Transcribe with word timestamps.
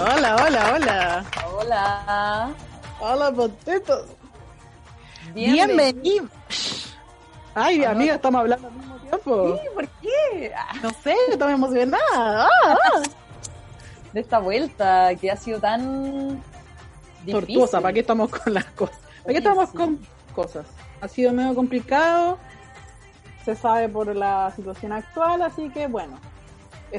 Hola, 0.00 0.36
hola, 0.36 0.72
hola. 0.74 1.24
Hola. 1.52 2.50
Hola, 3.00 3.30
potetos. 3.32 4.06
Bienvenido. 5.34 5.66
Bienvenidos. 5.66 6.96
Ay, 7.54 7.84
amiga, 7.84 8.14
estamos 8.14 8.40
hablando 8.40 8.68
al 8.68 8.74
mismo 8.74 8.96
tiempo. 8.96 9.58
Sí, 9.58 9.68
¿Por 9.74 9.88
qué? 9.88 10.52
No 10.82 10.90
sé, 11.02 11.14
estamos 11.28 11.54
emocionada. 11.54 12.00
Ah, 12.14 12.48
ah. 12.64 13.02
De 14.14 14.20
esta 14.20 14.38
vuelta 14.38 15.14
que 15.16 15.30
ha 15.30 15.36
sido 15.36 15.60
tan 15.60 16.42
difícil. 17.26 17.32
Tortuosa, 17.32 17.80
¿para 17.82 17.92
qué 17.92 18.00
estamos 18.00 18.30
con 18.30 18.54
las 18.54 18.64
cosas? 18.64 18.98
¿Para 19.22 19.32
qué 19.32 19.38
estamos 19.38 19.70
con 19.70 19.98
cosas? 20.34 20.66
Ha 21.02 21.08
sido 21.08 21.32
medio 21.34 21.54
complicado, 21.54 22.38
se 23.44 23.54
sabe 23.54 23.88
por 23.90 24.16
la 24.16 24.50
situación 24.56 24.92
actual, 24.92 25.42
así 25.42 25.68
que 25.68 25.86
bueno. 25.88 26.18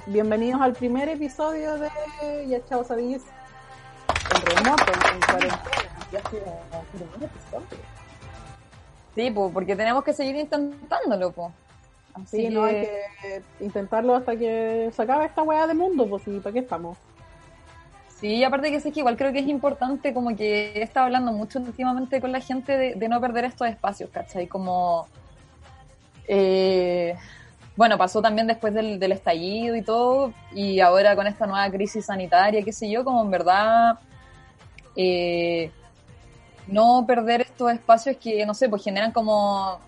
Bienvenidos 0.06 0.62
al 0.62 0.72
primer 0.72 1.10
episodio 1.10 1.78
de 1.78 1.90
Ya 2.48 2.66
Chao 2.66 2.82
Sabís 2.86 3.24
en 4.34 4.56
remoto, 4.56 4.86
en 4.90 5.20
cuarentena. 5.20 5.64
Ya 6.14 6.20
ha 6.20 6.30
sido 6.30 6.46
el 6.46 6.88
primer 6.94 7.30
episodio. 7.30 7.84
Sí, 9.14 9.32
po, 9.32 9.52
porque 9.52 9.76
tenemos 9.76 10.06
que 10.06 10.14
seguir 10.14 10.38
intentándolo, 10.38 11.32
po. 11.32 11.52
Así 12.14 12.38
Sí, 12.38 12.44
que, 12.44 12.50
no 12.52 12.64
hay 12.64 12.88
que 13.22 13.42
intentarlo 13.60 14.16
hasta 14.16 14.38
que 14.38 14.90
se 14.96 15.02
acabe 15.02 15.26
esta 15.26 15.44
weá 15.44 15.68
de 15.68 15.74
mundo, 15.74 16.08
pues 16.08 16.24
sí, 16.24 16.40
¿para 16.40 16.54
qué 16.54 16.60
estamos? 16.60 16.98
Sí, 18.16 18.36
y 18.36 18.44
aparte 18.46 18.72
que 18.72 18.80
sé 18.80 18.94
que 18.94 19.02
igual 19.02 19.18
creo 19.18 19.34
que 19.34 19.40
es 19.40 19.48
importante, 19.48 20.14
como 20.14 20.34
que 20.38 20.72
he 20.72 20.84
estado 20.84 21.08
hablando 21.08 21.34
mucho 21.34 21.60
últimamente 21.60 22.22
con 22.22 22.32
la 22.32 22.40
gente 22.40 22.78
de, 22.78 22.96
de 22.96 23.10
no 23.10 23.20
perder 23.20 23.44
estos 23.44 23.68
espacios, 23.68 24.10
¿cachai? 24.10 24.48
Como, 24.48 25.08
eh, 26.30 27.18
bueno, 27.76 27.98
pasó 27.98 28.22
también 28.22 28.48
después 28.48 28.74
del, 28.74 29.00
del 29.00 29.12
estallido 29.14 29.76
y 29.76 29.82
todo, 29.82 30.34
y 30.54 30.80
ahora 30.80 31.16
con 31.16 31.28
esta 31.28 31.48
nueva 31.48 31.70
crisis 31.72 32.06
sanitaria, 32.06 32.64
qué 32.64 32.74
sé 32.74 32.90
yo, 32.90 33.04
como 33.04 33.22
en 33.22 33.32
verdad, 33.32 34.00
eh, 34.96 35.72
no 36.68 37.06
perder 37.08 37.42
estos 37.42 37.72
espacios 37.72 38.18
que, 38.18 38.46
no 38.46 38.54
sé, 38.54 38.70
pues 38.70 38.84
generan 38.84 39.12
como 39.12 39.80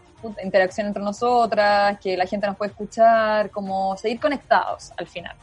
interacción 0.43 0.87
entre 0.87 1.03
nosotras, 1.03 1.99
que 1.99 2.15
la 2.15 2.25
gente 2.25 2.47
nos 2.47 2.55
puede 2.55 2.71
escuchar, 2.71 3.49
como 3.49 3.97
seguir 3.97 4.19
conectados 4.19 4.91
al 4.97 5.07
final. 5.07 5.35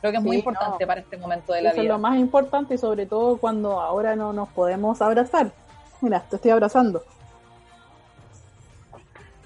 Creo 0.00 0.12
que 0.12 0.18
es 0.18 0.24
muy 0.24 0.36
importante 0.36 0.78
no. 0.80 0.86
para 0.86 1.00
este 1.00 1.16
momento 1.16 1.52
de 1.52 1.62
la 1.62 1.70
Eso 1.70 1.78
es 1.78 1.82
vida. 1.82 1.92
lo 1.94 1.98
más 1.98 2.16
importante 2.16 2.74
y 2.74 2.78
sobre 2.78 3.06
todo 3.06 3.36
cuando 3.36 3.80
ahora 3.80 4.16
no 4.16 4.32
nos 4.32 4.48
podemos 4.48 5.02
abrazar. 5.02 5.52
Mira, 6.00 6.20
te 6.30 6.36
estoy 6.36 6.52
abrazando. 6.52 7.02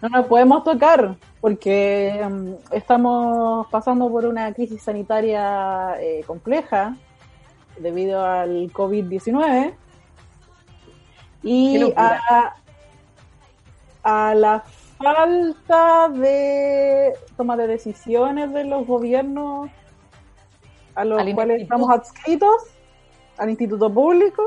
No 0.04 0.10
nos 0.10 0.26
podemos 0.26 0.62
tocar 0.65 1.16
porque 1.41 2.20
mm, 2.22 2.75
estamos 2.75 3.66
pasando 3.69 4.10
por 4.10 4.26
una 4.26 4.53
crisis 4.53 4.82
sanitaria 4.82 5.94
eh, 5.98 6.22
compleja 6.26 6.94
debido 7.78 8.22
al 8.22 8.70
COVID-19 8.70 9.72
Qué 9.72 9.78
y 11.43 11.91
a, 11.97 12.54
a 14.03 14.34
la 14.34 14.62
falta 14.98 16.10
de 16.10 17.14
toma 17.38 17.56
de 17.56 17.66
decisiones 17.66 18.53
de 18.53 18.64
los 18.64 18.87
gobiernos 18.87 19.70
a 20.97 21.04
los 21.06 21.19
Al 21.19 21.34
cuales 21.34 21.60
instituto. 21.60 21.62
estamos 21.62 21.91
adscritos 21.91 22.56
al 23.38 23.48
instituto 23.48 23.91
público 23.91 24.43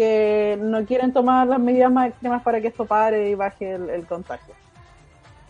que 0.00 0.58
no 0.60 0.84
quieren 0.86 1.12
tomar 1.12 1.46
las 1.46 1.58
medidas 1.58 1.92
más 1.92 2.08
extremas 2.08 2.42
para 2.42 2.60
que 2.60 2.68
esto 2.68 2.86
pare 2.86 3.28
y 3.28 3.34
baje 3.34 3.72
el, 3.72 3.90
el 3.90 4.06
contagio. 4.06 4.54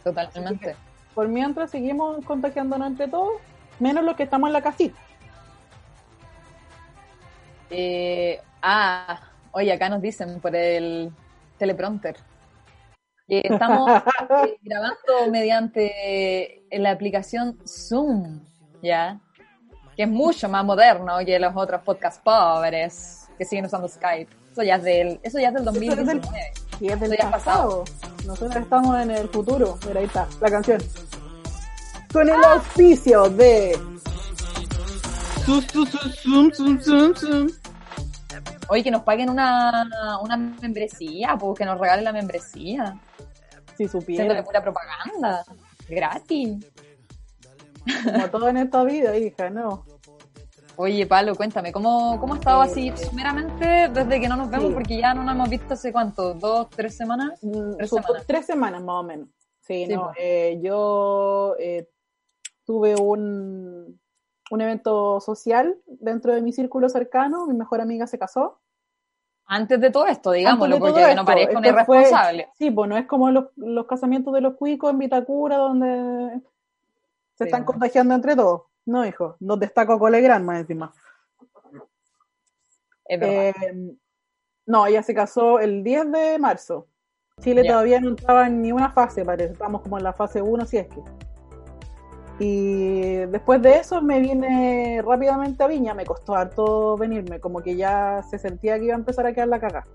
Totalmente. 0.03 0.75
Por 1.15 1.29
mientras 1.29 1.71
seguimos 1.71 2.25
contagiándonos 2.25 2.89
entre 2.89 3.09
todos, 3.09 3.41
menos 3.79 4.05
los 4.05 4.17
que 4.17 4.25
estamos 4.25 4.49
en 4.49 4.53
la 4.53 4.63
casita. 4.63 4.99
Eh, 7.71 8.41
ah, 8.63 9.21
oye, 9.53 9.73
acá 9.73 9.89
nos 9.89 10.03
dicen 10.03 10.41
por 10.41 10.57
el 10.57 11.13
teleprompter 11.59 12.17
estamos 13.31 13.89
eh, 13.91 14.59
grabando 14.63 15.31
mediante 15.31 16.65
la 16.73 16.91
aplicación 16.91 17.59
Zoom, 17.67 18.41
¿ya? 18.83 19.21
Que 19.97 20.03
es 20.05 20.09
mucho 20.09 20.49
más 20.49 20.65
moderno 20.65 21.19
que 21.25 21.39
los 21.39 21.55
otros 21.55 21.83
podcast 21.83 22.23
pobres 22.23 23.29
que 23.39 23.45
siguen 23.45 23.67
usando 23.67 23.89
Skype. 23.89 24.40
Eso 24.53 24.63
ya 24.63 24.77
es 24.77 24.83
del, 24.83 25.21
eso 25.23 25.39
ya 25.39 25.49
es 25.49 25.55
del 25.55 25.63
Eso 25.63 25.71
es 25.71 26.07
del- 26.07 26.21
2019. 26.21 26.53
Y 26.81 26.89
es 26.89 27.01
del 27.01 27.21
ha 27.21 27.31
pasado. 27.31 27.85
Nosotros 28.27 28.57
estamos 28.57 28.99
en 29.01 29.11
el 29.11 29.29
futuro. 29.29 29.79
Mira, 29.87 30.01
ahí 30.01 30.07
está, 30.07 30.27
la 30.41 30.51
canción. 30.51 30.83
Con 32.13 32.29
el 32.29 32.43
auspicio 32.45 33.29
de... 33.31 33.79
Oye, 38.69 38.83
que 38.85 38.91
nos 38.91 39.03
paguen 39.03 39.31
una, 39.31 40.19
una 40.23 40.37
membresía, 40.37 41.37
pues 41.39 41.59
que 41.59 41.65
nos 41.65 41.79
regalen 41.79 42.05
la 42.05 42.13
membresía. 42.13 42.99
Si 43.77 43.89
supiera. 43.89 44.45
pura 44.45 44.63
propaganda. 44.63 45.45
Gratis. 45.89 46.67
Como 48.05 48.29
todo 48.31 48.49
en 48.49 48.59
esta 48.59 48.85
vida, 48.85 49.17
hija, 49.17 49.51
¿no? 49.51 49.85
Oye, 50.83 51.07
Pablo, 51.07 51.35
cuéntame, 51.35 51.73
¿cómo, 51.73 52.19
cómo 52.19 52.33
ha 52.33 52.37
estado 52.39 52.63
así 52.63 52.91
sumeramente 52.97 53.91
desde 53.93 54.19
que 54.19 54.29
no 54.29 54.37
nos 54.37 54.49
vemos? 54.49 54.69
Sí. 54.69 54.73
Porque 54.75 54.97
ya 54.99 55.13
no 55.13 55.23
nos 55.23 55.35
hemos 55.35 55.51
visto 55.51 55.75
hace 55.75 55.93
cuánto, 55.93 56.33
dos, 56.33 56.71
tres 56.71 56.97
semanas. 56.97 57.39
Mm, 57.43 57.77
Tres 57.77 57.91
semanas. 57.91 58.25
tres 58.27 58.47
semanas 58.47 58.83
más 58.83 58.95
o 58.97 59.03
menos. 59.03 59.29
Sí, 59.61 59.85
Sí, 59.87 59.95
no. 59.95 60.05
pues. 60.05 60.17
eh, 60.19 60.59
yo 60.63 61.55
eh, 61.59 61.87
tuve 62.65 62.95
un, 62.97 64.01
un 64.51 64.61
evento 64.63 65.21
social 65.21 65.77
dentro 65.87 66.33
de 66.33 66.41
mi 66.41 66.51
círculo 66.51 66.89
cercano. 66.89 67.47
Mi 67.47 67.53
mejor 67.59 67.83
amiga 67.83 68.07
se 68.07 68.19
casó. 68.19 68.59
Antes 69.45 69.81
de 69.83 69.91
todo 69.91 70.07
esto, 70.07 70.31
digámoslo, 70.33 70.79
porque 70.79 70.93
todo 70.93 71.03
no 71.03 71.09
esto, 71.09 71.25
parezca 71.27 71.59
un 71.59 71.65
esto 71.67 71.85
fue- 71.85 71.97
irresponsable. 71.99 72.49
sí, 72.57 72.71
pues 72.71 72.89
no 72.89 72.97
es 72.97 73.07
como 73.07 73.31
los, 73.31 73.47
los 73.57 73.85
casamientos 73.87 74.33
de 74.33 74.41
los 74.41 74.55
cuicos 74.55 74.93
en 74.93 74.99
Vitacura 74.99 75.57
donde 75.59 76.41
se 77.35 77.45
Sí, 77.45 77.49
están 77.49 77.65
contagiando 77.65 78.15
entre 78.15 78.35
todos. 78.35 78.63
No, 78.87 79.05
hijo, 79.07 79.37
donde 79.41 79.67
está 79.67 79.87
Coco 79.87 80.09
Legrand 80.09 80.45
más 80.45 80.61
encima. 80.61 80.93
Es. 83.07 83.21
Eh, 83.23 83.97
no, 84.67 84.87
ella 84.87 85.03
se 85.03 85.15
casó 85.15 85.59
el 85.61 85.83
10 85.83 86.11
de 86.13 86.39
marzo. 86.39 86.87
Chile 87.41 87.65
todavía 87.65 88.01
no 88.01 88.11
entraba 88.11 88.47
en 88.47 88.61
ni 88.63 88.71
una 88.73 88.91
fase, 88.93 89.25
parece. 89.25 89.53
Estamos 89.55 89.83
como 89.83 89.97
en 89.99 90.05
la 90.05 90.13
fase 90.13 90.43
1, 90.43 90.65
si 90.67 90.77
es 90.79 90.89
que. 90.89 91.01
Y 92.39 93.17
después 93.27 93.61
de 93.63 93.77
eso 93.79 94.01
me 94.01 94.21
vine 94.21 95.03
rápidamente 95.05 95.63
a 95.63 95.67
Viña. 95.67 95.95
Me 95.95 96.05
costó 96.07 96.35
harto 96.35 96.97
venirme, 96.97 97.41
como 97.41 97.61
que 97.61 97.77
ya 97.77 98.23
se 98.31 98.39
sentía 98.39 98.79
que 98.79 98.87
iba 98.87 98.95
a 98.95 98.99
empezar 98.99 99.27
a 99.27 99.33
quedar 99.33 99.49
la 99.49 99.61
caga. 99.61 99.87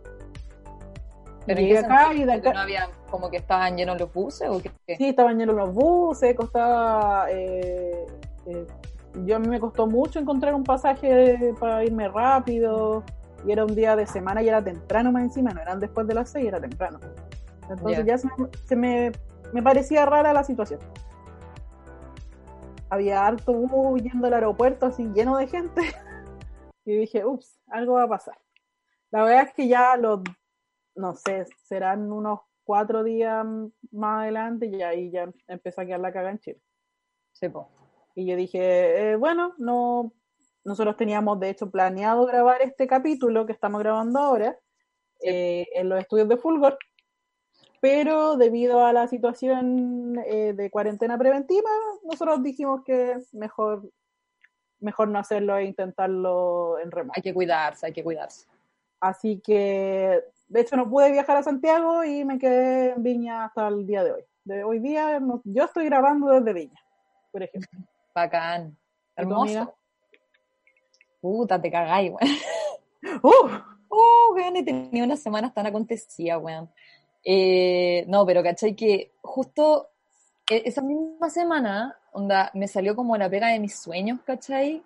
Pero 1.45 1.59
¿en 1.59 1.67
llegué 1.67 1.79
qué 1.79 1.85
acá 1.85 2.13
y 2.13 2.19
de 2.23 2.25
¿Porque 2.33 2.49
acá- 2.49 2.53
no 2.53 2.59
había, 2.61 2.89
como 3.09 3.29
que 3.29 3.37
estaban 3.37 3.77
llenos 3.77 3.99
los 3.99 4.11
buses 4.11 4.49
o 4.49 4.59
qué? 4.61 4.71
Sí, 4.97 5.09
estaban 5.09 5.37
llenos 5.37 5.55
los 5.55 5.73
buses, 5.73 6.35
costaba. 6.35 7.27
eh, 7.29 8.05
eh, 8.47 8.67
yo 9.25 9.35
a 9.35 9.39
mí 9.39 9.47
me 9.47 9.59
costó 9.59 9.87
mucho 9.87 10.19
encontrar 10.19 10.53
un 10.55 10.63
pasaje 10.63 11.53
para 11.59 11.83
irme 11.83 12.07
rápido. 12.09 13.03
Y 13.45 13.51
era 13.51 13.63
un 13.63 13.75
día 13.75 13.95
de 13.95 14.07
semana 14.07 14.41
y 14.41 14.47
era 14.47 14.63
temprano 14.63 15.11
más 15.11 15.23
encima, 15.23 15.51
no 15.51 15.61
eran 15.61 15.79
después 15.79 16.07
de 16.07 16.15
las 16.15 16.31
seis, 16.31 16.47
era 16.47 16.59
temprano. 16.59 16.99
Entonces 17.69 17.97
Ya. 17.99 18.03
ya 18.05 18.17
se, 18.17 18.27
me, 18.27 18.47
se 18.65 18.75
me, 18.75 19.11
me 19.53 19.61
parecía 19.61 20.05
rara 20.05 20.33
la 20.33 20.43
situación. 20.43 20.79
Había 22.89 23.25
harto 23.25 23.53
bus 23.53 24.01
yendo 24.01 24.27
al 24.27 24.33
aeropuerto 24.33 24.85
así 24.87 25.03
lleno 25.13 25.37
de 25.37 25.47
gente. 25.47 25.81
Y 26.87 26.95
dije, 26.97 27.25
ups, 27.25 27.59
algo 27.69 27.93
va 27.93 28.03
a 28.03 28.07
pasar. 28.07 28.37
La 29.09 29.23
verdad 29.23 29.47
es 29.47 29.53
que 29.55 29.67
ya 29.67 29.97
los, 29.97 30.19
no 30.95 31.15
sé, 31.15 31.47
serán 31.63 32.11
unos 32.11 32.41
cuatro 32.63 33.03
días 33.03 33.43
más 33.91 34.21
adelante 34.21 34.67
y 34.67 34.83
ahí 34.83 35.09
ya 35.09 35.27
empezó 35.47 35.81
a 35.81 35.85
quedar 35.87 35.99
la 35.99 36.13
caga 36.13 36.29
en 36.29 36.37
Chile. 36.37 36.61
Sí. 37.31 37.47
Y 38.15 38.25
yo 38.25 38.35
dije, 38.35 39.11
eh, 39.11 39.15
bueno, 39.17 39.53
no, 39.57 40.13
nosotros 40.63 40.95
teníamos 40.97 41.39
de 41.39 41.49
hecho 41.49 41.69
planeado 41.69 42.25
grabar 42.25 42.61
este 42.61 42.87
capítulo 42.87 43.45
que 43.45 43.51
estamos 43.53 43.79
grabando 43.81 44.19
ahora 44.19 44.57
eh, 45.21 45.67
en 45.75 45.89
los 45.89 45.99
estudios 45.99 46.27
de 46.29 46.37
Fulgor, 46.37 46.77
pero 47.81 48.37
debido 48.37 48.85
a 48.85 48.93
la 48.93 49.07
situación 49.07 50.17
eh, 50.25 50.53
de 50.53 50.71
cuarentena 50.71 51.17
preventiva, 51.17 51.69
nosotros 52.03 52.41
dijimos 52.41 52.83
que 52.83 53.17
mejor, 53.33 53.89
mejor 54.79 55.09
no 55.09 55.19
hacerlo 55.19 55.57
e 55.57 55.65
intentarlo 55.65 56.79
en 56.79 56.91
remoto. 56.91 57.13
Hay 57.17 57.21
que 57.21 57.33
cuidarse, 57.33 57.85
hay 57.85 57.93
que 57.93 58.03
cuidarse. 58.03 58.47
Así 59.01 59.39
que, 59.39 60.23
de 60.47 60.61
hecho, 60.61 60.77
no 60.77 60.89
pude 60.89 61.11
viajar 61.11 61.37
a 61.37 61.43
Santiago 61.43 62.03
y 62.03 62.23
me 62.25 62.39
quedé 62.39 62.91
en 62.93 63.03
Viña 63.03 63.45
hasta 63.45 63.67
el 63.67 63.85
día 63.85 64.03
de 64.03 64.13
hoy. 64.13 64.23
De 64.45 64.63
hoy 64.63 64.79
día, 64.79 65.19
no- 65.19 65.41
yo 65.43 65.65
estoy 65.65 65.85
grabando 65.85 66.27
desde 66.31 66.53
Viña, 66.53 66.79
por 67.31 67.43
ejemplo. 67.43 67.79
Bacán. 68.15 68.77
Hermoso. 69.15 69.75
Puta, 71.21 71.61
te 71.61 71.69
cagáis, 71.69 72.11
weón. 72.11 72.37
¡Uh! 73.23 73.49
Oh, 73.89 74.33
weón, 74.35 74.55
he 74.55 74.63
tenido 74.63 75.05
unas 75.05 75.21
semanas 75.21 75.53
tan 75.53 75.65
acontecidas, 75.67 76.41
weón. 76.41 76.69
Eh, 77.23 78.05
no, 78.07 78.25
pero 78.25 78.41
cachai 78.41 78.75
que 78.75 79.11
justo 79.21 79.89
e- 80.49 80.63
esa 80.65 80.81
misma 80.81 81.29
semana, 81.29 81.97
onda, 82.13 82.51
me 82.53 82.67
salió 82.67 82.95
como 82.95 83.17
la 83.17 83.29
pega 83.29 83.49
de 83.49 83.59
mis 83.59 83.75
sueños, 83.75 84.19
cachai. 84.25 84.83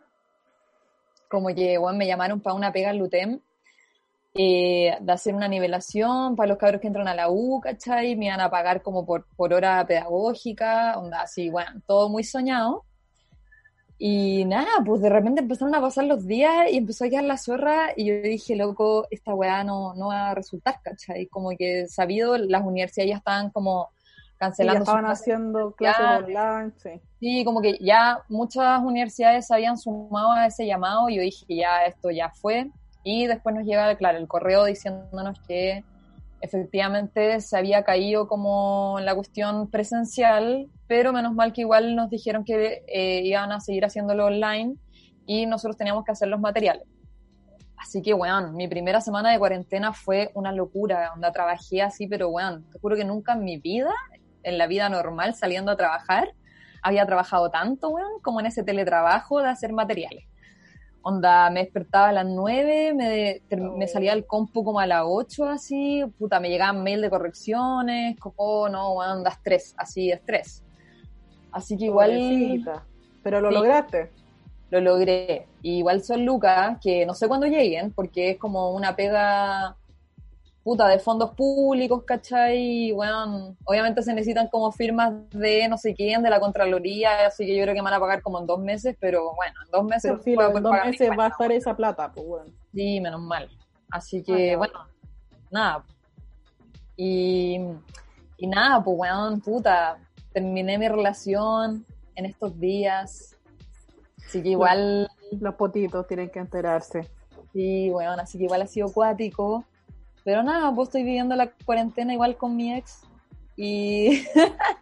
Como 1.29 1.53
que, 1.53 1.77
weón, 1.77 1.97
me 1.97 2.07
llamaron 2.07 2.39
para 2.41 2.55
una 2.55 2.71
pega 2.71 2.89
en 2.89 2.97
Lutem, 2.97 3.39
eh, 4.33 4.97
de 4.99 5.11
hacer 5.11 5.35
una 5.35 5.47
nivelación 5.47 6.35
para 6.35 6.49
los 6.49 6.57
cabros 6.57 6.81
que 6.81 6.87
entran 6.87 7.07
a 7.07 7.13
la 7.15 7.29
U, 7.29 7.59
cachai. 7.61 8.15
Me 8.15 8.25
iban 8.27 8.41
a 8.41 8.49
pagar 8.49 8.81
como 8.81 9.05
por, 9.05 9.25
por 9.35 9.53
hora 9.53 9.85
pedagógica, 9.85 10.97
onda, 10.97 11.21
así, 11.21 11.49
bueno, 11.49 11.81
todo 11.85 12.09
muy 12.09 12.23
soñado. 12.23 12.85
Y 14.01 14.45
nada, 14.45 14.69
pues 14.85 15.01
de 15.01 15.09
repente 15.09 15.41
empezaron 15.41 15.75
a 15.75 15.81
pasar 15.81 16.05
los 16.05 16.25
días 16.25 16.71
y 16.71 16.77
empezó 16.77 17.03
a 17.03 17.09
quedar 17.09 17.25
la 17.25 17.37
zorra 17.37 17.89
y 17.97 18.05
yo 18.05 18.21
dije, 18.21 18.55
loco, 18.55 19.05
esta 19.11 19.33
weá 19.35 19.65
no, 19.65 19.93
no 19.95 20.07
va 20.07 20.29
a 20.29 20.35
resultar, 20.35 20.79
¿cachai? 20.81 21.27
Como 21.27 21.49
que 21.57 21.85
sabido, 21.89 22.37
las 22.37 22.63
universidades 22.63 23.09
ya 23.11 23.17
estaban 23.17 23.49
como 23.49 23.89
ya 23.89 24.37
cancelando 24.37 24.79
sus 24.85 24.87
estaban 24.87 25.03
clases. 25.05 25.21
haciendo 25.21 25.71
clases 25.73 25.99
Ya. 26.01 26.17
online, 26.19 26.71
sí. 26.81 26.89
Sí, 27.19 27.43
como 27.43 27.61
que 27.61 27.77
ya 27.81 28.23
muchas 28.29 28.81
universidades 28.81 29.47
se 29.47 29.53
habían 29.53 29.77
sumado 29.77 30.31
a 30.31 30.45
ese 30.45 30.65
llamado 30.65 31.09
y 31.09 31.17
yo 31.17 31.21
dije, 31.21 31.45
ya, 31.49 31.83
esto 31.85 32.09
ya 32.09 32.29
fue. 32.29 32.71
Y 33.03 33.27
después 33.27 33.53
nos 33.53 33.65
llega, 33.65 33.93
claro, 33.97 34.17
el 34.17 34.29
correo 34.29 34.63
diciéndonos 34.63 35.41
que 35.45 35.83
efectivamente 36.41 37.41
se 37.41 37.57
había 37.57 37.83
caído 37.83 38.27
como 38.27 38.97
la 39.01 39.15
cuestión 39.15 39.69
presencial, 39.69 40.69
pero 40.87 41.13
menos 41.13 41.33
mal 41.33 41.53
que 41.53 41.61
igual 41.61 41.95
nos 41.95 42.09
dijeron 42.09 42.43
que 42.43 42.83
eh, 42.87 43.21
iban 43.23 43.51
a 43.51 43.59
seguir 43.59 43.85
haciéndolo 43.85 44.25
online 44.25 44.75
y 45.25 45.45
nosotros 45.45 45.77
teníamos 45.77 46.05
que 46.05 46.11
hacer 46.11 46.27
los 46.27 46.39
materiales. 46.39 46.87
Así 47.77 48.01
que, 48.01 48.13
weón, 48.13 48.55
mi 48.55 48.67
primera 48.67 48.99
semana 48.99 49.31
de 49.31 49.39
cuarentena 49.39 49.93
fue 49.93 50.31
una 50.33 50.51
locura, 50.51 51.11
donde 51.11 51.31
trabajé 51.31 51.81
así, 51.81 52.07
pero, 52.07 52.29
weón, 52.29 52.69
te 52.69 52.79
juro 52.79 52.95
que 52.95 53.05
nunca 53.05 53.33
en 53.33 53.43
mi 53.45 53.57
vida, 53.57 53.93
en 54.43 54.57
la 54.57 54.67
vida 54.67 54.89
normal, 54.89 55.33
saliendo 55.33 55.71
a 55.71 55.77
trabajar, 55.77 56.33
había 56.81 57.05
trabajado 57.05 57.49
tanto, 57.49 57.89
weón, 57.89 58.21
como 58.21 58.41
en 58.41 58.47
ese 58.47 58.63
teletrabajo 58.63 59.41
de 59.41 59.49
hacer 59.49 59.71
materiales. 59.71 60.25
Onda, 61.01 61.49
me 61.49 61.61
despertaba 61.63 62.09
a 62.09 62.11
las 62.11 62.25
9, 62.25 62.93
me, 62.93 63.41
me 63.77 63.87
salía 63.87 64.11
al 64.11 64.25
compu 64.25 64.63
como 64.63 64.79
a 64.79 64.85
las 64.87 65.03
8, 65.05 65.45
así, 65.45 66.03
puta, 66.17 66.39
me 66.39 66.49
llegaban 66.49 66.83
mail 66.83 67.01
de 67.01 67.09
correcciones, 67.09 68.19
como, 68.19 68.35
oh, 68.37 68.69
no, 68.69 68.93
weón, 68.93 69.23
da 69.23 69.29
estrés, 69.31 69.73
así, 69.77 70.11
estrés. 70.11 70.61
Así 71.51 71.77
que 71.77 71.85
igual 71.85 72.11
Pobrecita. 72.11 72.83
Pero 73.23 73.41
lo 73.41 73.49
Sí. 73.49 73.55
lograste. 73.55 74.11
lo 74.71 74.81
logré. 74.81 75.47
Y 75.63 75.77
igual 75.79 76.03
son 76.03 76.25
lucas, 76.25 76.77
que 76.81 77.03
no 77.05 77.15
sé 77.15 77.27
cuándo 77.27 77.47
lleguen, 77.47 77.91
porque 77.91 78.31
es 78.31 78.37
como 78.37 78.71
una 78.71 78.95
pega 78.95 79.75
puta 80.69 80.87
de 80.87 80.99
fondos 80.99 81.31
públicos, 81.31 82.03
¿cachai? 82.03 82.91
Bueno, 82.91 83.55
obviamente 83.65 84.03
se 84.03 84.13
necesitan 84.13 84.49
como 84.49 84.71
firmas 84.71 85.11
de 85.31 85.67
no 85.67 85.79
sé 85.79 85.95
quién, 85.95 86.21
de 86.21 86.29
la 86.29 86.39
Contraloría, 86.39 87.25
así 87.25 87.43
que 87.43 87.57
yo 87.57 87.63
creo 87.63 87.73
que 87.73 87.81
me 87.81 87.85
van 87.85 87.95
a 87.95 87.99
pagar 87.99 88.21
como 88.21 88.39
en 88.39 88.45
dos 88.45 88.59
meses, 88.59 88.95
pero 88.99 89.33
bueno, 89.33 89.55
en 89.65 89.71
dos 89.71 89.83
meses 89.83 90.11
sí, 90.23 90.33
en 90.33 90.37
dos 90.37 90.61
pagar 90.61 90.85
meses 90.85 91.09
va 91.17 91.25
a 91.25 91.29
estar 91.29 91.51
esa 91.51 91.75
plata, 91.75 92.11
pues 92.11 92.27
bueno. 92.27 92.51
Sí, 92.71 93.01
menos 93.01 93.19
mal. 93.19 93.49
Así 93.89 94.21
que, 94.21 94.55
bueno, 94.55 94.85
nada. 95.49 95.83
Y, 96.95 97.59
y 98.37 98.45
nada, 98.45 98.83
pues, 98.83 98.95
weón, 98.95 99.41
puta, 99.41 99.97
terminé 100.31 100.77
mi 100.77 100.87
relación 100.87 101.83
en 102.13 102.25
estos 102.27 102.59
días. 102.59 103.35
Así 104.23 104.43
que 104.43 104.49
igual, 104.49 105.09
Los 105.31 105.55
potitos 105.55 106.05
tienen 106.05 106.29
que 106.29 106.37
enterarse. 106.37 107.09
sí, 107.53 107.89
weón, 107.89 108.19
así 108.19 108.37
que 108.37 108.43
igual 108.43 108.61
ha 108.61 108.67
sido 108.67 108.93
cuático. 108.93 109.65
Pero 110.29 110.43
nada, 110.43 110.71
pues 110.75 110.89
estoy 110.89 111.01
viviendo 111.01 111.35
la 111.35 111.49
cuarentena 111.65 112.13
igual 112.13 112.37
con 112.37 112.55
mi 112.55 112.71
ex. 112.71 113.01
Y 113.57 114.21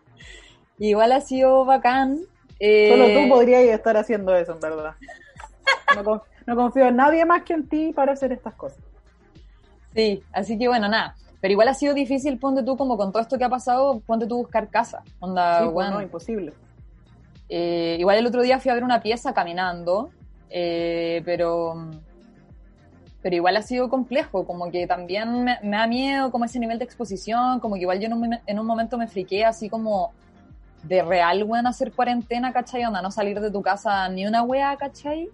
igual 0.78 1.14
ha 1.14 1.22
sido 1.22 1.64
bacán. 1.64 2.20
Eh, 2.60 2.90
Solo 2.90 3.14
tú 3.14 3.30
podrías 3.30 3.64
estar 3.64 3.96
haciendo 3.96 4.36
eso, 4.36 4.52
en 4.52 4.60
verdad. 4.60 4.96
No, 5.96 6.04
con- 6.04 6.22
no 6.46 6.54
confío 6.58 6.88
en 6.90 6.98
nadie 6.98 7.24
más 7.24 7.44
que 7.44 7.54
en 7.54 7.66
ti 7.66 7.94
para 7.94 8.12
hacer 8.12 8.34
estas 8.34 8.56
cosas. 8.56 8.80
Sí, 9.96 10.22
así 10.34 10.58
que 10.60 10.68
bueno, 10.68 10.90
nada. 10.90 11.16
Pero 11.40 11.54
igual 11.54 11.70
ha 11.70 11.74
sido 11.74 11.94
difícil, 11.94 12.38
ponte 12.40 12.62
tú, 12.64 12.76
como 12.76 12.98
con 12.98 13.14
todo 13.14 13.22
esto 13.22 13.38
que 13.38 13.46
ha 13.46 13.50
pasado, 13.50 14.02
ponte 14.02 14.28
tú 14.28 14.40
buscar 14.40 14.68
casa. 14.70 15.02
Onda, 15.22 15.62
Sí, 15.64 15.70
pues, 15.74 15.90
no, 15.90 16.02
imposible. 16.02 16.52
Eh, 17.48 17.96
igual 18.02 18.18
el 18.18 18.28
otro 18.28 18.42
día 18.42 18.60
fui 18.60 18.70
a 18.70 18.74
ver 18.74 18.84
una 18.84 19.02
pieza 19.02 19.34
caminando, 19.34 20.10
eh, 20.50 21.22
pero, 21.24 21.90
pero 23.28 23.36
igual 23.36 23.58
ha 23.58 23.62
sido 23.62 23.90
complejo, 23.90 24.46
como 24.46 24.72
que 24.72 24.88
también 24.88 25.44
me, 25.44 25.60
me 25.62 25.76
da 25.76 25.86
miedo 25.86 26.32
como 26.32 26.46
ese 26.46 26.60
nivel 26.60 26.80
de 26.80 26.86
exposición, 26.86 27.60
como 27.60 27.76
que 27.76 27.82
igual 27.82 28.00
yo 28.00 28.06
en 28.06 28.14
un, 28.14 28.40
en 28.46 28.58
un 28.58 28.66
momento 28.66 28.98
me 28.98 29.06
friqué 29.06 29.44
así 29.44 29.70
como 29.70 30.14
de 30.84 31.02
real, 31.02 31.44
weón, 31.44 31.68
hacer 31.68 31.92
cuarentena, 31.92 32.54
¿cachai? 32.54 32.86
Onda, 32.86 33.02
no 33.02 33.12
salir 33.12 33.38
de 33.42 33.52
tu 33.52 33.62
casa 33.62 34.08
ni 34.08 34.26
una 34.26 34.44
wea, 34.44 34.78
¿cachai? 34.78 35.28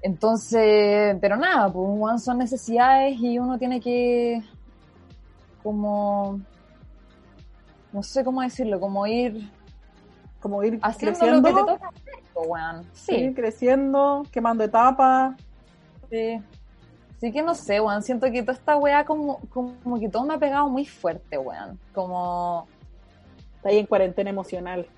Entonces, 0.00 1.16
pero 1.20 1.36
nada, 1.36 1.72
pues 1.72 1.88
weón, 1.88 2.20
son 2.20 2.38
necesidades 2.38 3.18
y 3.18 3.36
uno 3.36 3.58
tiene 3.58 3.80
que 3.80 4.40
como 5.64 6.38
no 7.92 8.02
sé 8.04 8.22
cómo 8.22 8.42
decirlo, 8.42 8.78
como 8.78 9.04
ir 9.08 9.50
Como 10.38 10.62
ir 10.62 10.78
haciendo 10.82 11.18
creciendo, 11.18 11.50
lo 11.50 11.56
que 11.56 11.62
te 11.64 11.66
toca 11.72 11.88
hacer, 11.88 12.24
po, 12.32 12.42
weón. 12.42 12.86
Sí, 12.92 13.16
ir 13.16 13.34
creciendo, 13.34 14.22
quemando 14.30 14.62
etapas. 14.62 15.34
sí. 16.08 16.40
Así 17.22 17.30
que 17.30 17.40
no 17.40 17.54
sé, 17.54 17.80
weón. 17.80 18.02
Siento 18.02 18.28
que 18.32 18.42
toda 18.42 18.54
esta 18.54 18.76
weá 18.76 19.04
como, 19.04 19.38
como 19.48 20.00
que 20.00 20.08
todo 20.08 20.24
me 20.24 20.34
ha 20.34 20.38
pegado 20.38 20.68
muy 20.68 20.84
fuerte, 20.84 21.38
weón. 21.38 21.78
Como, 21.94 22.66
Está 23.58 23.68
ahí 23.68 23.78
en 23.78 23.86
cuarentena 23.86 24.30
emocional. 24.30 24.88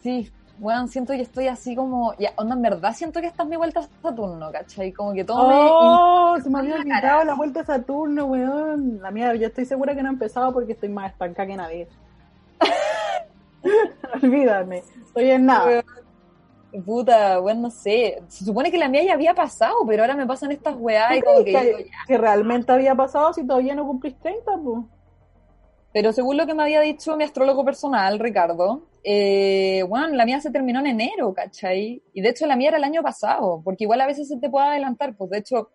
sí, 0.00 0.30
weón, 0.60 0.86
siento 0.86 1.14
que 1.14 1.22
estoy 1.22 1.48
así 1.48 1.74
como, 1.74 2.14
ya, 2.16 2.32
onda, 2.36 2.54
en 2.54 2.62
verdad 2.62 2.94
siento 2.94 3.20
que 3.20 3.26
esta 3.26 3.42
es 3.42 3.48
mi 3.48 3.56
vuelta 3.56 3.80
a 3.80 3.88
Saturno, 4.02 4.52
¿cachai? 4.52 4.92
Como 4.92 5.14
que 5.14 5.24
todo 5.24 5.48
me... 5.48 5.54
¡Oh! 5.58 6.38
Se 6.40 6.48
me 6.48 6.60
había 6.60 6.76
olvidado 6.76 7.24
la 7.24 7.34
vuelta 7.34 7.62
a 7.62 7.64
Saturno, 7.64 8.26
weón. 8.26 9.02
La 9.02 9.10
mía, 9.10 9.34
yo 9.34 9.48
estoy 9.48 9.64
segura 9.64 9.96
que 9.96 10.02
no 10.04 10.10
ha 10.10 10.12
empezado 10.12 10.52
porque 10.52 10.74
estoy 10.74 10.90
más 10.90 11.10
estancada 11.10 11.48
que 11.48 11.56
nadie. 11.56 11.88
Olvídame, 14.22 14.84
estoy 15.04 15.30
en 15.30 15.46
nada. 15.46 15.82
Puta, 16.82 17.40
weón, 17.40 17.62
no 17.62 17.70
sé. 17.70 18.22
Se 18.28 18.44
supone 18.44 18.70
que 18.70 18.78
la 18.78 18.88
mía 18.88 19.04
ya 19.04 19.14
había 19.14 19.34
pasado, 19.34 19.76
pero 19.86 20.02
ahora 20.02 20.16
me 20.16 20.26
pasan 20.26 20.50
estas 20.52 20.74
weá 20.76 21.16
y 21.16 21.20
¿Tú 21.20 21.26
como 21.26 21.42
crees 21.42 21.56
que 21.56 21.62
que, 21.62 21.76
digo, 21.76 21.88
ya. 21.90 21.96
que 22.06 22.18
realmente 22.18 22.72
había 22.72 22.94
pasado 22.94 23.32
si 23.32 23.46
todavía 23.46 23.74
no 23.74 23.86
cumplís 23.86 24.18
30, 24.18 24.52
pues? 24.62 24.84
Pero 25.92 26.12
según 26.12 26.36
lo 26.36 26.46
que 26.46 26.54
me 26.54 26.64
había 26.64 26.80
dicho 26.80 27.16
mi 27.16 27.22
astrólogo 27.22 27.64
personal, 27.64 28.18
Ricardo, 28.18 28.88
eh, 29.04 29.84
bueno, 29.88 30.08
la 30.08 30.26
mía 30.26 30.40
se 30.40 30.50
terminó 30.50 30.80
en 30.80 30.86
enero, 30.86 31.32
¿cachai? 31.32 32.02
Y 32.12 32.20
de 32.20 32.30
hecho 32.30 32.46
la 32.46 32.56
mía 32.56 32.70
era 32.70 32.78
el 32.78 32.84
año 32.84 33.02
pasado, 33.02 33.60
porque 33.64 33.84
igual 33.84 34.00
a 34.00 34.06
veces 34.06 34.26
se 34.26 34.38
te 34.38 34.50
puede 34.50 34.66
adelantar. 34.66 35.14
Pues 35.14 35.30
de 35.30 35.38
hecho, 35.38 35.70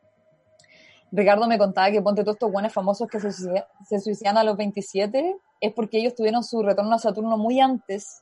Ricardo 1.13 1.47
me 1.47 1.57
contaba 1.57 1.89
que 1.91 2.01
ponte 2.01 2.23
todos 2.23 2.35
estos 2.35 2.51
buenos 2.51 2.73
famosos 2.73 3.07
que 3.07 3.19
se 3.21 3.99
suicidan 3.99 4.37
a 4.37 4.43
los 4.43 4.57
27, 4.57 5.37
es 5.61 5.73
porque 5.73 5.99
ellos 5.99 6.15
tuvieron 6.15 6.43
su 6.43 6.61
retorno 6.61 6.95
a 6.95 6.99
Saturno 6.99 7.37
muy 7.37 7.61
antes 7.61 8.21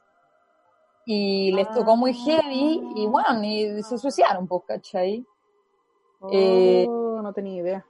y 1.10 1.52
les 1.54 1.72
tocó 1.72 1.96
muy 1.96 2.14
heavy 2.14 2.82
y 2.96 3.08
bueno, 3.08 3.42
y 3.42 3.82
se 3.82 3.98
suicidaron, 3.98 4.46
pues, 4.46 4.64
¿cachai? 4.68 5.26
Oh, 6.20 6.30
Eh, 6.34 6.86
no 7.24 7.32
tenía 7.32 7.62
idea. 7.62 7.86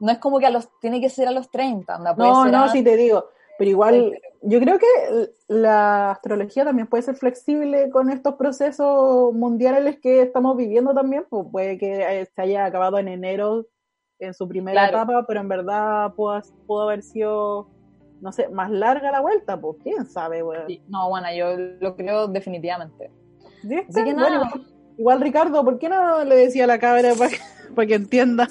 No 0.00 0.10
es 0.10 0.18
como 0.18 0.40
que 0.40 0.46
a 0.46 0.50
los, 0.50 0.68
tiene 0.80 1.00
que 1.00 1.08
ser 1.08 1.28
a 1.28 1.30
los 1.30 1.48
30, 1.50 1.94
anda, 1.94 2.14
No, 2.16 2.44
no, 2.46 2.64
a- 2.64 2.68
sí 2.68 2.82
te 2.82 2.96
digo. 2.96 3.26
Pero 3.58 3.70
igual, 3.70 4.20
yo 4.42 4.58
creo 4.58 4.76
que 4.78 4.86
la 5.46 6.10
astrología 6.10 6.64
también 6.64 6.88
puede 6.88 7.04
ser 7.04 7.14
flexible 7.14 7.90
con 7.90 8.10
estos 8.10 8.34
procesos 8.34 9.32
mundiales 9.34 10.00
que 10.00 10.22
estamos 10.22 10.56
viviendo 10.56 10.92
también, 10.94 11.26
pues 11.30 11.46
puede 11.52 11.78
que 11.78 12.00
eh, 12.22 12.26
se 12.34 12.42
haya 12.42 12.64
acabado 12.64 12.98
en 12.98 13.06
enero 13.06 13.66
en 14.18 14.34
su 14.34 14.48
primera 14.48 14.88
Claro. 14.90 14.96
etapa, 15.12 15.26
pero 15.28 15.40
en 15.40 15.48
verdad 15.48 16.12
pudo, 16.16 16.40
pudo 16.66 16.82
haber 16.82 17.02
sido, 17.02 17.68
no 18.22 18.32
sé, 18.32 18.48
más 18.48 18.70
larga 18.70 19.10
la 19.10 19.20
vuelta, 19.20 19.60
pues 19.60 19.76
quién 19.82 20.06
sabe, 20.06 20.42
weón. 20.42 20.66
Sí, 20.68 20.80
No, 20.88 21.08
bueno, 21.10 21.26
yo 21.36 21.56
lo 21.56 21.96
creo 21.96 22.28
definitivamente. 22.28 23.10
¿Viste? 23.64 23.86
Así 23.90 24.04
que 24.04 24.14
nada. 24.14 24.36
igual, 24.36 24.66
igual, 24.96 25.20
Ricardo, 25.20 25.64
¿por 25.64 25.78
qué 25.78 25.88
no 25.88 26.24
le 26.24 26.36
decía 26.36 26.64
a 26.64 26.66
la 26.68 26.78
cabra 26.78 27.14
para 27.18 27.30
que, 27.30 27.36
para 27.74 27.86
que 27.86 27.94
entienda 27.94 28.48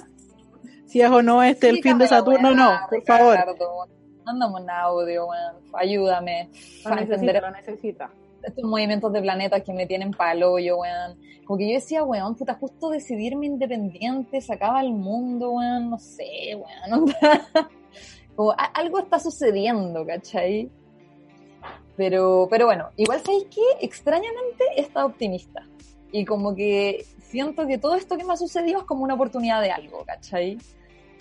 si 0.86 1.02
es 1.02 1.10
o 1.10 1.22
no 1.22 1.42
este 1.42 1.70
el 1.70 1.82
fin 1.82 1.98
de 1.98 2.08
Saturno? 2.08 2.52
No, 2.54 2.70
weá, 2.70 2.88
por 2.90 3.04
favor. 3.04 3.34
Ricardo. 3.38 3.88
Mándame 4.26 4.62
un 4.62 4.70
audio, 4.70 5.26
weón. 5.26 5.56
Ayúdame 5.74 6.50
Lo 6.86 6.92
a 6.92 6.96
necesita, 6.96 7.16
entender 7.16 7.42
lo 7.42 7.52
necesita. 7.52 8.12
estos 8.44 8.64
movimientos 8.66 9.12
de 9.14 9.22
planetas 9.22 9.64
que 9.64 9.74
me 9.74 9.86
tienen 9.88 10.12
palo 10.12 10.60
yo, 10.60 10.78
weón. 10.80 11.18
Como 11.46 11.58
que 11.58 11.70
yo 11.70 11.74
decía, 11.76 12.04
weón, 12.04 12.36
puta, 12.36 12.54
justo 12.56 12.90
decidirme 12.90 13.46
independiente, 13.46 14.42
sacaba 14.42 14.82
el 14.82 14.92
mundo, 14.92 15.52
weón, 15.52 15.90
no 15.90 15.98
sé, 15.98 16.56
weón. 16.56 17.06
Como 18.42 18.56
algo 18.74 18.98
está 18.98 19.20
sucediendo, 19.20 20.04
¿cachai? 20.04 20.68
Pero, 21.96 22.48
pero 22.50 22.66
bueno, 22.66 22.90
igual 22.98 23.22
sabéis 23.22 23.44
que 23.54 23.62
extrañamente 23.86 24.64
estado 24.78 25.06
optimista. 25.06 25.62
Y 26.12 26.26
como 26.26 26.56
que 26.56 27.06
siento 27.22 27.68
que 27.68 27.78
todo 27.78 27.94
esto 27.94 28.18
que 28.18 28.24
me 28.24 28.34
ha 28.34 28.38
sucedido 28.38 28.80
es 28.80 28.86
como 28.86 29.04
una 29.04 29.14
oportunidad 29.14 29.62
de 29.62 29.70
algo, 29.72 30.04
¿cachai? 30.06 30.58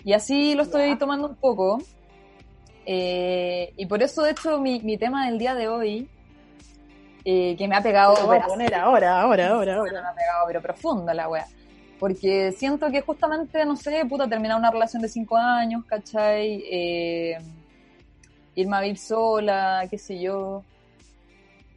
Y 0.03 0.13
así 0.13 0.55
lo 0.55 0.63
estoy 0.63 0.89
Ya. 0.89 0.97
tomando 0.97 1.27
un 1.27 1.35
poco. 1.35 1.77
Eh, 2.87 3.71
y 3.77 3.85
por 3.85 4.01
eso, 4.01 4.23
de 4.23 4.31
hecho, 4.31 4.59
mi, 4.59 4.79
mi 4.79 4.97
tema 4.97 5.27
del 5.27 5.37
día 5.37 5.53
de 5.53 5.67
hoy, 5.67 6.09
eh, 7.23 7.55
que 7.55 7.67
me 7.67 7.75
ha 7.75 7.83
pegado, 7.83 8.15
voy 8.25 8.37
a 8.37 8.47
poner 8.47 8.73
ahora, 8.73 9.21
ahora, 9.21 9.49
ahora, 9.49 9.73
me 9.73 9.77
ahora. 9.79 10.09
ha 10.09 10.15
pegado, 10.15 10.47
pero 10.47 10.59
profunda 10.63 11.13
la 11.13 11.29
wea. 11.29 11.45
Porque 12.01 12.51
siento 12.53 12.89
que 12.89 13.01
justamente, 13.01 13.63
no 13.63 13.75
sé, 13.75 14.03
puta, 14.09 14.27
terminar 14.27 14.57
una 14.57 14.71
relación 14.71 15.03
de 15.03 15.07
cinco 15.07 15.37
años, 15.37 15.85
¿cachai? 15.85 16.63
Eh, 16.67 17.37
irme 18.55 18.75
a 18.75 18.81
vivir 18.81 18.97
sola, 18.97 19.85
qué 19.87 19.99
sé 19.99 20.19
yo. 20.19 20.63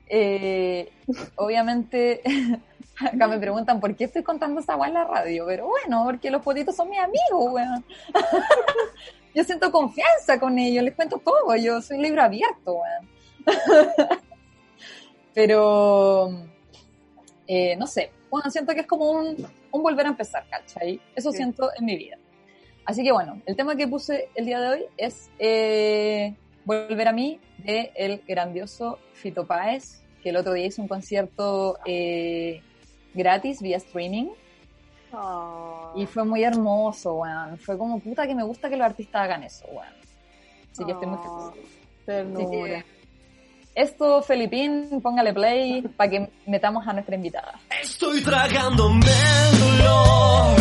Eh, 0.08 0.90
obviamente, 1.36 2.22
acá 3.12 3.28
me 3.28 3.38
preguntan 3.38 3.78
por 3.80 3.94
qué 3.94 4.04
estoy 4.04 4.22
contando 4.22 4.62
esa 4.62 4.76
weá 4.76 4.88
en 4.88 4.94
la 4.94 5.04
radio, 5.04 5.44
pero 5.46 5.66
bueno, 5.66 6.04
porque 6.06 6.30
los 6.30 6.40
potitos 6.40 6.74
son 6.74 6.88
mis 6.88 7.00
amigos, 7.00 7.52
weón. 7.52 7.84
yo 9.34 9.44
siento 9.44 9.70
confianza 9.70 10.40
con 10.40 10.58
ellos, 10.58 10.84
les 10.84 10.94
cuento 10.94 11.18
todo, 11.18 11.54
yo 11.56 11.82
soy 11.82 11.98
libro 11.98 12.22
abierto, 12.22 12.76
weón. 12.76 13.08
pero, 15.34 16.30
eh, 17.46 17.76
no 17.76 17.86
sé, 17.86 18.10
bueno, 18.34 18.50
siento 18.50 18.72
que 18.74 18.80
es 18.80 18.86
como 18.86 19.10
un, 19.10 19.46
un 19.72 19.82
volver 19.82 20.06
a 20.06 20.10
empezar, 20.10 20.44
¿cachai? 20.50 21.00
Eso 21.14 21.30
Sí. 21.30 21.38
siento 21.38 21.70
en 21.78 21.84
mi 21.84 21.96
vida. 21.96 22.16
Así 22.84 23.02
que 23.02 23.12
bueno, 23.12 23.40
el 23.46 23.56
tema 23.56 23.76
que 23.76 23.88
puse 23.88 24.28
el 24.34 24.44
día 24.46 24.60
de 24.60 24.68
hoy 24.68 24.84
es 24.96 25.30
eh, 25.38 26.34
Volver 26.66 27.08
a 27.08 27.12
mí 27.12 27.40
de 27.58 27.92
el 27.94 28.22
grandioso 28.26 28.98
Fito 29.12 29.46
Páez, 29.46 30.02
que 30.22 30.30
el 30.30 30.36
otro 30.36 30.52
día 30.54 30.66
hizo 30.66 30.80
un 30.82 30.88
concierto 30.88 31.78
eh, 31.86 32.62
gratis 33.14 33.60
vía 33.60 33.76
streaming 33.78 34.28
Ah. 35.12 35.92
y 35.94 36.06
fue 36.06 36.24
muy 36.24 36.42
hermoso, 36.42 37.14
weón. 37.14 37.56
Fue 37.58 37.78
como 37.78 38.00
puta 38.00 38.26
que 38.26 38.34
me 38.34 38.42
gusta 38.42 38.68
que 38.68 38.76
los 38.76 38.84
artistas 38.86 39.22
hagan 39.22 39.44
eso, 39.44 39.64
weón. 39.68 39.92
Así 40.72 40.84
que 40.84 40.92
estoy 40.92 41.06
muy 41.06 41.18
feliz. 41.18 41.64
Así 41.68 42.04
Ternura. 42.06 42.82
que 42.82 42.84
esto, 43.74 44.22
Felipín, 44.22 45.00
póngale 45.02 45.32
play 45.32 45.82
para 45.96 46.10
que 46.10 46.30
metamos 46.46 46.86
a 46.86 46.92
nuestra 46.92 47.14
invitada. 47.16 47.58
Estoy 47.82 48.22
tragándome 48.22 49.06
dolor, 49.58 50.56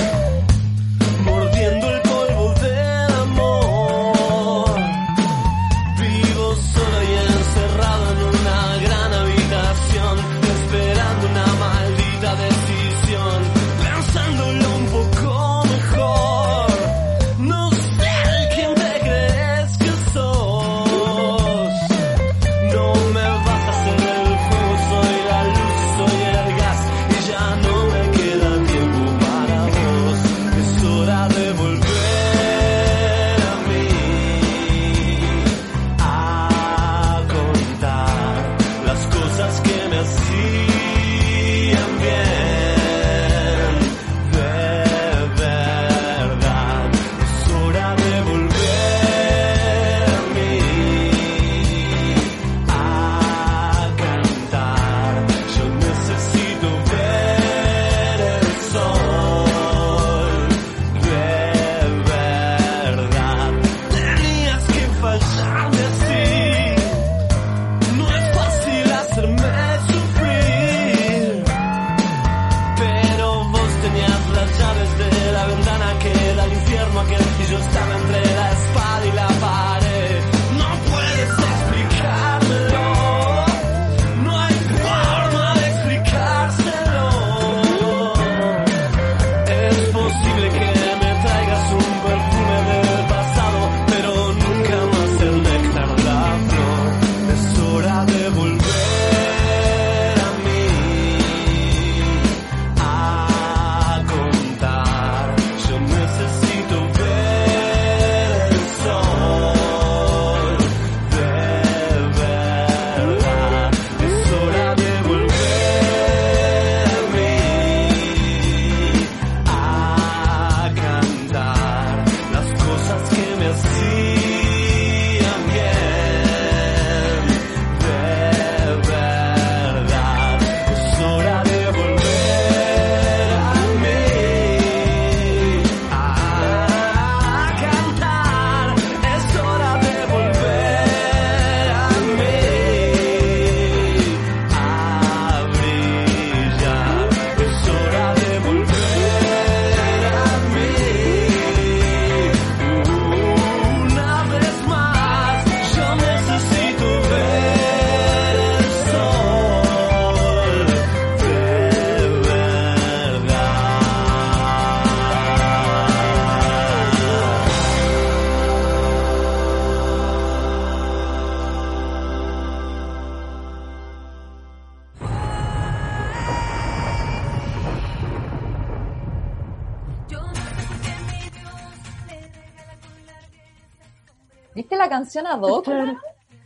¿Viste 184.73 184.77
la 184.77 184.89
canción 184.89 185.27
ad 185.27 185.39
hoc? 185.41 185.67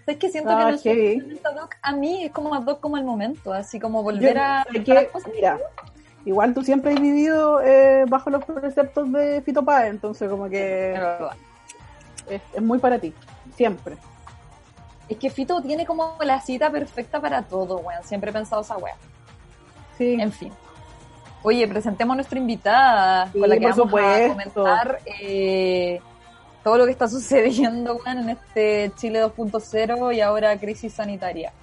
Es 0.06 0.18
que 0.18 0.30
siento 0.30 0.52
Ah, 0.52 0.74
que 0.82 1.22
no 1.44 1.50
ad 1.50 1.64
hoc 1.64 1.76
a 1.82 1.92
mí, 1.94 2.26
es 2.26 2.32
como 2.32 2.54
ad 2.54 2.66
hoc 2.66 2.80
como 2.80 2.98
el 2.98 3.04
momento, 3.04 3.52
así 3.54 3.80
como 3.80 4.04
volver 4.04 4.36
Yo- 4.36 4.42
a... 4.42 4.66
que, 4.74 5.10
mira, 5.34 5.58
igual 6.26 6.54
tú 6.54 6.62
siempre 6.64 6.94
has 6.94 7.00
vivido 7.02 7.62
eh, 7.62 8.06
bajo 8.08 8.30
los 8.30 8.44
preceptos 8.46 9.12
de 9.12 9.42
Fito 9.42 9.64
Páez, 9.64 9.92
entonces 9.92 10.30
como 10.30 10.50
que 10.50 10.94
es, 12.30 12.42
es 12.54 12.62
muy 12.62 12.80
para 12.80 13.00
ti, 13.00 13.14
siempre. 13.56 13.98
Es 15.10 15.18
que 15.18 15.30
Fito 15.30 15.62
tiene 15.62 15.86
como 15.86 16.18
la 16.22 16.42
cita 16.42 16.70
perfecta 16.70 17.20
para 17.22 17.42
todo, 17.44 17.78
weón. 17.80 18.04
Siempre 18.04 18.30
he 18.30 18.34
pensado 18.34 18.62
esa 18.62 18.78
weá. 18.78 18.96
Sí, 19.98 20.18
En 20.20 20.32
fin. 20.34 20.52
Oye, 21.44 21.66
presentemos 21.68 22.14
a 22.14 22.16
nuestra 22.16 22.40
invitada 22.40 23.32
Sí, 23.32 23.40
con 23.40 23.48
la 23.50 23.58
que 23.58 23.68
vamos 23.68 23.88
a 23.94 24.28
comentar 24.28 25.00
eh, 25.06 26.02
todo 26.68 26.80
lo 26.80 26.86
que 26.86 26.92
está 26.92 27.08
sucediendo 27.18 28.02
en 28.06 28.30
este 28.30 28.92
Chile 28.98 29.24
2.0 29.24 30.14
y 30.14 30.20
ahora 30.20 30.60
crisis 30.60 30.92
sanitaria. 30.92 31.54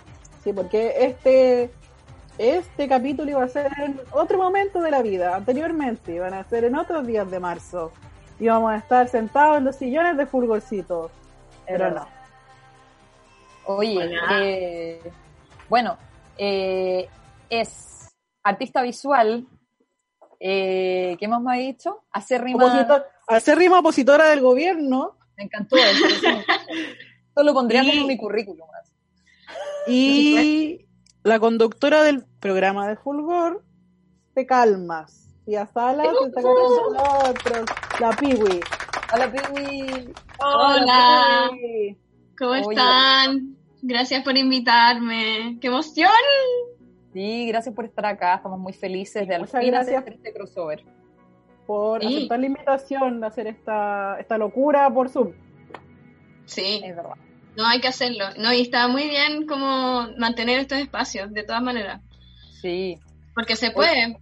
sí, 0.42 0.50
porque 0.54 0.94
este 0.98 1.70
este 2.38 2.88
capítulo 2.88 3.30
iba 3.30 3.44
a 3.44 3.48
ser 3.48 3.70
en 3.80 4.00
otro 4.12 4.38
momento 4.38 4.80
de 4.80 4.90
la 4.90 5.02
vida, 5.02 5.36
anteriormente, 5.36 6.14
iban 6.14 6.32
a 6.32 6.42
ser 6.44 6.64
en 6.64 6.74
otros 6.74 7.06
días 7.06 7.30
de 7.30 7.38
marzo. 7.38 7.92
Íbamos 8.40 8.72
a 8.72 8.76
estar 8.78 9.06
sentados 9.08 9.58
en 9.58 9.64
los 9.64 9.76
sillones 9.76 10.16
de 10.16 10.24
Fulgorcito, 10.24 11.10
pero 11.66 11.90
no. 11.90 12.08
Oye, 13.66 13.98
Hola. 13.98 14.40
eh, 14.42 15.12
bueno, 15.68 15.98
eh, 16.38 17.10
es 17.50 18.08
artista 18.42 18.80
visual. 18.80 19.46
Eh, 20.46 21.16
¿Qué 21.18 21.26
más 21.26 21.40
me 21.40 21.54
ha 21.54 21.58
dicho? 21.58 22.04
Hace 22.12 22.36
rima. 22.36 22.62
Opositor, 22.66 23.06
acérrima 23.26 23.78
opositora 23.78 24.28
del 24.28 24.42
gobierno 24.42 25.16
Me 25.38 25.44
encantó 25.44 25.74
eso. 25.76 26.06
eso 26.06 27.42
lo 27.42 27.54
pondría 27.54 27.82
Y- 27.82 27.88
como 27.88 28.02
en 28.02 28.06
mi 28.08 28.16
currículum. 28.18 28.68
y 29.86 30.86
la 31.22 31.38
conductora 31.40 32.02
del 32.02 32.24
programa 32.40 32.86
de 32.88 32.96
Fulgor, 32.96 33.64
Te 34.34 34.44
Calmas. 34.46 35.22
Y 35.46 35.54
a 35.56 35.66
Salas 35.66 36.08
se 36.20 36.28
está 36.28 36.40
nosotros, 36.42 37.64
la 38.00 38.10
Piwi. 38.10 38.60
Hola, 39.14 39.32
Piwi. 39.32 40.12
Hola, 40.40 41.50
Piwi. 41.52 41.98
¿cómo 42.38 42.50
Oye. 42.50 42.60
están? 42.70 43.56
Gracias 43.82 44.22
por 44.24 44.36
invitarme. 44.36 45.58
¡Qué 45.60 45.68
emoción! 45.68 46.10
Sí, 47.14 47.46
gracias 47.46 47.74
por 47.74 47.86
estar 47.86 48.04
acá. 48.04 48.34
Estamos 48.34 48.58
muy 48.58 48.72
felices 48.74 49.26
de 49.26 49.34
al 49.36 49.40
Muchas 49.42 49.60
fin 49.62 49.70
gracias. 49.70 50.02
hacer 50.02 50.12
este 50.14 50.32
crossover. 50.34 50.84
Por 51.66 52.02
Sí. 52.02 52.16
aceptar 52.18 52.40
la 52.40 52.46
invitación 52.46 53.20
de 53.20 53.26
hacer 53.26 53.46
esta, 53.46 54.18
esta 54.20 54.36
locura 54.36 54.90
por 54.92 55.08
Zoom. 55.08 55.32
Sí, 56.44 56.82
Es 56.84 56.94
verdad. 56.94 57.14
no 57.56 57.66
hay 57.66 57.80
que 57.80 57.88
hacerlo. 57.88 58.26
No, 58.36 58.52
y 58.52 58.60
está 58.60 58.86
muy 58.88 59.08
bien 59.08 59.46
como 59.46 60.08
mantener 60.18 60.58
estos 60.58 60.78
espacios, 60.78 61.32
de 61.32 61.42
todas 61.44 61.62
maneras. 61.62 62.02
Sí. 62.60 62.98
Porque 63.34 63.56
se 63.56 63.70
puede. 63.70 64.18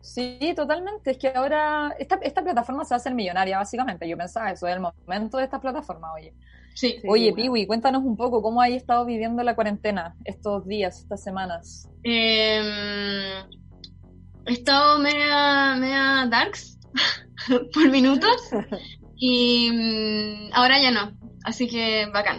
Sí, 0.00 0.52
totalmente. 0.54 1.12
Es 1.12 1.18
que 1.18 1.28
ahora 1.28 1.94
esta, 1.98 2.16
esta 2.22 2.42
plataforma 2.42 2.84
se 2.84 2.90
va 2.90 2.96
a 2.96 3.00
hacer 3.00 3.14
millonaria, 3.14 3.58
básicamente. 3.58 4.08
Yo 4.08 4.16
pensaba 4.16 4.50
eso, 4.50 4.66
es 4.66 4.74
el 4.74 4.80
momento 4.80 5.38
de 5.38 5.44
esta 5.44 5.60
plataforma, 5.60 6.12
oye. 6.12 6.34
Sí. 6.74 6.96
Oye, 7.08 7.32
bueno. 7.32 7.36
Piwi, 7.36 7.66
cuéntanos 7.66 8.04
un 8.04 8.16
poco 8.16 8.40
cómo 8.40 8.60
hay 8.60 8.74
estado 8.74 9.04
viviendo 9.04 9.42
la 9.42 9.54
cuarentena 9.54 10.14
estos 10.24 10.66
días, 10.66 11.00
estas 11.00 11.22
semanas. 11.22 11.88
Eh, 12.04 12.62
he 14.46 14.52
estado 14.52 14.98
media, 15.00 15.74
media 15.76 16.26
darks 16.30 16.78
por 17.74 17.90
minutos 17.90 18.50
y 19.16 19.70
mm, 19.72 20.50
ahora 20.52 20.80
ya 20.80 20.90
no. 20.90 21.18
Así 21.44 21.66
que 21.66 22.06
bacán. 22.12 22.36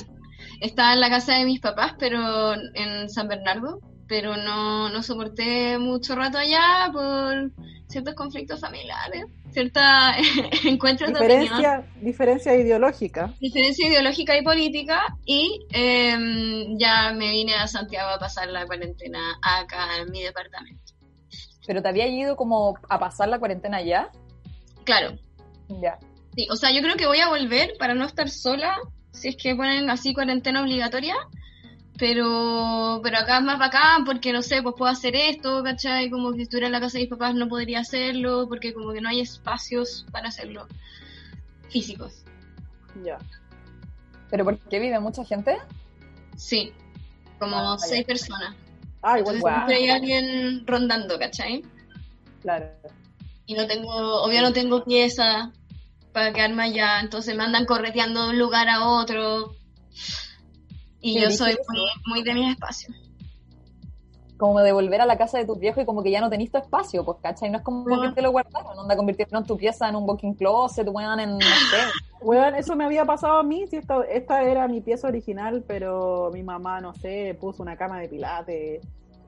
Estaba 0.62 0.93
en 0.93 1.00
la 1.00 1.10
casa 1.10 1.36
de 1.36 1.45
mis 1.45 1.60
papás, 1.60 1.95
pero 2.00 2.54
en 2.54 3.10
San 3.10 3.28
Bernardo, 3.28 3.80
pero 4.10 4.36
no, 4.36 4.89
no 4.89 5.04
soporté 5.04 5.78
mucho 5.78 6.15
rato 6.15 6.38
allá 6.39 6.89
por 6.91 7.52
ciertos 7.88 8.15
conflictos 8.15 8.60
familiares, 8.60 9.26
cierta 9.52 10.13
encuentros 10.65 11.13
de 11.13 11.19
opinión 11.19 11.86
Diferencia, 12.02 12.56
ideológica. 12.56 13.34
diferencia 13.39 13.88
ideológica 13.88 14.38
y 14.38 14.43
política 14.43 15.02
y 15.26 15.60
em, 15.72 16.78
ya 16.78 17.13
me 17.13 17.30
vine 17.30 17.54
a 17.56 17.67
Santiago 17.67 18.10
a 18.10 18.19
pasar 18.19 18.50
la 18.50 18.65
cuarentena 18.65 19.19
acá 19.41 19.98
en 20.02 20.12
mi 20.12 20.24
departamento. 20.24 20.93
¿Pero 21.65 21.82
te 21.84 21.88
había 21.89 22.08
ido 22.08 22.36
como 22.36 22.76
a 22.89 23.00
pasar 23.00 23.30
la 23.30 23.38
cuarentena 23.39 23.82
ya? 23.82 24.10
Claro, 24.86 25.15
Ya. 25.82 26.00
sí, 26.36 26.48
o 26.52 26.56
sea, 26.56 26.72
yo 26.72 26.82
creo 26.82 26.95
que 26.95 27.06
voy 27.06 27.19
a 27.19 27.30
volver 27.30 27.74
para 27.78 27.93
no 27.93 28.06
estar 28.06 28.28
sola 28.30 28.76
si 29.12 29.28
es 29.30 29.36
que 29.36 29.56
ponen 29.56 29.89
así 29.89 30.13
cuarentena 30.13 30.62
obligatoria, 30.62 31.15
pero 32.00 33.02
pero 33.04 33.18
acá 33.18 33.38
es 33.40 33.44
más 33.44 33.60
bacán 33.60 34.06
porque 34.06 34.32
no 34.32 34.42
sé, 34.42 34.64
pues 34.64 34.76
puedo 34.78 34.92
hacer 34.92 35.16
esto, 35.16 35.62
¿cachai? 35.64 36.10
Como 36.10 36.32
que 36.32 36.38
si 36.38 36.42
estuviera 36.44 36.68
en 36.68 36.74
la 36.74 36.80
casa 36.80 36.98
de 36.98 37.04
mis 37.04 37.10
papás 37.10 37.36
no 37.36 37.48
podría 37.48 37.82
hacerlo 37.82 38.48
porque 38.48 38.74
como 38.74 38.94
que 38.94 39.02
no 39.02 39.10
hay 39.10 39.20
espacios 39.20 40.06
para 40.12 40.30
hacerlo 40.30 40.68
físicos. 41.70 42.24
Ya. 43.04 43.18
¿Pero 44.30 44.46
por 44.46 44.58
qué 44.58 44.80
vive 44.80 45.00
mucha 45.00 45.26
gente? 45.26 45.58
Sí, 46.36 46.72
como 47.38 47.58
Ah, 47.58 47.78
seis 47.78 48.06
personas. 48.06 48.56
Ah, 49.02 49.20
igual. 49.20 49.36
Entonces 49.36 49.42
Guau. 49.42 49.56
siempre 49.56 49.76
hay 49.76 49.90
alguien 49.90 50.68
rondando, 50.68 51.20
¿cachai? 51.20 51.64
Claro. 52.42 52.68
Y 53.46 53.56
no 53.56 53.68
tengo, 53.68 54.22
obvio 54.24 54.42
no 54.42 54.54
tengo 54.54 54.84
pieza 54.84 55.52
para 56.14 56.32
quedarme 56.34 56.64
allá, 56.64 57.00
entonces 57.02 57.36
me 57.36 57.44
andan 57.44 57.66
correteando 57.66 58.24
de 58.24 58.30
un 58.32 58.40
lugar 58.40 58.70
a 58.70 58.86
otro. 58.88 59.56
Y 61.02 61.20
yo 61.22 61.32
soy 61.32 61.58
muy, 61.70 61.90
muy 62.08 62.24
de 62.24 62.34
mis 62.34 62.52
espacios. 62.52 62.96
Como 64.38 64.62
de 64.62 64.72
volver 64.72 65.02
a 65.02 65.06
la 65.06 65.18
casa 65.18 65.38
de 65.38 65.46
tus 65.46 65.60
viejos 65.60 65.84
y 65.84 65.86
como 65.86 66.02
que 66.02 66.12
ya 66.12 66.22
no 66.22 66.30
tenés 66.30 66.50
tu 66.50 66.58
espacio, 66.58 67.04
pues, 67.04 67.18
¿cachai? 67.22 67.50
No 67.50 67.58
es 67.58 67.64
como 67.64 67.86
No. 67.90 68.02
que 68.02 68.12
te 68.12 68.22
lo 68.22 68.32
guardaron, 68.32 68.78
onda 68.78 68.96
convirtieron 68.96 69.46
tu 69.46 69.58
pieza 69.58 69.90
en 69.90 69.98
un 69.98 70.08
walking 70.08 70.34
closet, 70.34 70.88
weón, 70.90 71.20
en, 71.20 71.32
no 71.32 71.40
sé. 71.40 71.46
Weón, 72.22 72.56
eso 72.56 72.76
me 72.76 72.84
había 72.84 73.06
pasado 73.06 73.38
a 73.40 73.44
mí, 73.44 73.66
si 73.68 73.78
esta, 73.78 74.02
esta 74.04 74.44
era 74.44 74.68
mi 74.68 74.82
pieza 74.82 75.08
original, 75.08 75.64
pero 75.66 76.30
mi 76.34 76.44
mamá, 76.44 76.82
no 76.82 76.94
sé, 76.94 77.38
puso 77.40 77.64
una 77.64 77.78
cama 77.78 77.98
de 78.00 78.10
pilates, 78.10 78.82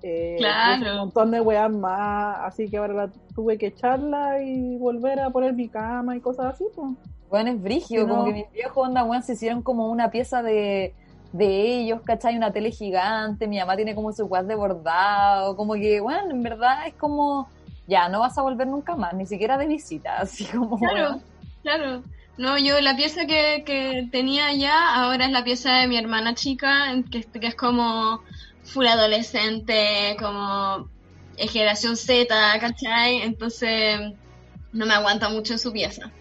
eh, 0.04 0.36
Claro. 0.38 0.92
un 0.92 0.98
montón 0.98 1.32
de 1.32 1.40
weas 1.40 1.72
más, 1.72 2.40
así 2.42 2.70
que 2.70 2.76
ahora 2.78 2.94
la 2.94 3.12
tuve 3.34 3.58
que 3.58 3.68
echarla 3.68 4.42
y 4.44 4.78
volver 4.78 5.22
a 5.22 5.30
poner 5.30 5.54
mi 5.54 5.70
cama 5.70 6.18
y 6.18 6.20
cosas 6.20 6.54
así, 6.54 6.66
pues. 6.76 6.92
Weón, 7.30 7.48
es 7.48 7.62
brigio, 7.62 8.02
como 8.08 8.18
no. 8.18 8.26
que 8.26 8.34
mis 8.34 8.52
viejos, 8.52 8.86
onda, 8.86 9.06
weón, 9.06 9.24
se 9.24 9.34
hicieron 9.34 9.62
como 9.62 9.88
una 9.90 10.12
pieza 10.12 10.44
de, 10.44 10.94
de 11.32 11.80
ellos, 11.80 12.02
¿cachai? 12.04 12.38
Una 12.38 12.52
tele 12.52 12.72
gigante, 12.72 13.48
mi 13.48 13.60
mamá 13.60 13.76
tiene 13.76 13.96
como 13.96 14.12
su 14.12 14.26
weas 14.26 14.48
de 14.48 14.56
bordado, 14.56 15.56
como 15.56 15.74
que, 15.74 16.02
weón, 16.02 16.32
en 16.32 16.44
verdad 16.44 16.88
es 16.88 16.94
como, 16.96 17.50
ya, 17.88 18.10
no 18.10 18.20
vas 18.20 18.38
a 18.38 18.42
volver 18.42 18.68
nunca 18.68 18.96
más, 18.96 19.14
ni 19.14 19.26
siquiera 19.26 19.58
de 19.58 19.68
visita, 19.68 20.18
así 20.20 20.46
como, 20.46 20.78
Claro, 20.78 21.22
claro. 21.64 22.04
No, 22.38 22.58
yo 22.58 22.80
la 22.82 22.96
pieza 22.96 23.26
que, 23.26 23.64
que 23.66 24.08
tenía 24.12 24.48
allá 24.48 24.96
ahora 24.96 25.26
es 25.26 25.32
la 25.32 25.44
pieza 25.44 25.74
de 25.74 25.88
mi 25.88 25.98
hermana 25.98 26.34
chica, 26.34 26.96
que, 27.12 27.24
que 27.24 27.48
es 27.48 27.56
como 27.56 28.22
full 28.64 28.88
adolescente, 28.88 30.16
como 30.20 30.90
generación 31.38 31.98
Z, 31.98 32.34
¿cachai? 32.60 33.22
Entonces 33.22 34.00
no 34.72 34.86
me 34.86 34.94
aguanta 34.94 35.30
mucho 35.30 35.54
en 35.54 35.60
su 35.60 35.72
pieza. 35.72 36.12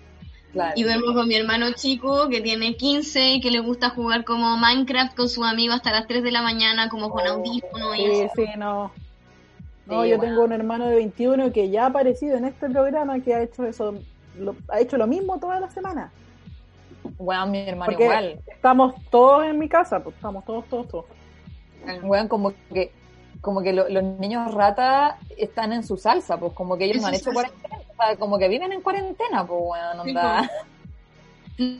Claro. 0.52 0.72
Y 0.74 0.82
duermo 0.82 1.14
con 1.14 1.28
mi 1.28 1.36
hermano 1.36 1.72
chico 1.74 2.28
que 2.28 2.40
tiene 2.40 2.76
15 2.76 3.34
y 3.34 3.40
que 3.40 3.50
le 3.52 3.60
gusta 3.60 3.90
jugar 3.90 4.24
como 4.24 4.56
Minecraft 4.56 5.16
con 5.16 5.28
su 5.28 5.44
amigo 5.44 5.72
hasta 5.74 5.92
las 5.92 6.06
3 6.08 6.22
de 6.24 6.32
la 6.32 6.42
mañana, 6.42 6.88
como 6.88 7.10
con 7.10 7.24
audífonos 7.26 7.96
y 7.96 8.06
Sí, 8.06 8.20
eso. 8.22 8.32
sí, 8.34 8.44
no. 8.58 8.90
No, 9.86 10.02
Sí, 10.04 10.10
yo 10.10 10.18
tengo 10.20 10.42
un 10.44 10.52
hermano 10.52 10.86
de 10.86 10.96
21 10.96 11.52
que 11.52 11.70
ya 11.70 11.84
ha 11.84 11.86
aparecido 11.86 12.36
en 12.36 12.44
este 12.46 12.68
programa 12.68 13.20
que 13.20 13.34
ha 13.34 13.42
hecho 13.42 13.64
eso, 13.64 13.94
lo- 14.38 14.56
ha 14.68 14.80
hecho 14.80 14.96
lo 14.96 15.06
mismo 15.06 15.38
toda 15.38 15.60
la 15.60 15.70
semana. 15.70 16.10
Weón, 17.18 17.50
mi 17.50 17.58
hermano 17.60 17.86
Porque 17.90 18.04
igual. 18.04 18.40
estamos 18.46 18.94
todos 19.10 19.44
en 19.46 19.58
mi 19.58 19.68
casa, 19.68 20.02
pues 20.02 20.14
estamos 20.16 20.44
todos, 20.44 20.64
todos, 20.68 20.88
todos. 20.88 21.04
Weón, 22.02 22.28
como 22.28 22.52
que, 22.72 22.92
como 23.40 23.62
que 23.62 23.72
lo- 23.72 23.88
los 23.88 24.02
niños 24.02 24.52
rata 24.54 25.16
están 25.36 25.72
en 25.72 25.82
su 25.82 25.96
salsa, 25.96 26.36
pues 26.38 26.52
como 26.54 26.76
que 26.76 26.84
ellos 26.86 27.00
no 27.00 27.08
han 27.08 27.14
hecho 27.14 27.32
cuarentena, 27.32 27.78
sea, 28.00 28.16
como 28.16 28.38
que 28.38 28.48
viven 28.48 28.72
en 28.72 28.80
cuarentena, 28.82 29.46
pues 29.46 29.60
weón, 29.62 30.04
Sí, 30.04 30.10
onda. 30.10 30.50
¿Los 31.58 31.78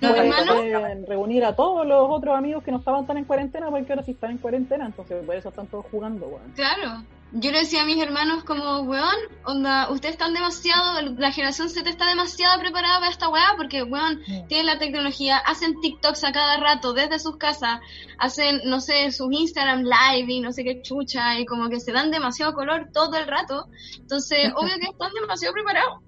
Pueden- 0.00 0.32
hermanos? 0.32 0.56
pueden 0.56 1.06
reunir 1.06 1.44
a 1.44 1.54
todos 1.54 1.86
los 1.86 2.06
otros 2.10 2.36
amigos 2.36 2.64
que 2.64 2.72
no 2.72 2.78
estaban 2.78 3.06
tan 3.06 3.18
en 3.18 3.24
cuarentena 3.24 3.70
porque 3.70 3.92
ahora 3.92 4.02
sí 4.04 4.12
están 4.12 4.32
en 4.32 4.38
cuarentena, 4.38 4.86
entonces 4.86 5.24
por 5.24 5.34
eso 5.36 5.50
están 5.50 5.66
todos 5.68 5.86
jugando, 5.90 6.26
weón. 6.26 6.52
Claro. 6.56 7.04
Yo 7.34 7.50
le 7.50 7.60
decía 7.60 7.82
a 7.82 7.84
mis 7.86 7.96
hermanos 8.02 8.44
como, 8.44 8.80
weón, 8.80 9.14
onda, 9.46 9.90
ustedes 9.90 10.14
están 10.16 10.34
demasiado, 10.34 11.00
la 11.00 11.32
generación 11.32 11.70
Z 11.70 11.88
está 11.88 12.06
demasiado 12.06 12.60
preparada 12.60 12.98
para 12.98 13.10
esta 13.10 13.30
weá 13.30 13.54
porque, 13.56 13.82
weón, 13.82 14.20
Mm. 14.28 14.46
tienen 14.48 14.66
la 14.66 14.78
tecnología, 14.78 15.38
hacen 15.38 15.80
TikToks 15.80 16.24
a 16.24 16.32
cada 16.32 16.58
rato 16.58 16.92
desde 16.92 17.18
sus 17.18 17.38
casas, 17.38 17.80
hacen, 18.18 18.60
no 18.66 18.80
sé, 18.80 19.10
sus 19.12 19.32
Instagram 19.32 19.82
live 19.82 20.30
y 20.30 20.40
no 20.40 20.52
sé 20.52 20.62
qué 20.62 20.82
chucha 20.82 21.38
y 21.38 21.46
como 21.46 21.70
que 21.70 21.80
se 21.80 21.92
dan 21.92 22.10
demasiado 22.10 22.52
color 22.52 22.90
todo 22.92 23.16
el 23.16 23.26
rato. 23.26 23.66
Entonces, 23.98 24.52
obvio 24.56 24.74
que 24.78 24.90
están 24.90 25.12
demasiado 25.18 25.54
preparados. 25.54 26.00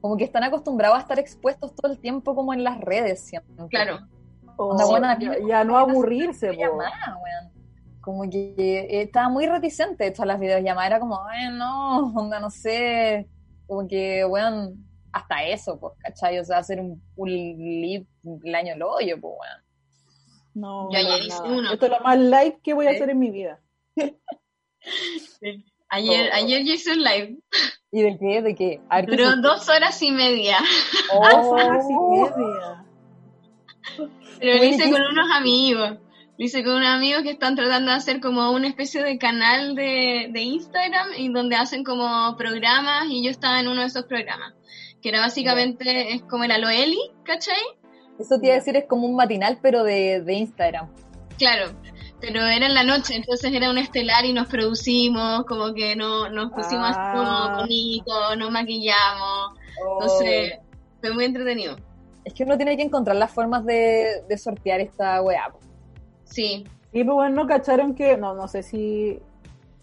como 0.00 0.16
que 0.16 0.24
están 0.24 0.42
acostumbrados 0.44 0.98
a 0.98 1.00
estar 1.02 1.18
expuestos 1.20 1.74
todo 1.74 1.92
el 1.92 1.98
tiempo 1.98 2.34
como 2.34 2.52
en 2.52 2.64
las 2.64 2.80
redes 2.80 3.24
siempre. 3.26 3.54
Claro. 3.70 4.00
O 4.56 4.70
Onda, 4.70 4.86
bueno, 4.86 5.08
a 5.08 5.16
mí 5.16 5.24
ya, 5.24 5.34
ya 5.46 5.64
no 5.64 5.76
aburrirse, 5.78 6.50
weón. 6.50 6.80
Como 8.06 8.22
que 8.30 8.54
eh, 8.56 9.02
estaba 9.02 9.28
muy 9.28 9.46
reticente 9.46 10.04
de 10.04 10.10
todas 10.12 10.28
las 10.28 10.38
videollamadas. 10.38 10.86
Era 10.92 11.00
como, 11.00 11.18
ay, 11.26 11.48
no, 11.52 12.06
onda, 12.14 12.38
no 12.38 12.50
sé. 12.50 13.26
Como 13.66 13.88
que, 13.88 14.24
weón, 14.24 14.86
hasta 15.10 15.42
eso, 15.44 15.76
pues, 15.80 15.94
¿cachai? 15.98 16.38
O 16.38 16.44
sea, 16.44 16.58
hacer 16.58 16.78
un, 16.80 17.02
un 17.16 17.28
live 17.28 18.06
el 18.44 18.54
año 18.54 18.74
el 18.74 18.82
hoyo, 18.84 19.20
pues, 19.20 19.34
weón. 19.40 19.62
No, 20.54 20.88
Yo 20.92 20.98
ayer 20.98 21.26
hice 21.26 21.42
uno. 21.42 21.72
Esto 21.72 21.86
es 21.86 21.92
lo 21.92 22.00
más 22.00 22.16
live 22.16 22.60
que 22.62 22.74
voy 22.74 22.86
a 22.86 22.90
hacer 22.90 23.10
en 23.10 23.18
mi 23.18 23.30
vida. 23.32 23.60
Ayer, 25.88 26.30
Oh. 26.32 26.36
ayer 26.36 26.64
yo 26.64 26.74
hice 26.74 26.92
un 26.92 27.02
live. 27.02 27.38
¿Y 27.90 28.02
de 28.02 28.18
qué? 28.18 28.42
¿De 28.42 28.54
qué? 28.54 28.80
A 28.88 28.96
ver, 28.96 29.06
¿qué 29.06 29.16
Duró 29.16 29.36
dos 29.42 29.68
horas 29.68 30.00
y 30.02 30.12
media. 30.12 30.58
Dos 31.12 31.34
Oh. 31.34 31.50
horas 31.50 31.84
y 31.90 31.94
media. 31.94 32.84
Pero 34.38 34.58
lo 34.58 34.64
hice 34.64 34.84
¿qué- 34.84 34.90
con 34.92 35.00
unos 35.02 35.28
amigos. 35.34 35.98
Lo 36.38 36.44
hice 36.44 36.62
con 36.62 36.74
unos 36.74 36.88
amigos 36.88 37.22
que 37.22 37.30
están 37.30 37.56
tratando 37.56 37.90
de 37.90 37.96
hacer 37.96 38.20
como 38.20 38.50
una 38.50 38.68
especie 38.68 39.02
de 39.02 39.16
canal 39.18 39.74
de, 39.74 40.28
de 40.30 40.40
Instagram 40.42 41.08
y 41.16 41.32
donde 41.32 41.56
hacen 41.56 41.82
como 41.82 42.36
programas 42.36 43.06
y 43.08 43.24
yo 43.24 43.30
estaba 43.30 43.58
en 43.60 43.68
uno 43.68 43.80
de 43.80 43.86
esos 43.86 44.04
programas. 44.04 44.52
Que 45.00 45.08
era 45.10 45.20
básicamente, 45.20 46.12
es 46.14 46.22
como 46.22 46.44
era 46.44 46.58
Loeli, 46.58 46.98
¿cachai? 47.24 47.56
Eso 48.18 48.38
te 48.38 48.46
iba 48.46 48.54
a 48.54 48.58
decir, 48.58 48.76
es 48.76 48.84
como 48.86 49.06
un 49.06 49.16
matinal, 49.16 49.58
pero 49.62 49.82
de, 49.82 50.20
de 50.22 50.34
Instagram. 50.34 50.88
Claro, 51.38 51.72
pero 52.20 52.40
era 52.46 52.66
en 52.66 52.74
la 52.74 52.82
noche, 52.82 53.14
entonces 53.14 53.52
era 53.52 53.70
un 53.70 53.78
estelar 53.78 54.24
y 54.24 54.32
nos 54.32 54.46
producimos, 54.48 55.44
como 55.46 55.72
que 55.74 55.96
no, 55.96 56.28
nos 56.30 56.50
pusimos 56.52 56.92
Ah. 56.94 57.12
como 57.14 57.60
bonitos, 57.60 58.36
nos 58.38 58.50
maquillamos. 58.50 59.58
Entonces, 59.92 60.52
fue 61.00 61.12
muy 61.12 61.24
entretenido. 61.24 61.76
Es 62.24 62.34
que 62.34 62.44
uno 62.44 62.56
tiene 62.56 62.76
que 62.76 62.82
encontrar 62.82 63.16
las 63.16 63.30
formas 63.30 63.64
de, 63.64 64.22
de 64.28 64.38
sortear 64.38 64.80
esta 64.80 65.22
weá. 65.22 65.52
Sí, 66.26 66.66
Y 66.92 67.04
pues 67.04 67.14
bueno, 67.14 67.34
no 67.34 67.46
cacharon 67.46 67.94
que, 67.94 68.16
no, 68.16 68.34
no 68.34 68.48
sé 68.48 68.62
si, 68.62 69.18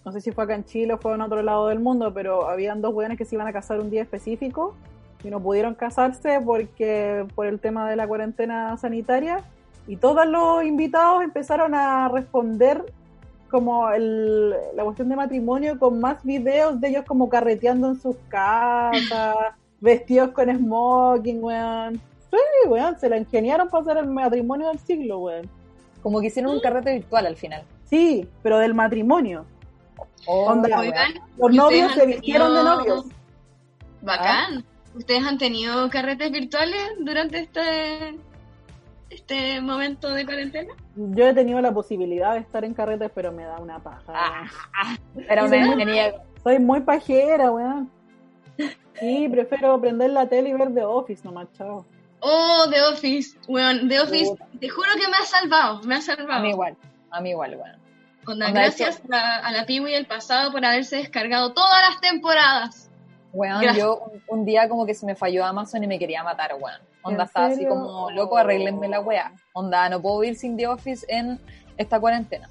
no 0.06 0.12
sé 0.12 0.22
si 0.22 0.32
fue 0.32 0.44
acá 0.44 0.56
en 0.56 0.66
Chile 0.66 0.94
o 0.94 0.98
fue 0.98 1.14
en 1.16 1.22
otro 1.22 1.42
lado 1.42 1.68
del 1.68 1.80
mundo, 1.80 2.14
pero 2.14 2.48
habían 2.48 2.82
dos 2.82 2.94
weones 2.94 3.18
que 3.18 3.26
se 3.26 3.36
iban 3.36 3.48
a 3.48 3.54
casar 3.54 3.80
un 3.80 3.90
día 3.90 4.02
específico 4.02 4.76
y 5.24 5.30
no 5.30 5.40
pudieron 5.40 5.74
casarse 5.74 6.40
porque 6.44 7.26
por 7.34 7.48
el 7.48 7.60
tema 7.60 7.90
de 7.90 7.96
la 7.96 8.08
cuarentena 8.08 8.78
sanitaria 8.78 9.42
y 9.88 9.96
todos 9.98 10.26
los 10.28 10.64
invitados 10.64 11.24
empezaron 11.24 11.74
a 11.74 12.10
responder 12.10 12.86
como 13.50 13.90
el, 13.92 14.50
la 14.50 14.84
cuestión 14.84 15.10
de 15.10 15.16
matrimonio 15.16 15.78
con 15.78 16.00
más 16.00 16.24
videos 16.24 16.80
de 16.82 16.90
ellos 16.90 17.06
como 17.06 17.30
carreteando 17.30 17.90
en 17.90 18.02
sus 18.02 18.16
casas, 18.28 19.36
vestidos 19.80 20.32
con 20.32 20.50
smoking, 20.50 21.44
weón. 21.44 22.02
Sí, 22.32 22.68
weón, 22.68 22.98
se 22.98 23.10
la 23.10 23.18
ingeniaron 23.18 23.70
para 23.70 23.84
hacer 23.84 23.98
el 23.98 24.10
matrimonio 24.10 24.70
del 24.70 24.80
siglo, 24.80 25.20
weón. 25.20 25.48
Como 26.04 26.20
que 26.20 26.28
hicieron 26.28 26.52
un 26.52 26.60
carrete 26.60 26.94
virtual 26.94 27.26
al 27.26 27.38
final. 27.38 27.64
Sí, 27.86 28.28
pero 28.44 28.60
del 28.60 28.74
matrimonio. 28.74 29.46
Oh, 30.28 30.52
Onda, 30.52 30.70
la 30.70 30.80
oigan. 30.82 31.14
Los 31.38 31.54
¿y 31.54 31.58
novios 31.58 31.94
se 31.94 32.06
vistieron 32.06 32.54
de 32.54 32.64
novios. 32.64 33.06
Bacán. 34.02 34.66
¿Ustedes 34.96 35.24
han 35.24 35.38
tenido 35.38 35.90
carretes 35.90 36.32
virtuales 36.32 36.92
durante 37.00 37.40
este, 37.40 38.16
este 39.10 39.62
momento 39.62 40.12
de 40.12 40.26
cuarentena? 40.26 40.74
Yo 40.96 41.28
he 41.28 41.34
tenido 41.34 41.62
la 41.62 41.74
posibilidad 41.74 42.34
de 42.34 42.40
estar 42.40 42.64
en 42.64 42.74
carretes, 42.74 43.10
pero 43.16 43.32
me 43.32 43.44
da 43.44 43.60
una 43.60 43.80
paja. 43.80 44.04
Ah, 44.08 44.48
Era 45.30 45.46
una 45.46 45.76
venía 45.76 46.14
Soy 46.44 46.60
muy 46.60 46.82
pajera, 46.82 47.50
weón. 47.50 47.90
Sí, 49.00 49.28
prefiero 49.32 49.80
prender 49.82 50.12
la 50.12 50.28
tele 50.28 50.50
y 50.50 50.54
ver 50.54 50.74
The 50.74 50.84
Office 50.84 51.24
nomás, 51.24 51.48
chao. 51.54 51.86
Oh, 52.26 52.68
The 52.70 52.82
Office. 52.84 53.38
Weón, 53.48 53.90
The 53.90 54.00
Office, 54.00 54.32
te 54.60 54.70
juro 54.70 54.90
que 54.96 55.08
me 55.10 55.18
ha 55.18 55.26
salvado, 55.26 55.82
me 55.84 55.96
ha 55.96 56.02
salvado. 56.02 56.40
a 56.40 56.40
mí 56.40 56.50
igual. 56.50 56.78
A 57.12 57.20
mí 57.22 57.32
igual, 57.32 57.58
bueno. 57.58 57.78
Onda, 58.26 58.48
Onda, 58.48 58.62
gracias 58.62 59.02
a, 59.12 59.40
a 59.40 59.52
la 59.52 59.66
Piwi 59.66 59.92
del 59.92 60.06
pasado 60.06 60.52
por 60.54 60.64
haberse 60.64 60.96
descargado 60.96 61.54
todas 61.54 61.90
las 61.90 62.00
temporadas. 62.00 62.90
Weón, 63.34 63.62
Gracias. 63.62 63.84
yo 63.84 63.98
un, 64.30 64.40
un 64.40 64.46
día 64.46 64.70
como 64.70 64.86
que 64.86 64.94
se 64.94 65.06
me 65.06 65.16
falló 65.16 65.44
Amazon 65.44 65.84
y 65.84 65.88
me 65.88 66.00
quería 66.00 66.24
matar, 66.24 66.54
weón. 66.54 66.80
Onda, 67.02 67.24
¿En 67.24 67.28
estaba 67.28 67.48
así 67.48 67.66
como, 67.68 68.10
loco, 68.12 68.38
arreglenme 68.38 68.88
la 68.88 69.02
weá. 69.02 69.34
Onda, 69.52 69.90
no 69.90 70.02
puedo 70.02 70.20
vivir 70.20 70.38
sin 70.38 70.56
The 70.56 70.68
Office 70.68 71.06
en 71.10 71.40
esta 71.78 72.00
cuarentena. 72.00 72.50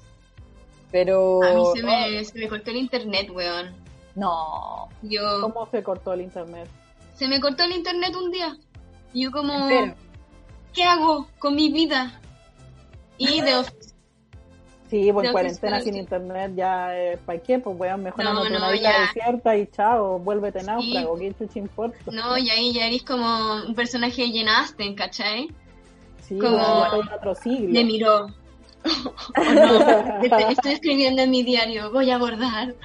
Pero... 0.91 1.41
A 1.43 1.53
mí 1.55 1.63
se 1.73 1.83
me, 1.83 2.23
se 2.23 2.37
me 2.37 2.47
cortó 2.47 2.69
el 2.69 2.77
internet, 2.77 3.31
weón. 3.31 3.73
No. 4.13 4.89
Yo, 5.01 5.41
¿Cómo 5.41 5.65
se 5.71 5.81
cortó 5.81 6.13
el 6.13 6.21
internet? 6.21 6.69
se 7.15 7.27
me 7.27 7.39
cortó 7.39 7.63
el 7.63 7.71
internet 7.71 8.15
un 8.15 8.31
día. 8.31 8.57
Y 9.13 9.23
yo 9.23 9.31
como, 9.31 9.67
Pero, 9.67 9.93
¿qué 10.73 10.83
hago 10.83 11.27
con 11.39 11.55
mi 11.55 11.71
vida? 11.71 12.19
Y 13.17 13.41
Office. 13.53 13.93
Sí, 14.89 15.11
pues 15.11 15.31
cuarentena 15.31 15.81
sin 15.81 15.95
internet 15.95 16.51
ya, 16.55 16.95
eh, 16.95 17.17
¿para 17.25 17.39
qué? 17.39 17.57
Pues 17.57 17.75
weón, 17.79 18.03
mejor 18.03 18.23
No, 18.23 18.33
no, 18.35 18.41
una 18.41 18.75
isla 18.75 18.93
desierta 19.07 19.57
y 19.57 19.65
chao, 19.65 20.19
vuélvete 20.19 20.61
náufrago, 20.61 21.17
¿qué 21.17 21.33
chucha 21.33 21.57
importa? 21.57 21.97
No, 22.11 22.37
y 22.37 22.47
ahí 22.51 22.73
ya 22.73 22.85
eres 22.85 23.01
como 23.01 23.55
un 23.65 23.73
personaje 23.73 24.27
de 24.31 24.47
Austen, 24.47 24.93
¿cachai? 24.93 25.49
Sí, 26.21 26.37
como- 26.37 26.57
otro 27.15 27.33
siglo. 27.33 27.69
Me 27.69 27.83
miró. 27.83 28.27
Oh, 28.85 29.53
no, 29.53 30.21
estoy, 30.21 30.43
estoy 30.51 30.71
escribiendo 30.73 31.21
en 31.21 31.31
mi 31.31 31.41
diario, 31.41 31.89
voy 31.91 32.11
a 32.11 32.15
abordar 32.15 32.75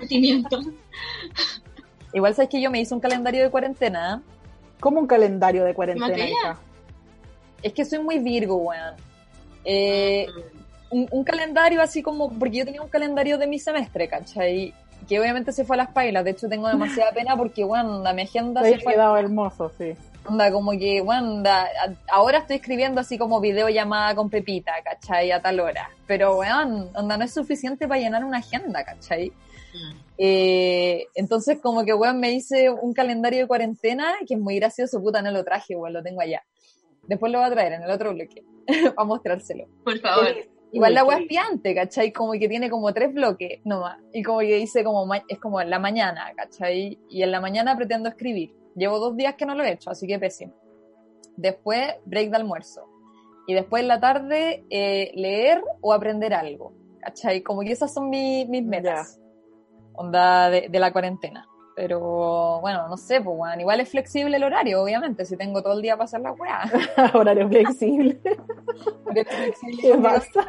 sentimientos. 0.00 0.64
igual 2.14 2.34
sabes 2.34 2.48
que 2.48 2.60
yo 2.60 2.70
me 2.70 2.80
hice 2.80 2.94
un 2.94 3.00
calendario 3.00 3.42
de 3.44 3.50
cuarentena. 3.50 4.22
¿eh? 4.24 4.37
Como 4.80 5.00
un 5.00 5.06
calendario 5.06 5.64
de 5.64 5.74
cuarentena. 5.74 6.58
Es 7.62 7.72
que 7.72 7.84
soy 7.84 7.98
muy 7.98 8.18
virgo, 8.18 8.56
weón. 8.56 8.94
Eh, 9.64 10.26
un, 10.90 11.06
un 11.10 11.24
calendario 11.24 11.82
así 11.82 12.02
como, 12.02 12.30
porque 12.32 12.58
yo 12.58 12.64
tenía 12.64 12.80
un 12.82 12.88
calendario 12.88 13.36
de 13.38 13.46
mi 13.46 13.58
semestre, 13.58 14.08
¿cachai? 14.08 14.72
Que 15.08 15.20
obviamente 15.20 15.52
se 15.52 15.64
fue 15.64 15.76
a 15.76 15.78
las 15.78 15.90
pailas, 15.90 16.24
de 16.24 16.30
hecho 16.30 16.48
tengo 16.48 16.68
demasiada 16.68 17.12
pena 17.12 17.36
porque, 17.36 17.64
bueno, 17.64 17.96
onda, 17.96 18.12
mi 18.12 18.22
agenda 18.22 18.62
Te 18.62 18.68
se 18.68 18.74
había 18.74 18.84
fue, 18.84 18.92
quedado 18.94 19.16
hermoso, 19.16 19.72
sí. 19.78 19.94
onda, 20.26 20.50
como 20.52 20.72
que, 20.72 21.00
bueno, 21.00 21.42
ahora 22.10 22.38
estoy 22.38 22.56
escribiendo 22.56 23.00
así 23.00 23.18
como 23.18 23.40
videollamada 23.40 24.14
con 24.14 24.30
Pepita, 24.30 24.72
¿cachai? 24.84 25.30
A 25.32 25.40
tal 25.42 25.60
hora, 25.60 25.90
pero, 26.06 26.36
weón, 26.38 26.90
onda, 26.94 27.16
no 27.16 27.24
es 27.24 27.34
suficiente 27.34 27.88
para 27.88 28.00
llenar 28.00 28.24
una 28.24 28.38
agenda, 28.38 28.84
¿cachai? 28.84 29.32
Eh, 30.18 31.06
entonces 31.14 31.58
como 31.62 31.84
que, 31.84 31.94
weón, 31.94 32.18
me 32.18 32.32
hice 32.32 32.70
un 32.70 32.92
calendario 32.92 33.40
de 33.40 33.46
cuarentena 33.46 34.14
que 34.26 34.34
es 34.34 34.40
muy 34.40 34.56
gracioso, 34.56 35.00
puta, 35.00 35.22
no 35.22 35.30
lo 35.30 35.44
traje, 35.44 35.76
weón, 35.76 35.92
lo 35.92 36.02
tengo 36.02 36.20
allá. 36.20 36.42
Después 37.06 37.30
lo 37.32 37.38
voy 37.38 37.46
a 37.46 37.50
traer 37.52 37.72
en 37.74 37.82
el 37.84 37.90
otro 37.90 38.12
bloque 38.12 38.44
para 38.94 39.06
mostrárselo. 39.06 39.66
Por 39.84 39.98
favor. 40.00 40.26
Igual 40.70 40.92
la 40.92 41.04
Uy, 41.04 41.14
qué- 41.14 41.22
es 41.22 41.28
piante, 41.28 41.74
¿cachai? 41.74 42.12
Como 42.12 42.32
que 42.32 42.46
tiene 42.48 42.68
como 42.68 42.92
tres 42.92 43.14
bloques 43.14 43.60
nomás. 43.64 43.98
Y 44.12 44.22
como 44.22 44.40
que 44.40 44.56
dice 44.56 44.84
como, 44.84 45.08
es 45.14 45.38
como 45.38 45.60
en 45.62 45.70
la 45.70 45.78
mañana, 45.78 46.32
¿cachai? 46.36 46.98
Y 47.08 47.22
en 47.22 47.30
la 47.30 47.40
mañana 47.40 47.74
pretendo 47.76 48.08
escribir. 48.10 48.52
Llevo 48.76 48.98
dos 48.98 49.16
días 49.16 49.34
que 49.36 49.46
no 49.46 49.54
lo 49.54 49.64
he 49.64 49.72
hecho, 49.72 49.88
así 49.90 50.06
que 50.06 50.18
pésimo. 50.18 50.52
Después, 51.36 51.94
break 52.04 52.30
de 52.30 52.36
almuerzo. 52.36 52.82
Y 53.46 53.54
después 53.54 53.80
en 53.82 53.88
la 53.88 53.98
tarde, 54.00 54.64
eh, 54.68 55.10
leer 55.14 55.62
o 55.80 55.94
aprender 55.94 56.34
algo, 56.34 56.74
¿cachai? 57.00 57.40
Como 57.42 57.62
que 57.62 57.72
esas 57.72 57.94
son 57.94 58.10
mi- 58.10 58.44
mis 58.44 58.62
metas. 58.64 59.18
Onda 59.98 60.48
de, 60.50 60.68
de 60.68 60.80
la 60.80 60.92
cuarentena. 60.92 61.46
Pero 61.74 62.60
bueno, 62.60 62.88
no 62.88 62.96
sé, 62.96 63.20
pues 63.20 63.36
bueno, 63.36 63.60
igual 63.60 63.80
es 63.80 63.88
flexible 63.88 64.36
el 64.36 64.42
horario, 64.42 64.82
obviamente, 64.82 65.24
si 65.24 65.36
tengo 65.36 65.62
todo 65.62 65.74
el 65.74 65.82
día 65.82 65.96
para 65.96 66.06
hacer 66.06 66.20
la 66.20 66.32
weá. 66.32 66.64
Horario 67.14 67.48
flexible. 67.48 68.20
¿Qué 69.14 69.96
pasa? 70.02 70.48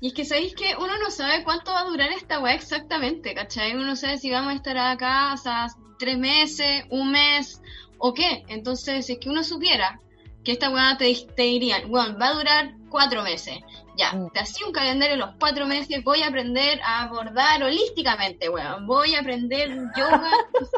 Y 0.00 0.08
es 0.08 0.12
que 0.14 0.24
sabéis 0.24 0.54
que 0.54 0.74
uno 0.76 0.98
no 0.98 1.10
sabe 1.10 1.42
cuánto 1.44 1.72
va 1.72 1.80
a 1.80 1.84
durar 1.84 2.10
esta 2.12 2.40
weá 2.40 2.54
exactamente, 2.54 3.34
¿cachai? 3.34 3.74
Uno 3.74 3.86
no 3.86 3.96
sabe 3.96 4.18
si 4.18 4.30
vamos 4.30 4.52
a 4.52 4.56
estar 4.56 4.76
acá, 4.76 5.32
o 5.32 5.36
sea, 5.36 5.68
tres 5.98 6.18
meses, 6.18 6.84
un 6.90 7.10
mes, 7.10 7.60
o 7.98 8.14
qué. 8.14 8.44
Entonces, 8.48 9.06
si 9.06 9.14
es 9.14 9.18
que 9.18 9.30
uno 9.30 9.42
supiera 9.42 9.98
que 10.44 10.52
esta 10.52 10.70
weá 10.70 10.96
te, 10.98 11.12
te 11.34 11.42
dirían, 11.42 11.90
bueno, 11.90 12.18
va 12.18 12.28
a 12.28 12.34
durar 12.34 12.74
cuatro 12.90 13.22
meses. 13.22 13.58
Ya, 13.98 14.12
Mm. 14.12 14.30
te 14.30 14.38
hacía 14.40 14.64
un 14.64 14.72
calendario 14.72 15.16
los 15.16 15.30
cuatro 15.40 15.66
meses, 15.66 16.04
voy 16.04 16.22
a 16.22 16.28
aprender 16.28 16.80
a 16.84 17.02
abordar 17.02 17.60
holísticamente, 17.64 18.48
weón. 18.48 18.86
Voy 18.86 19.14
a 19.16 19.20
aprender 19.20 19.70
yoga, 19.96 20.30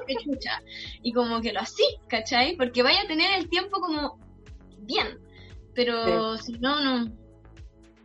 qué 0.06 0.14
chucha. 0.16 0.62
Y 1.02 1.12
como 1.12 1.40
que 1.42 1.52
lo 1.52 1.60
así, 1.60 1.84
¿cachai? 2.08 2.56
Porque 2.56 2.82
vaya 2.82 3.02
a 3.02 3.06
tener 3.06 3.38
el 3.38 3.50
tiempo 3.50 3.78
como 3.78 4.18
bien. 4.78 5.18
Pero 5.74 6.36
si 6.38 6.52
no, 6.54 6.80
no. 6.80 7.12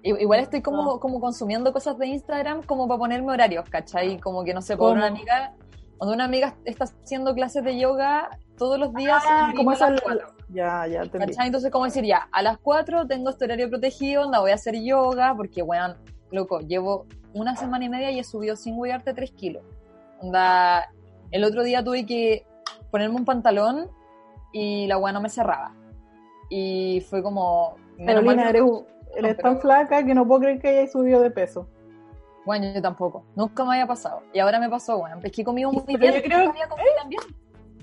Igual 0.03 0.41
estoy 0.41 0.61
como, 0.61 0.99
como 0.99 1.19
consumiendo 1.19 1.73
cosas 1.73 1.97
de 1.97 2.05
Instagram 2.07 2.61
como 2.63 2.87
para 2.87 2.99
ponerme 2.99 3.31
horarios, 3.31 3.67
¿cachai? 3.69 4.19
Como 4.19 4.43
que 4.43 4.53
no 4.53 4.61
sé, 4.61 4.75
por 4.77 4.89
¿Cómo? 4.89 4.97
una 4.99 5.07
amiga, 5.07 5.55
cuando 5.97 6.13
una 6.15 6.25
amiga 6.25 6.55
está 6.65 6.85
haciendo 6.85 7.33
clases 7.33 7.63
de 7.63 7.79
yoga 7.79 8.29
todos 8.57 8.77
los 8.79 8.93
días, 8.93 9.21
Ah, 9.27 9.53
como 9.55 9.71
a 9.71 9.75
las 9.89 10.01
cuatro, 10.01 10.27
Ya, 10.49 10.87
ya 10.87 11.01
entendí. 11.01 11.27
¿cachai? 11.27 11.47
Entonces, 11.47 11.71
como 11.71 11.85
decir, 11.85 12.03
ya, 12.05 12.27
a 12.31 12.41
las 12.41 12.57
4 12.59 13.05
tengo 13.07 13.29
este 13.29 13.45
horario 13.45 13.69
protegido, 13.69 14.23
onda, 14.23 14.39
voy 14.39 14.51
a 14.51 14.55
hacer 14.55 14.75
yoga, 14.81 15.33
porque, 15.35 15.61
weón, 15.61 15.95
loco, 16.31 16.59
llevo 16.61 17.05
una 17.33 17.55
semana 17.55 17.85
y 17.85 17.89
media 17.89 18.11
y 18.11 18.19
he 18.19 18.23
subido 18.23 18.55
sin 18.55 18.77
cuidarte 18.77 19.13
3 19.13 19.31
kilos. 19.31 19.63
Onda, 20.21 20.89
el 21.31 21.43
otro 21.43 21.63
día 21.63 21.83
tuve 21.83 22.05
que 22.05 22.45
ponerme 22.91 23.15
un 23.17 23.25
pantalón 23.25 23.89
y 24.53 24.87
la 24.87 24.97
weá 24.97 25.11
no 25.11 25.19
me 25.21 25.29
cerraba. 25.29 25.73
Y 26.49 27.01
fue 27.09 27.21
como... 27.23 27.75
Carolina, 28.05 28.49
eres, 28.49 28.61
no- 28.61 28.85
eres 29.17 29.35
pero- 29.35 29.49
tan 29.49 29.59
flaca 29.59 30.05
que 30.05 30.13
no 30.13 30.25
puedo 30.27 30.41
creer 30.41 30.59
que 30.61 30.69
hayas 30.69 30.91
subido 30.91 31.19
de 31.21 31.31
peso. 31.31 31.67
Bueno, 32.45 32.71
yo 32.73 32.81
tampoco. 32.81 33.25
Nunca 33.35 33.63
me 33.65 33.73
había 33.73 33.87
pasado. 33.87 34.21
Y 34.33 34.39
ahora 34.39 34.59
me 34.59 34.69
pasó, 34.69 34.97
bueno. 34.99 35.19
Es 35.23 35.31
que 35.31 35.41
he 35.41 35.45
comido 35.45 35.71
muy 35.71 35.83
Pero 35.85 35.97
bien. 35.99 36.13
yo 36.15 36.21
creo 36.21 36.45
comido 36.45 36.67
tan 36.97 37.09
bien. 37.09 37.21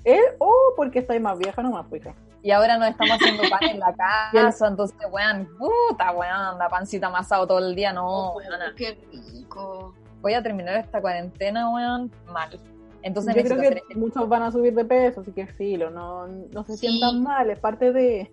¿Eh? 0.04 0.20
¿O 0.38 0.50
porque 0.76 1.00
estáis 1.00 1.20
más 1.20 1.38
vieja 1.38 1.62
nomás, 1.62 1.86
pues, 1.88 2.02
hija? 2.02 2.14
Y 2.42 2.50
ahora 2.50 2.76
nos 2.76 2.88
estamos 2.88 3.14
haciendo 3.20 3.42
pan 3.48 3.60
en 3.70 3.78
la 3.78 3.94
casa, 4.32 4.66
entonces, 4.66 4.96
weón, 5.12 5.48
puta, 5.58 6.10
weón, 6.10 6.32
anda 6.32 6.68
pancita 6.68 7.06
amasado 7.06 7.46
todo 7.46 7.58
el 7.60 7.74
día, 7.74 7.92
no, 7.92 8.32
weona. 8.32 8.72
Qué 8.76 8.98
rico. 9.32 9.94
Voy 10.20 10.34
a 10.34 10.42
terminar 10.42 10.76
esta 10.76 11.00
cuarentena, 11.00 11.70
weón, 11.70 12.10
mal. 12.32 12.58
Entonces 13.02 13.34
Yo 13.36 13.42
creo 13.42 13.60
que 13.60 13.66
hacer 13.68 13.82
muchos 13.96 14.28
van 14.28 14.42
a 14.42 14.50
subir 14.52 14.74
de 14.74 14.84
peso, 14.84 15.20
así 15.20 15.32
que 15.32 15.46
filo, 15.46 15.90
no, 15.90 16.26
no 16.26 16.64
se 16.64 16.76
Sí. 16.76 16.88
sientan 16.88 17.22
mal, 17.22 17.50
es 17.50 17.58
parte 17.60 17.92
de... 17.92 18.30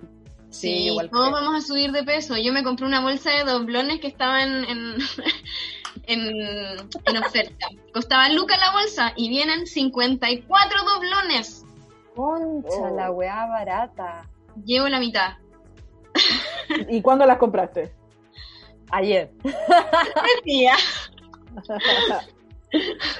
Sí, 0.49 0.87
igual 0.87 1.09
todos 1.11 1.29
creo. 1.29 1.41
vamos 1.43 1.63
a 1.63 1.67
subir 1.67 1.91
de 1.91 2.01
peso. 2.03 2.35
Yo 2.37 2.51
me 2.51 2.63
compré 2.63 2.87
una 2.87 3.01
bolsa 3.01 3.29
de 3.29 3.43
doblones 3.43 3.99
que 3.99 4.07
estaba 4.07 4.41
en, 4.41 4.63
en, 4.65 4.95
en, 6.07 6.19
en 6.29 7.17
oferta. 7.17 7.67
Costaba 7.93 8.29
Luca 8.29 8.57
la 8.57 8.71
bolsa 8.71 9.13
y 9.15 9.29
vienen 9.29 9.65
54 9.67 10.79
doblones. 10.83 11.65
Concha, 12.15 12.69
Oh. 12.91 12.95
la 12.95 13.11
weá 13.11 13.45
barata. 13.47 14.27
Llevo 14.65 14.87
la 14.89 14.99
mitad. 14.99 15.33
¿Y 16.89 17.01
cuándo 17.01 17.25
las 17.25 17.37
compraste? 17.37 17.93
Ayer. 18.91 19.31
Tía. 20.43 20.73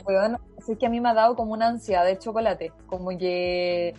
Weón, 0.06 0.38
así 0.60 0.76
que 0.76 0.86
a 0.86 0.90
mí 0.90 1.00
me 1.00 1.10
ha 1.10 1.14
dado 1.14 1.36
como 1.36 1.54
una 1.54 1.68
ansiedad 1.68 2.06
de 2.06 2.18
chocolate. 2.20 2.72
Como 2.88 3.10
que 3.18 3.96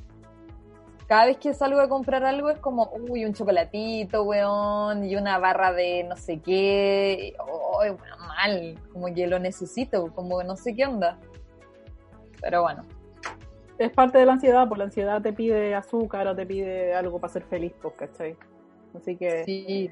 cada 1.11 1.27
vez 1.27 1.39
que 1.39 1.53
salgo 1.55 1.81
a 1.81 1.89
comprar 1.89 2.23
algo 2.23 2.51
es 2.51 2.61
como, 2.61 2.89
uy, 3.09 3.25
un 3.25 3.35
chocolatito, 3.35 4.23
weón, 4.23 5.05
y 5.05 5.17
una 5.17 5.41
barra 5.41 5.73
de 5.73 6.05
no 6.05 6.15
sé 6.15 6.39
qué. 6.39 7.35
Oh, 7.41 7.83
mal. 8.29 8.79
Como 8.93 9.13
que 9.13 9.27
lo 9.27 9.41
necesito, 9.41 10.15
como 10.15 10.39
que 10.39 10.45
no 10.45 10.55
sé 10.55 10.77
qué 10.77 10.87
onda. 10.87 11.19
Pero 12.41 12.63
bueno, 12.63 12.85
Es 13.77 13.91
parte 13.91 14.19
de 14.19 14.27
la 14.27 14.35
ansiedad, 14.35 14.69
pues 14.69 14.79
la 14.79 14.85
ansiedad 14.85 15.21
te 15.21 15.33
pide 15.33 15.75
azúcar 15.75 16.29
o 16.29 16.37
te 16.37 16.47
pide 16.47 16.95
algo 16.95 17.19
para 17.19 17.33
ser 17.33 17.43
feliz, 17.43 17.73
pues, 17.83 17.95
¿cachai? 17.95 18.37
Así 18.95 19.17
que 19.17 19.43
sí. 19.43 19.91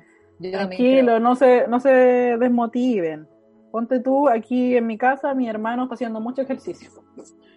Tranquilo, 0.52 1.18
no 1.18 1.34
se, 1.34 1.66
no 1.66 1.80
se 1.80 1.90
desmotiven. 1.90 3.26
Ponte 3.72 3.98
tú, 3.98 4.28
aquí 4.28 4.76
en 4.76 4.86
mi 4.86 4.96
casa, 4.96 5.34
mi 5.34 5.48
hermano 5.48 5.82
está 5.82 5.96
haciendo 5.96 6.20
mucho 6.20 6.42
ejercicio. 6.42 6.90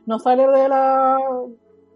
No 0.08 0.17
sale 0.17 0.47
de 0.47 0.67
la, 0.67 1.19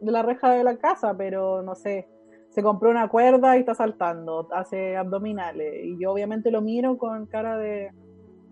de 0.06 0.12
la 0.12 0.22
reja 0.22 0.52
de 0.52 0.64
la 0.64 0.78
casa, 0.78 1.16
pero 1.18 1.62
no 1.62 1.76
sé, 1.76 2.08
se 2.50 2.64
compró 2.64 2.90
una 2.90 3.08
cuerda 3.10 3.58
y 3.58 3.62
está 3.62 3.74
saltando, 3.76 4.48
hace 4.54 4.96
abdominales. 4.96 5.74
Y 5.86 6.00
yo 6.00 6.12
obviamente 6.12 6.52
lo 6.52 6.62
miro 6.62 6.98
con 6.98 7.26
cara 7.26 7.58
de 7.58 7.92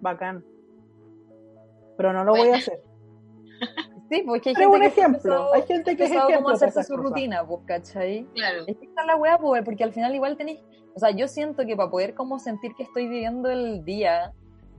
bacán. 0.02 0.44
Pero 1.98 2.12
no 2.13 2.24
lo 2.24 2.36
voy 2.36 2.50
a 2.50 2.56
hacer. 2.56 2.82
Sí, 4.10 4.22
porque 4.28 4.50
hay 4.50 4.56
Pero 4.56 4.70
gente 4.74 4.76
un 4.76 4.82
que 4.94 5.00
ejemplo, 5.00 5.18
empezado- 5.34 5.54
hay 5.54 5.62
gente 5.63 5.96
que 5.96 6.04
es 6.04 6.12
ejemplo 6.12 6.36
como 6.36 6.50
hacerse 6.50 6.84
su 6.84 6.94
cosas. 6.96 7.06
rutina, 7.10 7.48
pues, 7.48 7.62
¿cachai? 7.66 8.28
Claro. 8.36 8.63
Es 8.68 8.78
que 8.78 8.86
esta 8.86 9.02
es 9.02 9.08
la 9.08 9.16
weá, 9.16 9.38
pues, 9.39 9.63
porque 9.63 9.84
al 9.84 9.94
final 9.94 10.13
igual 10.13 10.36
tenéis, 10.38 10.60
o 10.94 11.00
sea, 11.00 11.10
yo 11.12 11.28
siento 11.28 11.66
que 11.66 11.76
para 11.76 11.89
poder 11.89 12.13
como 12.13 12.38
sentir 12.38 12.76
que 12.76 12.84
estoy 12.84 13.08
viviendo 13.08 13.50
el 13.50 13.84
día 13.86 14.34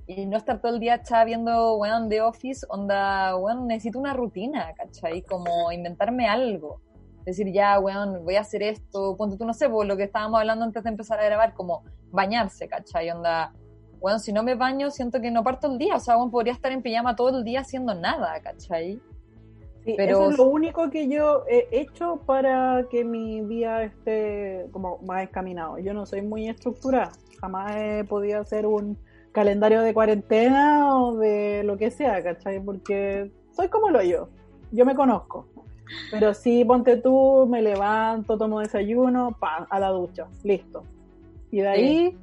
y 0.07 0.27
no 0.27 0.37
estar 0.37 0.61
todo 0.61 0.75
el 0.75 0.81
día 0.81 0.97
echada 0.97 1.25
viendo 1.25 1.77
weón 1.77 2.09
de 2.09 2.21
Office, 2.21 2.67
onda, 2.69 3.37
weón, 3.37 3.67
necesito 3.67 3.99
una 3.99 4.12
rutina, 4.12 4.73
¿cachai? 4.77 5.23
Como 5.23 5.73
inventarme 5.73 6.29
algo. 6.29 6.81
Decir, 7.25 7.51
ya, 7.53 7.79
weón, 7.81 8.23
voy 8.25 8.37
a 8.37 8.43
hacer 8.43 8.62
esto, 8.62 9.17
ponte 9.17 9.38
tú, 9.38 9.47
no 9.47 9.55
sé, 9.55 9.69
por 9.69 9.87
lo 9.87 9.97
que 9.97 10.03
estábamos 10.05 10.40
hablando 10.40 10.64
antes 10.64 10.83
de 10.85 10.90
empezar 10.90 11.19
a 11.21 11.25
grabar, 11.25 11.55
como 11.55 11.83
bañarse, 12.11 12.69
¿cachai? 12.69 13.11
Onda, 13.11 13.55
weón, 14.01 14.21
si 14.21 14.31
no 14.33 14.43
me 14.43 14.55
baño, 14.57 14.90
siento 14.90 15.21
que 15.23 15.31
no 15.31 15.43
parto 15.43 15.69
el 15.73 15.79
día, 15.79 15.97
o 15.97 16.01
sea, 16.01 16.19
weón, 16.19 16.31
podría 16.31 16.53
estar 16.53 16.71
en 16.71 16.83
pijama 16.83 17.17
todo 17.17 17.38
el 17.38 17.45
día 17.45 17.61
haciendo 17.61 17.95
nada, 17.95 18.38
¿cachai? 18.43 19.01
Sí, 19.87 19.95
Pero- 19.97 20.21
Eso 20.21 20.31
es 20.31 20.38
lo 20.38 20.45
único 20.45 20.90
que 20.90 21.09
yo 21.09 21.45
he 21.49 21.67
hecho 21.71 22.17
para 22.27 22.87
que 22.90 23.05
mi 23.05 23.40
día 23.43 23.83
esté 23.83 24.67
como 24.73 24.99
más 24.99 25.23
encaminado. 25.25 25.79
Yo 25.79 25.93
no 25.93 26.07
soy 26.07 26.23
muy 26.23 26.49
estructurada. 26.49 27.12
Jamás 27.40 27.77
he 27.77 28.05
podido 28.05 28.40
hacer 28.40 28.64
un 28.67 28.97
calendario 29.35 29.83
de 29.83 29.92
cuarentena 29.92 30.97
o 30.97 31.16
de 31.16 31.64
lo 31.64 31.77
que 31.77 31.90
sea, 31.90 32.23
¿cachai? 32.23 32.61
Porque 32.61 33.33
soy 33.51 33.68
como 33.68 33.90
lo 33.90 34.01
yo. 34.01 34.29
Yo 34.70 34.87
me 34.87 34.94
conozco. 34.94 35.47
Pero 36.11 36.33
sí, 36.33 36.64
ponte 36.64 36.97
tú, 36.97 37.47
me 37.51 37.61
levanto, 37.61 38.38
tomo 38.38 38.61
desayuno, 38.61 39.37
¡pam! 39.38 39.66
a 39.68 39.81
la 39.81 39.88
ducha, 39.88 40.29
listo. 40.44 40.85
Y 41.51 41.61
de 41.61 41.68
ahí, 41.68 42.16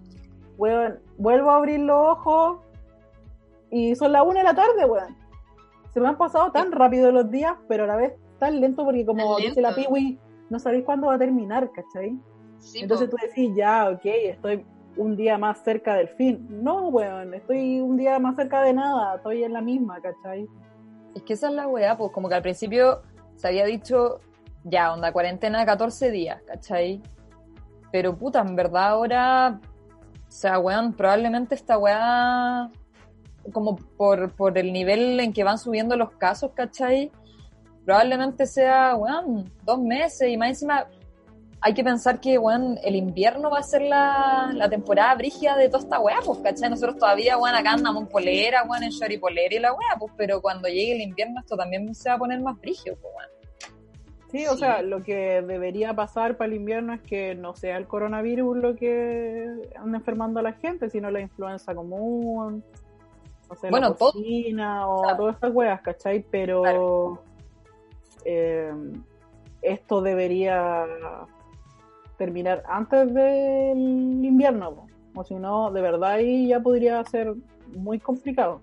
weón, 0.57 0.99
vuelvo 1.17 1.51
a 1.51 1.57
abrir 1.57 1.81
los 1.81 1.97
ojos 1.97 2.59
y 3.69 3.93
son 3.95 4.13
las 4.13 4.25
una 4.25 4.39
de 4.39 4.45
la 4.45 4.55
tarde, 4.55 4.85
weón. 4.85 5.15
Se 5.93 5.99
me 5.99 6.07
han 6.07 6.17
pasado 6.17 6.51
tan 6.53 6.71
rápido 6.71 7.11
los 7.11 7.29
días, 7.29 7.55
pero 7.67 7.83
a 7.83 7.87
la 7.87 7.97
vez 7.97 8.13
tan 8.39 8.61
lento 8.61 8.85
porque 8.85 9.05
como 9.05 9.35
dice 9.37 9.61
la. 9.61 9.75
Piwi, 9.75 10.17
no 10.49 10.59
sabéis 10.59 10.85
cuándo 10.85 11.07
va 11.07 11.15
a 11.15 11.19
terminar, 11.19 11.69
¿cachai? 11.71 12.17
Sí, 12.57 12.79
Entonces 12.79 13.09
po. 13.09 13.17
tú 13.17 13.25
decís, 13.27 13.53
ya, 13.53 13.89
ok, 13.89 14.05
estoy 14.05 14.65
un 14.97 15.15
día 15.15 15.37
más 15.37 15.63
cerca 15.63 15.95
del 15.95 16.09
fin. 16.09 16.47
No, 16.49 16.89
weón, 16.89 17.33
estoy 17.33 17.79
un 17.79 17.97
día 17.97 18.19
más 18.19 18.35
cerca 18.35 18.61
de 18.61 18.73
nada, 18.73 19.15
estoy 19.15 19.43
en 19.43 19.53
la 19.53 19.61
misma, 19.61 19.99
¿cachai? 20.01 20.47
Es 21.15 21.23
que 21.23 21.33
esa 21.33 21.49
es 21.49 21.53
la 21.53 21.67
weá, 21.67 21.97
pues 21.97 22.11
como 22.11 22.29
que 22.29 22.35
al 22.35 22.41
principio 22.41 23.01
se 23.35 23.47
había 23.47 23.65
dicho, 23.65 24.19
ya, 24.63 24.93
onda, 24.93 25.11
cuarentena 25.11 25.65
14 25.65 26.11
días, 26.11 26.41
¿cachai? 26.45 27.01
Pero 27.91 28.17
puta, 28.17 28.41
en 28.41 28.55
verdad 28.55 28.89
ahora, 28.89 29.59
o 30.27 30.31
sea, 30.31 30.59
weón, 30.59 30.93
probablemente 30.93 31.55
esta 31.55 31.77
weá, 31.77 32.69
como 33.51 33.75
por, 33.75 34.33
por 34.33 34.57
el 34.57 34.71
nivel 34.71 35.19
en 35.19 35.33
que 35.33 35.43
van 35.43 35.57
subiendo 35.57 35.95
los 35.95 36.11
casos, 36.11 36.51
¿cachai? 36.53 37.11
Probablemente 37.85 38.45
sea, 38.45 38.95
weón, 38.95 39.51
dos 39.63 39.81
meses 39.81 40.29
y 40.29 40.37
más 40.37 40.49
encima 40.49 40.87
hay 41.63 41.73
que 41.75 41.83
pensar 41.83 42.19
que, 42.19 42.37
weón, 42.39 42.79
el 42.83 42.95
invierno 42.95 43.51
va 43.51 43.59
a 43.59 43.63
ser 43.63 43.83
la, 43.83 44.49
la 44.53 44.67
temporada 44.69 45.13
brígida 45.15 45.55
de 45.55 45.67
toda 45.69 45.83
esta 45.83 45.99
weá, 45.99 46.17
pues, 46.25 46.39
¿cachai? 46.39 46.69
Nosotros 46.71 46.97
todavía, 46.97 47.37
weón, 47.37 47.55
acá 47.55 47.73
andamos 47.73 48.03
en 48.03 48.09
polera, 48.09 48.63
weón, 48.63 48.83
en 48.83 48.89
short 48.89 49.11
y 49.11 49.17
polera 49.19 49.55
y 49.55 49.59
la 49.59 49.71
weá, 49.71 49.95
pues, 49.99 50.11
pero 50.17 50.41
cuando 50.41 50.67
llegue 50.67 50.93
el 50.95 51.01
invierno 51.01 51.39
esto 51.39 51.55
también 51.55 51.93
se 51.93 52.09
va 52.09 52.15
a 52.15 52.17
poner 52.17 52.39
más 52.41 52.59
brígido, 52.59 52.95
pues, 53.01 53.13
weón. 53.15 53.29
Sí, 54.31 54.47
o 54.47 54.53
Sí. 54.53 54.59
sea, 54.59 54.81
lo 54.81 55.03
que 55.03 55.41
debería 55.41 55.93
pasar 55.93 56.37
para 56.37 56.47
el 56.47 56.55
invierno 56.55 56.93
es 56.93 57.01
que 57.01 57.35
no 57.35 57.53
sea 57.53 57.77
el 57.77 57.85
coronavirus 57.85 58.57
lo 58.57 58.75
que 58.75 59.45
anda 59.75 59.97
enfermando 59.97 60.39
a 60.39 60.43
la 60.43 60.53
gente, 60.53 60.89
sino 60.89 61.11
la 61.11 61.19
influenza 61.19 61.75
común, 61.75 62.63
o 63.49 63.55
sea, 63.55 63.69
Bueno, 63.69 63.89
la 63.89 63.95
todo- 63.95 64.13
porcina 64.13 64.87
o 64.87 65.01
Claro. 65.03 65.17
todas 65.17 65.35
estas 65.35 65.53
weas, 65.53 65.81
¿cachai? 65.81 66.25
Pero 66.31 66.61
Claro. 66.61 67.23
eh, 68.25 68.71
esto 69.61 70.01
debería 70.01 70.85
terminar 72.21 72.61
antes 72.67 73.11
del 73.15 73.79
invierno, 74.23 74.75
po. 74.75 74.87
o 75.15 75.23
si 75.23 75.33
no, 75.33 75.71
de 75.71 75.81
verdad 75.81 76.11
ahí 76.11 76.49
ya 76.49 76.59
podría 76.59 77.03
ser 77.03 77.33
muy 77.75 77.99
complicado. 77.99 78.61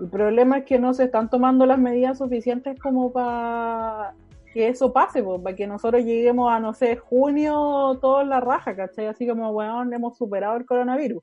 El 0.00 0.08
problema 0.08 0.58
es 0.58 0.64
que 0.64 0.76
no 0.80 0.92
se 0.92 1.04
están 1.04 1.30
tomando 1.30 1.66
las 1.66 1.78
medidas 1.78 2.18
suficientes 2.18 2.76
como 2.80 3.12
para 3.12 4.12
que 4.52 4.66
eso 4.66 4.92
pase, 4.92 5.22
para 5.22 5.54
que 5.54 5.68
nosotros 5.68 6.02
lleguemos 6.02 6.50
a, 6.50 6.58
no 6.58 6.74
sé, 6.74 6.96
junio, 6.96 7.96
todo 8.00 8.22
en 8.22 8.30
la 8.30 8.40
raja, 8.40 8.74
¿cachai? 8.74 9.06
Así 9.06 9.24
como, 9.28 9.50
weón, 9.50 9.94
hemos 9.94 10.18
superado 10.18 10.56
el 10.56 10.66
coronavirus. 10.66 11.22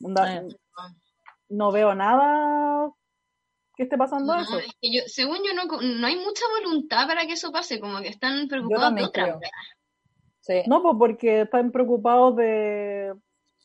Eh. 0.00 0.48
No 1.48 1.72
veo 1.72 1.94
nada 1.94 2.90
que 3.76 3.84
esté 3.84 3.96
pasando 3.96 4.34
No, 4.34 4.42
eso. 4.42 4.58
es 4.58 4.72
que 4.80 4.92
yo, 4.92 5.02
según 5.06 5.38
yo, 5.38 5.54
no, 5.54 5.64
no 5.64 6.06
hay 6.06 6.16
mucha 6.16 6.44
voluntad 6.60 7.06
para 7.06 7.26
que 7.26 7.32
eso 7.32 7.50
pase, 7.50 7.80
como 7.80 7.98
que 8.00 8.08
están 8.08 8.46
preocupados 8.46 8.94
de 8.94 9.04
otra 9.04 9.24
creo. 9.24 9.40
Sí. 10.46 10.62
No, 10.66 10.80
pues 10.82 10.94
porque 10.98 11.40
están 11.42 11.72
preocupados 11.72 12.36
de, 12.36 13.12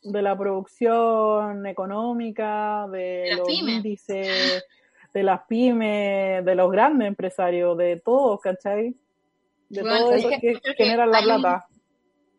de 0.03 0.21
la 0.21 0.35
producción 0.37 1.65
económica, 1.67 2.87
de 2.91 3.35
los 3.37 3.47
pymes. 3.47 3.75
índices, 3.75 4.63
de 5.13 5.23
las 5.23 5.41
pymes, 5.47 6.43
de 6.43 6.55
los 6.55 6.71
grandes 6.71 7.07
empresarios, 7.07 7.77
de 7.77 8.01
todos, 8.03 8.39
¿cachai? 8.41 8.95
De 9.69 9.81
Igual, 9.81 9.99
todo 9.99 10.13
es 10.13 10.19
eso 10.25 10.29
que 10.29 10.59
que, 10.59 10.73
generan 10.75 11.11
la 11.11 11.17
hay 11.19 11.23
un- 11.25 11.41
plata. 11.41 11.65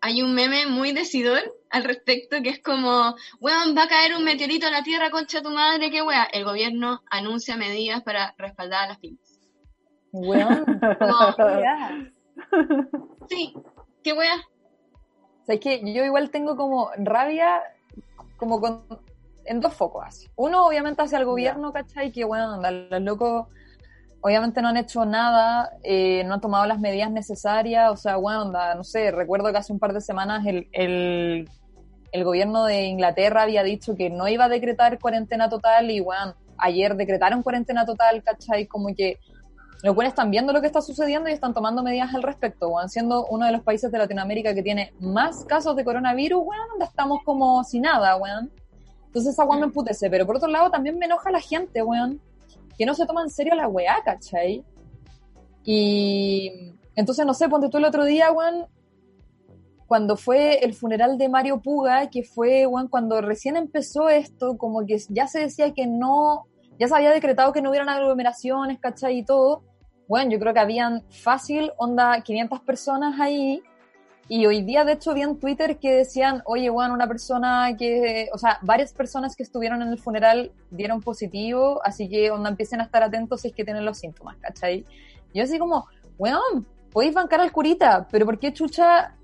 Hay 0.05 0.21
un 0.21 0.35
meme 0.35 0.67
muy 0.67 0.91
decidor 0.91 1.39
al 1.71 1.85
respecto 1.85 2.43
que 2.43 2.49
es 2.49 2.61
como, 2.61 3.15
weón, 3.39 3.77
va 3.79 3.85
a 3.85 3.89
caer 3.89 4.17
un 4.17 4.25
meteorito 4.25 4.67
a 4.67 4.71
la 4.73 4.83
Tierra, 4.83 5.11
concha 5.11 5.41
tu 5.43 5.51
madre, 5.51 5.93
qué 5.93 6.03
wea. 6.03 6.25
El 6.25 6.45
gobierno 6.45 7.03
anuncia 7.09 7.57
medidas 7.57 8.03
para 8.03 8.35
respaldar 8.37 8.87
a 8.87 8.89
las 8.89 8.99
pymes. 8.99 9.39
Weón, 10.11 10.65
Como, 10.99 11.37
sí, 13.29 13.55
qué 14.03 14.13
wea. 14.13 14.37
O 15.43 15.45
sea, 15.45 15.55
es 15.57 15.61
que 15.61 15.93
yo 15.93 16.05
igual 16.05 16.31
tengo 16.31 16.57
como 16.57 16.91
rabia 16.97 17.63
como 18.37 18.61
con, 18.61 18.85
en 19.45 19.61
dos 19.61 19.75
focos 19.75 20.05
así. 20.07 20.29
Uno, 20.37 20.67
obviamente, 20.67 21.03
hacia 21.03 21.19
el 21.19 21.25
gobierno, 21.25 21.73
¿cachai? 21.73 22.13
Que, 22.13 22.25
bueno, 22.25 22.61
los 22.61 23.03
locos 23.03 23.47
obviamente 24.21 24.63
no 24.63 24.69
han 24.69 24.77
hecho 24.77 25.05
nada, 25.05 25.71
eh, 25.83 26.23
no 26.25 26.35
han 26.35 26.41
tomado 26.41 26.65
las 26.67 26.79
medidas 26.79 27.11
necesarias, 27.11 27.91
o 27.91 27.97
sea, 27.97 28.17
bueno, 28.17 28.43
onda, 28.43 28.75
no 28.75 28.85
sé, 28.85 29.11
recuerdo 29.11 29.51
que 29.51 29.59
hace 29.59 29.73
un 29.73 29.81
par 29.81 29.93
de 29.93 30.01
semanas 30.01 30.47
el, 30.47 30.69
el, 30.71 31.51
el 32.13 32.25
gobierno 32.25 32.65
de 32.65 32.85
Inglaterra 32.85 33.43
había 33.43 33.65
dicho 33.65 33.97
que 33.97 34.11
no 34.11 34.29
iba 34.29 34.45
a 34.45 34.49
decretar 34.49 35.01
cuarentena 35.01 35.49
total 35.49 35.91
y, 35.91 35.99
bueno, 36.01 36.35
ayer 36.57 36.95
decretaron 36.95 37.43
cuarentena 37.43 37.85
total, 37.85 38.23
¿cachai? 38.23 38.67
Como 38.67 38.95
que 38.95 39.19
los 39.83 39.95
buenos 39.95 40.13
están 40.13 40.31
viendo 40.31 40.53
lo 40.53 40.61
que 40.61 40.69
está 40.69 40.81
sucediendo 40.81 41.29
y 41.29 41.33
están 41.33 41.53
tomando 41.53 41.83
medidas 41.83 42.15
al 42.15 42.23
respecto, 42.23 42.69
weón, 42.69 42.89
siendo 42.89 43.27
uno 43.27 43.47
de 43.47 43.53
los 43.53 43.63
países 43.63 43.91
de 43.91 43.99
Latinoamérica 43.99 44.55
que 44.55 44.63
tiene 44.63 44.93
más 45.01 45.45
casos 45.45 45.75
de 45.75 45.85
coronavirus, 45.85 46.41
weón, 46.45 46.69
donde 46.71 46.85
estamos 46.85 47.21
como 47.25 47.65
sin 47.65 47.83
nada, 47.83 48.17
weón. 48.17 48.51
Entonces 49.07 49.33
esa 49.33 49.45
weón 49.45 49.61
me 49.61 49.67
emputece, 49.67 50.09
pero 50.09 50.25
por 50.25 50.37
otro 50.37 50.49
lado 50.49 50.71
también 50.71 50.99
me 50.99 51.07
enoja 51.07 51.31
la 51.33 51.41
gente, 51.41 51.83
weón, 51.83 52.21
que 52.79 52.87
no 52.87 52.95
se 52.95 53.07
toma 53.07 53.23
en 53.23 53.31
serio 53.31 53.55
la 53.55 53.67
weá, 53.67 53.97
¿cachai? 54.05 54.65
Y 55.65 56.73
entonces, 56.95 57.27
no 57.27 57.35
sé, 57.35 57.49
ponte 57.49 57.69
tú 57.69 57.79
el 57.79 57.85
otro 57.85 58.05
día, 58.05 58.31
weón, 58.31 58.67
cuando 59.87 60.17
fue 60.17 60.65
el 60.65 60.75
funeral 60.75 61.19
de 61.19 61.29
Mario 61.29 61.61
Puga, 61.61 62.09
que 62.09 62.23
fue, 62.23 62.67
weón, 62.67 62.89
cuando 62.89 63.21
recién 63.21 63.57
empezó 63.57 64.09
esto, 64.09 64.57
como 64.57 64.87
que 64.87 64.99
ya 65.09 65.27
se 65.27 65.41
decía 65.41 65.75
que 65.75 65.87
no, 65.87 66.47
ya 66.79 66.89
se 66.89 66.95
había 66.95 67.11
decretado 67.11 67.53
que 67.53 67.61
no 67.61 67.71
hubieran 67.71 67.89
aglomeraciones, 67.89 68.79
¿cachai? 68.79 69.19
Y 69.19 69.25
todo. 69.25 69.65
Bueno, 70.09 70.31
yo 70.31 70.39
creo 70.39 70.53
que 70.53 70.61
habían 70.61 71.03
fácil, 71.11 71.73
onda, 71.77 72.21
500 72.23 72.61
personas 72.61 73.21
ahí. 73.21 73.63
Y 74.29 74.47
hoy 74.47 74.63
día, 74.63 74.85
de 74.85 74.93
hecho, 74.93 75.15
vi 75.15 75.23
en 75.23 75.39
Twitter 75.39 75.79
que 75.79 75.93
decían, 75.93 76.43
oye, 76.47 76.71
bueno, 76.71 76.95
una 76.95 77.07
persona 77.07 77.75
que, 77.77 78.29
o 78.33 78.39
sea, 78.39 78.59
varias 78.63 78.93
personas 78.93 79.37
que 79.37 79.43
estuvieron 79.43 79.83
en 79.83 79.89
el 79.89 79.99
funeral 79.99 80.53
dieron 80.71 81.01
positivo, 81.01 81.81
así 81.85 82.09
que, 82.09 82.31
onda, 82.31 82.49
empiecen 82.49 82.81
a 82.81 82.85
estar 82.85 83.03
atentos 83.03 83.43
si 83.43 83.49
es 83.49 83.55
que 83.55 83.65
tienen 83.65 83.85
los 83.85 83.99
síntomas, 83.99 84.37
¿cachai? 84.39 84.87
Yo 85.35 85.45
así 85.45 85.59
como, 85.59 85.87
weón, 86.19 86.67
podéis 86.93 87.15
bancar 87.15 87.41
al 87.41 87.53
curita, 87.53 88.07
pero 88.11 88.25
¿por 88.25 88.39
qué 88.39 88.53
chucha, 88.53 89.17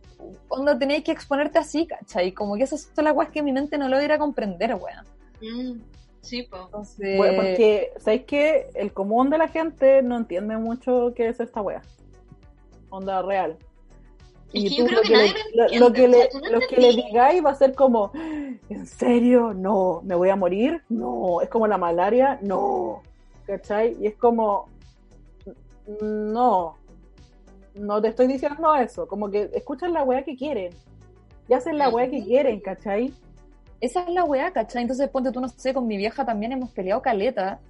onda, 0.49 0.79
tenéis 0.79 1.05
que 1.05 1.13
exponerte 1.13 1.59
así, 1.59 1.87
¿cachai? 1.87 2.33
Como 2.33 2.57
que 2.57 2.65
esas 2.65 2.91
son 2.95 3.05
las 3.05 3.15
weas 3.15 3.31
que 3.31 3.43
mi 3.43 3.53
mente 3.53 3.79
no 3.79 3.89
lo 3.89 3.97
a 3.97 4.19
comprender, 4.19 4.75
weón. 4.75 5.07
Mm, 5.41 5.81
sí, 6.29 6.43
po. 6.45 6.57
Entonces, 6.67 7.17
Bueno, 7.17 7.37
porque, 7.37 7.93
¿sabéis 7.99 8.25
que 8.25 8.67
El 8.75 8.93
común 8.93 9.31
de 9.31 9.39
la 9.39 9.49
gente 9.49 10.03
no 10.03 10.17
entiende 10.17 10.57
mucho 10.57 11.13
qué 11.17 11.29
es 11.29 11.41
esta 11.41 11.61
wea. 11.63 11.83
Onda 12.91 13.23
real. 13.23 13.57
Es 14.53 14.65
Y 14.65 14.69
que 14.71 14.77
yo 14.77 14.85
tú 14.85 14.89
creo 14.89 14.97
lo 14.97 15.03
que 15.03 15.09
que, 15.09 15.15
nadie 15.17 15.33
le, 15.53 15.57
lo 15.57 15.63
lo- 15.65 15.79
lo 15.81 15.87
entiende, 15.87 15.93
que 15.93 16.07
o 16.07 16.11
sea, 16.11 16.21
le, 16.25 16.29
tú 16.31 16.41
no 16.41 16.51
lo 16.51 16.67
que 16.67 16.77
le 16.77 16.89
entendí. 16.89 17.07
digáis 17.09 17.45
va 17.45 17.51
a 17.51 17.55
ser 17.55 17.75
como, 17.75 18.11
¿en 18.15 18.87
serio? 18.87 19.53
No, 19.55 20.01
¿me 20.05 20.15
voy 20.15 20.29
a 20.31 20.37
morir? 20.37 20.83
No, 20.89 21.41
es 21.43 21.49
como 21.49 21.67
la 21.67 21.77
malaria, 21.79 22.39
no, 22.43 23.03
¿cachai? 23.47 23.97
Y 24.01 24.07
es 24.07 24.17
como, 24.17 24.69
no, 26.03 26.77
no 27.75 28.01
te 28.03 28.09
estoy 28.09 28.27
diciendo 28.27 28.75
eso, 28.75 29.07
como 29.07 29.31
que 29.31 29.51
escuchan 29.55 29.93
la 29.93 30.03
weá 30.03 30.23
que 30.25 30.37
quieren, 30.37 30.73
y 31.49 31.53
hacen 31.55 31.79
la 31.79 31.89
weá 31.89 32.09
que 32.11 32.23
quieren, 32.25 32.61
¿cachai? 32.61 33.13
Esa 33.81 34.03
es 34.03 34.09
la 34.11 34.25
weá, 34.25 34.53
¿cachai? 34.53 34.83
Entonces, 34.83 35.09
ponte 35.09 35.31
tú, 35.31 35.41
no 35.41 35.49
sé, 35.49 35.73
con 35.73 35.87
mi 35.87 35.97
vieja 35.97 36.25
también 36.25 36.53
hemos 36.53 36.71
peleado 36.71 37.01
caleta. 37.01 37.61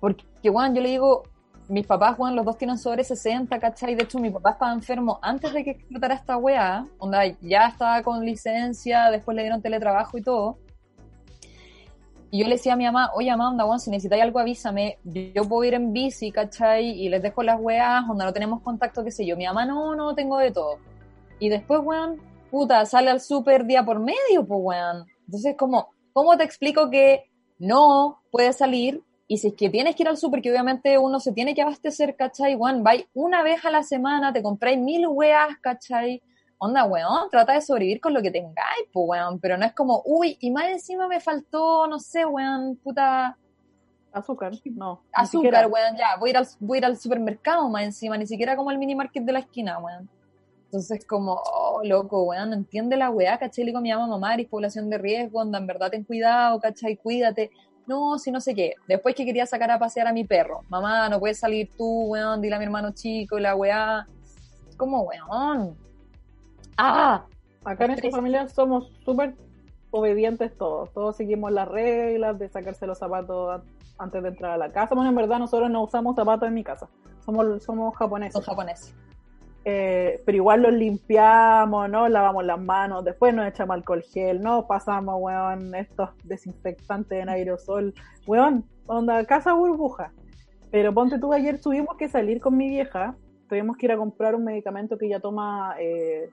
Porque, 0.00 0.50
weón, 0.50 0.74
yo 0.74 0.82
le 0.82 0.90
digo, 0.90 1.22
mis 1.68 1.86
papás, 1.86 2.18
weón, 2.18 2.36
los 2.36 2.44
dos 2.44 2.58
tienen 2.58 2.78
sobre 2.78 3.04
60, 3.04 3.58
¿cachai? 3.58 3.94
De 3.94 4.04
hecho, 4.04 4.18
mi 4.18 4.30
papá 4.30 4.52
estaba 4.52 4.72
enfermo 4.72 5.18
antes 5.22 5.52
de 5.52 5.64
que 5.64 5.70
explotara 5.70 6.14
esta 6.14 6.36
weá. 6.36 6.86
Onda, 6.98 7.26
ya 7.40 7.68
estaba 7.68 8.02
con 8.02 8.24
licencia, 8.24 9.10
después 9.10 9.36
le 9.36 9.42
dieron 9.42 9.62
teletrabajo 9.62 10.18
y 10.18 10.22
todo. 10.22 10.58
Y 12.30 12.40
yo 12.40 12.48
le 12.48 12.56
decía 12.56 12.72
a 12.72 12.76
mi 12.76 12.84
mamá, 12.84 13.10
oye, 13.14 13.30
mamá, 13.30 13.50
onda, 13.50 13.64
weón, 13.64 13.80
si 13.80 13.90
necesitáis 13.90 14.22
algo, 14.22 14.40
avísame. 14.40 14.98
Yo 15.04 15.44
puedo 15.48 15.64
ir 15.64 15.74
en 15.74 15.92
bici, 15.92 16.32
¿cachai? 16.32 16.86
Y 16.90 17.08
les 17.08 17.22
dejo 17.22 17.42
las 17.42 17.60
weas, 17.60 18.04
onda, 18.08 18.24
no 18.24 18.32
tenemos 18.32 18.62
contacto, 18.62 19.04
qué 19.04 19.10
sé 19.12 19.24
yo. 19.24 19.36
Mi 19.36 19.46
mamá, 19.46 19.64
no, 19.64 19.94
no, 19.94 20.14
tengo 20.14 20.38
de 20.38 20.50
todo. 20.50 20.78
Y 21.38 21.48
después, 21.48 21.80
weón, 21.82 22.20
puta, 22.50 22.84
sale 22.84 23.10
al 23.10 23.20
súper 23.20 23.64
día 23.64 23.84
por 23.84 24.00
medio, 24.00 24.44
pues, 24.46 24.60
weón. 24.60 25.06
Entonces, 25.26 25.56
como, 25.56 25.90
¿cómo 26.12 26.36
te 26.36 26.44
explico 26.44 26.90
que 26.90 27.30
no 27.58 28.20
puedes 28.30 28.56
salir? 28.56 29.02
Y 29.28 29.38
si 29.38 29.48
es 29.48 29.54
que 29.54 29.70
tienes 29.70 29.96
que 29.96 30.04
ir 30.04 30.08
al 30.08 30.16
súper, 30.16 30.40
que 30.40 30.50
obviamente 30.50 30.98
uno 30.98 31.18
se 31.18 31.32
tiene 31.32 31.54
que 31.54 31.62
abastecer, 31.62 32.14
¿cachai? 32.14 32.54
Weón, 32.54 32.84
vais 32.84 33.06
una 33.14 33.42
vez 33.42 33.64
a 33.64 33.70
la 33.70 33.82
semana, 33.82 34.32
te 34.32 34.42
compráis 34.42 34.78
mil 34.78 35.06
weas, 35.08 35.56
¿cachai? 35.60 36.22
Onda, 36.58 36.84
weón, 36.84 37.28
trata 37.30 37.54
de 37.54 37.60
sobrevivir 37.60 38.00
con 38.00 38.14
lo 38.14 38.22
que 38.22 38.30
tengáis, 38.30 38.86
pues, 38.92 39.06
weón. 39.08 39.40
Pero 39.40 39.58
no 39.58 39.66
es 39.66 39.72
como, 39.72 40.02
uy, 40.04 40.36
y 40.40 40.50
más 40.50 40.66
encima 40.66 41.08
me 41.08 41.20
faltó, 41.20 41.86
no 41.86 41.98
sé, 41.98 42.24
weón, 42.24 42.76
puta, 42.76 43.36
Azúcar, 44.16 44.50
no. 44.74 45.02
azúcar, 45.12 45.66
weón, 45.66 45.94
ya, 45.94 46.16
voy 46.18 46.30
a, 46.30 46.32
ir 46.32 46.36
al, 46.38 46.46
voy 46.58 46.76
a 46.76 46.78
ir 46.78 46.84
al 46.86 46.96
supermercado 46.96 47.68
más 47.68 47.82
encima, 47.82 48.16
ni 48.16 48.26
siquiera 48.26 48.56
como 48.56 48.70
el 48.70 48.78
mini 48.78 48.94
market 48.94 49.22
de 49.22 49.32
la 49.32 49.40
esquina, 49.40 49.78
weón. 49.78 50.08
Entonces, 50.66 51.06
como, 51.06 51.40
oh, 51.44 51.80
loco, 51.84 52.24
weón, 52.24 52.52
entiende 52.52 52.96
la 52.96 53.10
weá, 53.10 53.38
¿cachai? 53.38 53.64
Le 53.64 53.70
digo 53.70 53.80
mi 53.80 53.90
mamá, 53.90 54.06
mamá, 54.06 54.34
eres 54.34 54.48
población 54.48 54.90
de 54.90 54.98
riesgo, 54.98 55.40
onda, 55.40 55.58
en 55.58 55.66
verdad 55.66 55.90
ten 55.90 56.04
cuidado, 56.04 56.60
¿cachai? 56.60 56.96
Cuídate. 56.96 57.50
No, 57.86 58.18
si 58.18 58.32
no 58.32 58.40
sé 58.40 58.54
qué. 58.54 58.74
Después 58.88 59.14
que 59.14 59.24
quería 59.24 59.46
sacar 59.46 59.70
a 59.70 59.78
pasear 59.78 60.08
a 60.08 60.12
mi 60.12 60.24
perro. 60.24 60.62
Mamá, 60.68 61.08
no 61.08 61.20
puedes 61.20 61.38
salir 61.38 61.70
tú, 61.76 62.06
weón, 62.08 62.42
dile 62.42 62.56
a 62.56 62.58
mi 62.58 62.64
hermano 62.64 62.90
chico, 62.92 63.38
la 63.38 63.54
weá. 63.54 64.06
Como, 64.76 65.02
weón. 65.02 65.76
Ah, 66.76 67.24
Acá 67.66 67.86
en 67.86 67.90
esta 67.92 68.10
familia 68.10 68.48
somos 68.48 68.92
súper 69.04 69.34
obedientes 69.90 70.56
todos. 70.56 70.92
Todos 70.92 71.16
seguimos 71.16 71.50
las 71.50 71.66
reglas 71.66 72.38
de 72.38 72.48
sacarse 72.48 72.86
los 72.86 72.98
zapatos 72.98 73.60
antes 73.98 74.22
de 74.22 74.28
entrar 74.28 74.52
a 74.52 74.56
la 74.56 74.70
casa. 74.70 74.94
Bueno, 74.94 75.10
en 75.10 75.16
verdad 75.16 75.40
nosotros 75.40 75.68
no 75.68 75.82
usamos 75.82 76.14
zapatos 76.14 76.46
en 76.46 76.54
mi 76.54 76.62
casa. 76.62 76.88
Somos, 77.24 77.64
somos 77.64 77.96
japoneses. 77.96 78.34
son 78.34 78.44
japoneses. 78.44 78.94
Eh, 79.68 80.22
pero 80.24 80.36
igual 80.36 80.62
los 80.62 80.72
limpiamos, 80.72 81.90
¿no? 81.90 82.08
Lavamos 82.08 82.44
las 82.44 82.60
manos, 82.60 83.04
después 83.04 83.34
nos 83.34 83.48
echamos 83.48 83.74
alcohol 83.74 84.04
gel, 84.04 84.40
no 84.40 84.64
pasamos, 84.68 85.16
weón, 85.18 85.74
estos 85.74 86.10
desinfectantes 86.22 87.20
en 87.20 87.28
aerosol, 87.28 87.92
weón, 88.28 88.64
onda, 88.86 89.24
casa 89.24 89.54
burbuja. 89.54 90.12
Pero 90.70 90.94
ponte 90.94 91.18
tú, 91.18 91.32
ayer 91.32 91.60
tuvimos 91.60 91.96
que 91.96 92.08
salir 92.08 92.40
con 92.40 92.56
mi 92.56 92.68
vieja, 92.68 93.16
tuvimos 93.48 93.76
que 93.76 93.86
ir 93.86 93.92
a 93.92 93.96
comprar 93.96 94.36
un 94.36 94.44
medicamento 94.44 94.96
que 94.96 95.06
ella 95.06 95.18
toma 95.18 95.74
eh, 95.80 96.30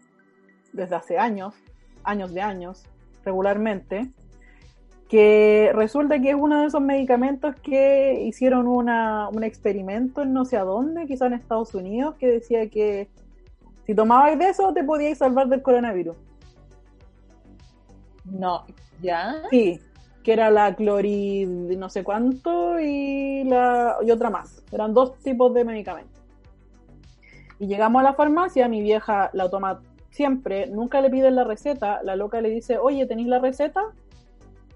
desde 0.72 0.94
hace 0.94 1.18
años, 1.18 1.56
años 2.04 2.36
de 2.36 2.42
años, 2.42 2.86
regularmente, 3.26 4.12
que 5.10 5.72
resulta 5.74 6.22
que 6.22 6.30
es 6.30 6.36
uno 6.36 6.62
de 6.62 6.68
esos 6.68 6.82
medicamentos 6.82 7.56
que 7.64 8.26
hicieron 8.28 8.68
un 8.68 9.44
experimento 9.44 10.22
en 10.22 10.34
no 10.34 10.46
sé 10.46 10.56
a 10.56 10.64
dónde, 10.64 11.08
quizá 11.08 11.26
en 11.26 11.34
Estados 11.34 11.74
Unidos, 11.74 12.14
que 12.20 12.28
decía 12.28 12.70
que 12.70 13.10
si 13.86 13.96
tomabais 13.96 14.38
de 14.38 14.50
eso 14.50 14.74
te 14.74 14.84
podíais 14.84 15.18
salvar 15.18 15.48
del 15.48 15.62
coronavirus. 15.62 16.16
No, 18.26 18.66
¿ya? 19.02 19.44
Sí, 19.50 19.80
que 20.24 20.34
era 20.34 20.50
la 20.50 20.76
clorid 20.76 21.48
no 21.78 21.90
sé 21.90 22.04
cuánto 22.04 22.80
y, 22.80 23.44
la, 23.44 23.98
y 24.02 24.12
otra 24.12 24.30
más. 24.30 24.64
Eran 24.72 24.94
dos 24.94 25.18
tipos 25.20 25.54
de 25.54 25.66
medicamentos. 25.66 26.22
Y 27.60 27.68
llegamos 27.68 28.00
a 28.00 28.04
la 28.04 28.14
farmacia, 28.14 28.68
mi 28.68 28.82
vieja 28.82 29.30
la 29.34 29.50
toma 29.50 29.82
siempre, 30.10 30.68
nunca 30.68 31.02
le 31.02 31.10
piden 31.10 31.36
la 31.36 31.44
receta, 31.44 32.02
la 32.04 32.16
loca 32.16 32.40
le 32.40 32.50
dice, 32.50 32.78
oye, 32.78 33.06
¿tenéis 33.06 33.28
la 33.28 33.40
receta? 33.40 33.82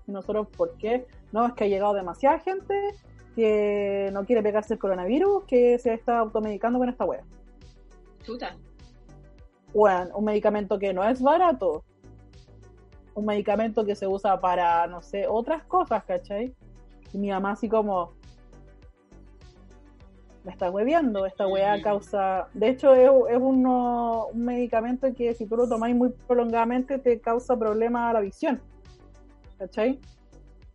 Y 0.07 0.11
nosotros, 0.11 0.47
¿por 0.55 0.77
qué? 0.77 1.05
No, 1.31 1.45
es 1.45 1.53
que 1.53 1.65
ha 1.65 1.67
llegado 1.67 1.93
demasiada 1.93 2.39
gente 2.39 2.75
que 3.35 4.09
no 4.13 4.25
quiere 4.25 4.41
pegarse 4.41 4.73
el 4.73 4.79
coronavirus, 4.79 5.43
que 5.45 5.77
se 5.79 5.93
está 5.93 6.19
automedicando 6.19 6.79
con 6.79 6.89
esta 6.89 7.05
wea. 7.05 7.23
Chuta. 8.23 8.55
Bueno, 9.73 10.15
un 10.15 10.25
medicamento 10.25 10.79
que 10.79 10.93
no 10.93 11.03
es 11.03 11.21
barato. 11.21 11.83
Un 13.13 13.25
medicamento 13.25 13.83
que 13.85 13.95
se 13.95 14.07
usa 14.07 14.39
para, 14.39 14.85
no 14.87 15.01
sé, 15.01 15.27
otras 15.27 15.63
cosas, 15.63 16.03
¿cachai? 16.03 16.53
Y 17.13 17.17
mi 17.17 17.29
mamá 17.29 17.51
así 17.51 17.67
como... 17.67 18.13
Me 20.43 20.51
está 20.53 20.71
hueviando, 20.71 21.25
esta 21.25 21.45
weá 21.45 21.81
causa... 21.81 22.47
De 22.53 22.69
hecho, 22.69 22.93
es, 22.93 23.09
es 23.31 23.37
uno- 23.41 24.27
un 24.27 24.45
medicamento 24.45 25.13
que 25.13 25.33
si 25.33 25.45
tú 25.45 25.57
lo 25.57 25.67
tomáis 25.67 25.95
muy 25.95 26.09
prolongadamente 26.09 26.99
te 26.99 27.19
causa 27.19 27.57
problemas 27.57 28.09
a 28.09 28.13
la 28.13 28.19
visión. 28.21 28.61
¿Cachai? 29.57 29.99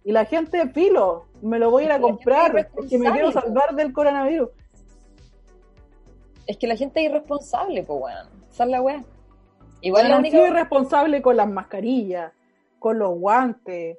Y 0.04 0.12
la 0.12 0.24
gente, 0.26 0.68
filo, 0.70 1.26
me 1.40 1.58
lo 1.60 1.70
voy 1.70 1.84
a 1.84 1.86
ir 1.86 1.92
a 1.92 2.00
comprar, 2.00 2.68
porque 2.74 2.98
me 2.98 3.10
quiero 3.12 3.30
salvar 3.32 3.74
del 3.76 3.92
coronavirus. 3.92 4.50
Es 6.46 6.56
que 6.58 6.66
la 6.66 6.76
gente 6.76 7.00
es 7.00 7.08
irresponsable, 7.10 7.84
pues, 7.84 8.00
weón. 8.02 8.41
Esa 8.52 8.64
es 8.64 8.70
la 8.70 8.80
weá. 8.82 9.04
Igual 9.80 10.08
la 10.08 10.18
única... 10.18 10.36
irresponsable 10.48 11.22
con 11.22 11.36
las 11.36 11.48
mascarillas, 11.50 12.32
con 12.78 12.98
los 12.98 13.18
guantes, 13.18 13.98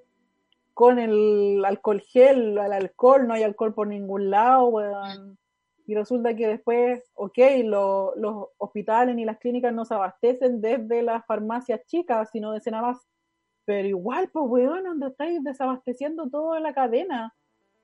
con 0.74 0.98
el 1.00 1.64
alcohol 1.66 2.00
gel, 2.02 2.58
el 2.58 2.74
alcohol, 2.74 3.28
no 3.28 3.34
hay 3.34 3.44
alcohol 3.44 3.74
por 3.74 3.88
ningún 3.88 4.30
lado, 4.30 4.68
weón. 4.68 5.38
Y 5.86 5.96
resulta 5.96 6.34
que 6.36 6.48
después, 6.48 7.04
ok, 7.16 7.38
lo- 7.66 8.14
los 8.16 8.48
hospitales 8.58 9.16
ni 9.16 9.26
las 9.26 9.38
clínicas 9.40 9.74
no 9.74 9.84
se 9.84 9.94
abastecen 9.94 10.62
desde 10.62 11.02
las 11.04 11.26
farmacias 11.26 11.82
chicas, 11.86 12.30
sino 12.32 12.54
de 12.54 12.62
más. 12.72 12.98
Pero 13.66 13.88
igual, 13.88 14.30
pues, 14.32 14.46
weón, 14.48 14.84
donde 14.86 15.08
estáis 15.08 15.44
desabasteciendo 15.44 16.30
toda 16.30 16.60
la 16.60 16.74
cadena. 16.74 17.34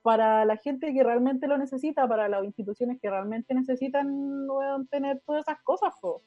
para 0.02 0.46
la 0.46 0.56
gente 0.56 0.94
que 0.94 1.04
realmente 1.04 1.46
lo 1.46 1.58
necesita, 1.58 2.08
para 2.08 2.30
las 2.30 2.46
instituciones 2.46 3.00
que 3.02 3.10
realmente 3.10 3.54
necesitan, 3.54 4.50
weón, 4.50 4.88
tener 4.88 5.22
todas 5.26 5.42
esas 5.42 5.62
cosas, 5.62 5.94
po. 6.02 6.22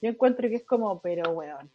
Yo 0.00 0.10
encuentro 0.10 0.48
que 0.48 0.56
es 0.56 0.64
como, 0.64 1.00
pero 1.00 1.30
weón, 1.32 1.70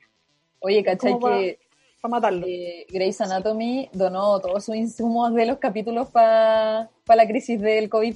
Oye, 0.59 0.83
¿cachai 0.83 1.13
que 1.19 1.59
para 2.01 2.11
matarlo. 2.11 2.45
eh, 2.47 2.85
Grey's 2.89 3.19
Anatomy 3.21 3.89
donó 3.93 4.39
todos 4.39 4.65
sus 4.65 4.75
insumos 4.75 5.33
de 5.33 5.45
los 5.45 5.57
capítulos 5.59 6.09
para 6.09 6.89
la 7.07 7.27
crisis 7.27 7.59
del 7.61 7.89
COVID? 7.89 8.15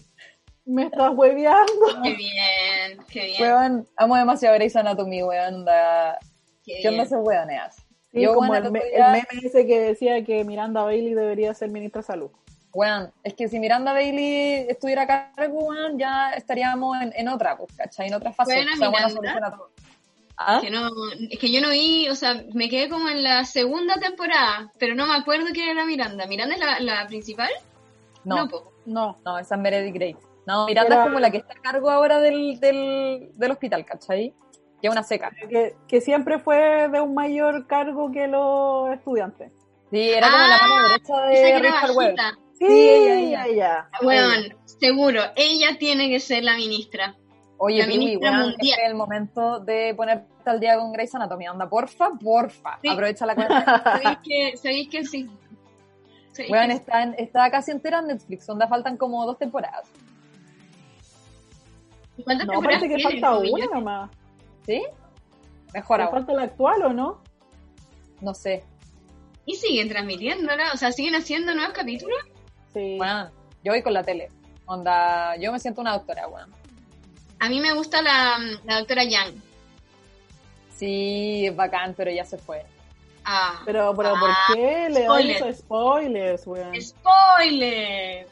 Me 0.65 0.83
estás 0.83 1.11
hueveando. 1.15 2.01
Qué 2.03 2.13
bien, 2.15 2.99
qué 3.09 3.25
bien. 3.25 3.41
Weón, 3.41 3.87
amo 3.97 4.15
demasiado 4.15 4.55
Grey's 4.55 4.75
Anatomy, 4.75 5.23
weón. 5.23 5.65
¿Qué 6.63 6.75
onda 6.77 6.89
bien. 6.89 6.99
esos 7.01 7.19
weoneas? 7.25 7.75
Sí, 8.11 8.21
Yo, 8.21 8.33
como 8.33 8.53
el, 8.55 8.71
me- 8.71 8.81
meme 8.97 9.27
ese 9.43 9.65
que 9.67 9.79
decía 9.79 10.23
que 10.23 10.43
Miranda 10.43 10.83
Bailey 10.83 11.13
debería 11.13 11.53
ser 11.53 11.69
ministra 11.69 12.01
de 12.01 12.07
salud. 12.07 12.31
Weón, 12.73 13.11
es 13.23 13.33
que 13.33 13.47
si 13.47 13.59
Miranda 13.59 13.93
Bailey 13.93 14.67
estuviera 14.69 15.03
a 15.03 15.07
cargo, 15.35 15.59
weón, 15.65 15.97
ya 15.97 16.33
estaríamos 16.33 16.99
en, 17.01 17.13
en 17.15 17.27
otra, 17.27 17.57
pues, 17.57 17.71
¿cachai? 17.75 18.07
En 18.07 18.13
otra 18.15 18.31
fase. 18.31 18.53
Buena 18.53 18.71
O 18.73 18.77
sea, 18.77 18.89
Miranda. 18.89 19.57
¿Ah? 20.41 20.59
Que 20.61 20.69
no, 20.69 20.89
es 21.29 21.37
que 21.37 21.51
yo 21.51 21.59
no 21.59 21.69
vi, 21.69 22.07
o 22.07 22.15
sea, 22.15 22.43
me 22.53 22.69
quedé 22.69 22.87
como 22.87 23.09
en 23.09 23.23
la 23.23 23.43
segunda 23.43 23.95
temporada, 23.95 24.71
pero 24.79 24.95
no 24.95 25.05
me 25.05 25.13
acuerdo 25.15 25.47
quién 25.53 25.67
era 25.69 25.85
Miranda. 25.85 26.25
¿Miranda 26.27 26.55
es 26.55 26.61
la, 26.61 26.79
la 26.79 27.07
principal? 27.07 27.49
No, 28.23 28.47
po. 28.47 28.71
No, 28.85 29.17
no, 29.25 29.37
esa 29.37 29.55
es 29.55 29.61
Meredith 29.61 29.93
Grey. 29.93 30.15
No, 30.47 30.65
Miranda 30.67 30.95
Era- 30.95 31.03
es 31.03 31.07
como 31.09 31.19
la 31.19 31.29
que 31.29 31.37
está 31.37 31.53
a 31.53 31.61
cargo 31.61 31.89
ahora 31.89 32.19
del, 32.21 32.57
del, 32.59 33.29
del 33.33 33.51
hospital, 33.51 33.85
¿cachai? 33.85 34.33
Que 34.81 34.87
es 34.87 34.91
una 34.91 35.03
seca. 35.03 35.29
que, 35.49 35.75
que 35.89 35.99
siempre 35.99 36.39
fue 36.39 36.87
de 36.87 37.01
un 37.01 37.13
mayor 37.13 37.67
cargo 37.67 38.09
que 38.11 38.27
los 38.27 38.89
estudiantes. 38.93 39.51
Sí, 39.91 40.09
era 40.09 40.27
como 40.31 40.37
la 40.47 40.55
Ah, 40.55 40.67
mano 40.67 40.87
derecha 40.87 41.31
Esa 41.33 41.45
de 41.53 41.59
Richard 41.59 41.91
Webb. 41.91 42.15
Sí, 42.57 42.65
Sí, 42.67 42.67
ella, 42.67 43.45
ella. 43.47 43.89
Weón, 44.01 44.55
seguro, 44.65 45.21
ella 45.35 45.77
tiene 45.77 46.09
que 46.09 46.19
ser 46.21 46.43
la 46.43 46.55
ministra. 46.55 47.15
Oye, 47.61 47.85
Piwi, 47.85 48.13
mundial. 48.13 48.55
este 48.57 48.67
es 48.69 48.77
el 48.87 48.95
momento 48.95 49.59
de 49.59 49.93
ponerte 49.93 50.49
al 50.49 50.59
día 50.59 50.77
con 50.77 50.91
Grey's 50.93 51.13
Anatomy. 51.13 51.45
Anda, 51.45 51.67
porfa, 51.69 52.09
porfa. 52.11 52.79
Sí. 52.81 52.87
Aprovecha 52.89 53.25
la 53.25 53.35
cuenta. 53.35 53.83
¿Sabéis 53.83 54.17
que, 54.23 54.57
sabéis 54.57 54.89
que 54.89 55.05
sí? 55.05 55.29
¿Sabéis 56.31 56.51
que 56.67 56.71
está, 56.73 57.03
en- 57.03 57.15
está 57.17 57.51
casi 57.51 57.71
entera 57.71 57.99
en 57.99 58.07
Netflix. 58.07 58.47
Onda 58.49 58.67
faltan 58.67 58.95
como 58.97 59.25
dos 59.25 59.37
temporadas. 59.37 59.89
¿Cuántas 62.23 62.47
No, 62.47 62.53
temporadas 62.53 62.81
parece 62.81 62.95
que 62.97 63.03
falta 63.03 63.37
una 63.37 63.65
nomás. 63.67 64.11
¿Sí? 64.65 64.83
Mejor 65.73 65.97
¿Le 65.99 66.03
aún. 66.03 66.13
falta 66.13 66.33
la 66.33 66.43
actual 66.43 66.81
o 66.83 66.93
no? 66.93 67.21
No 68.21 68.33
sé. 68.33 68.63
Y 69.45 69.55
siguen 69.55 69.87
transmitiéndola, 69.89 70.73
o 70.73 70.77
sea, 70.77 70.91
siguen 70.91 71.15
haciendo 71.15 71.53
nuevos 71.55 71.73
capítulos. 71.73 72.17
Sí. 72.73 72.97
Weón, 72.99 73.29
yo 73.63 73.71
voy 73.71 73.81
con 73.81 73.93
la 73.93 74.03
tele. 74.03 74.29
Onda, 74.65 75.35
yo 75.37 75.51
me 75.51 75.59
siento 75.59 75.81
una 75.81 75.93
doctora, 75.93 76.27
weón. 76.27 76.51
A 77.39 77.49
mí 77.49 77.59
me 77.59 77.73
gusta 77.73 78.01
la, 78.01 78.37
la 78.65 78.79
doctora 78.79 79.03
Yang. 79.03 79.41
Sí, 80.75 81.45
es 81.47 81.55
bacán, 81.55 81.93
pero 81.95 82.11
ya 82.11 82.25
se 82.25 82.37
fue. 82.37 82.65
Ah, 83.25 83.61
Pero, 83.65 83.93
pero 83.95 84.15
Ah, 84.15 84.19
¿por 84.19 84.55
qué 84.55 84.89
le 84.89 85.33
esos 85.35 85.57
spoilers, 85.57 86.47
weón? 86.47 86.73
¡Spoiler! 86.81 88.27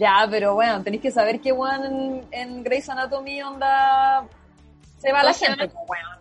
Ya, 0.00 0.26
pero 0.30 0.54
bueno, 0.54 0.82
tenéis 0.82 1.02
que 1.02 1.10
saber 1.10 1.40
que, 1.40 1.52
weón, 1.52 1.84
en, 1.84 2.26
en 2.32 2.64
Grey's 2.64 2.88
Anatomy, 2.88 3.42
onda, 3.42 4.26
se 4.98 5.12
va 5.12 5.22
la 5.22 5.32
sea, 5.34 5.48
gente, 5.54 5.68
pues, 5.68 5.84
weón. 5.88 6.18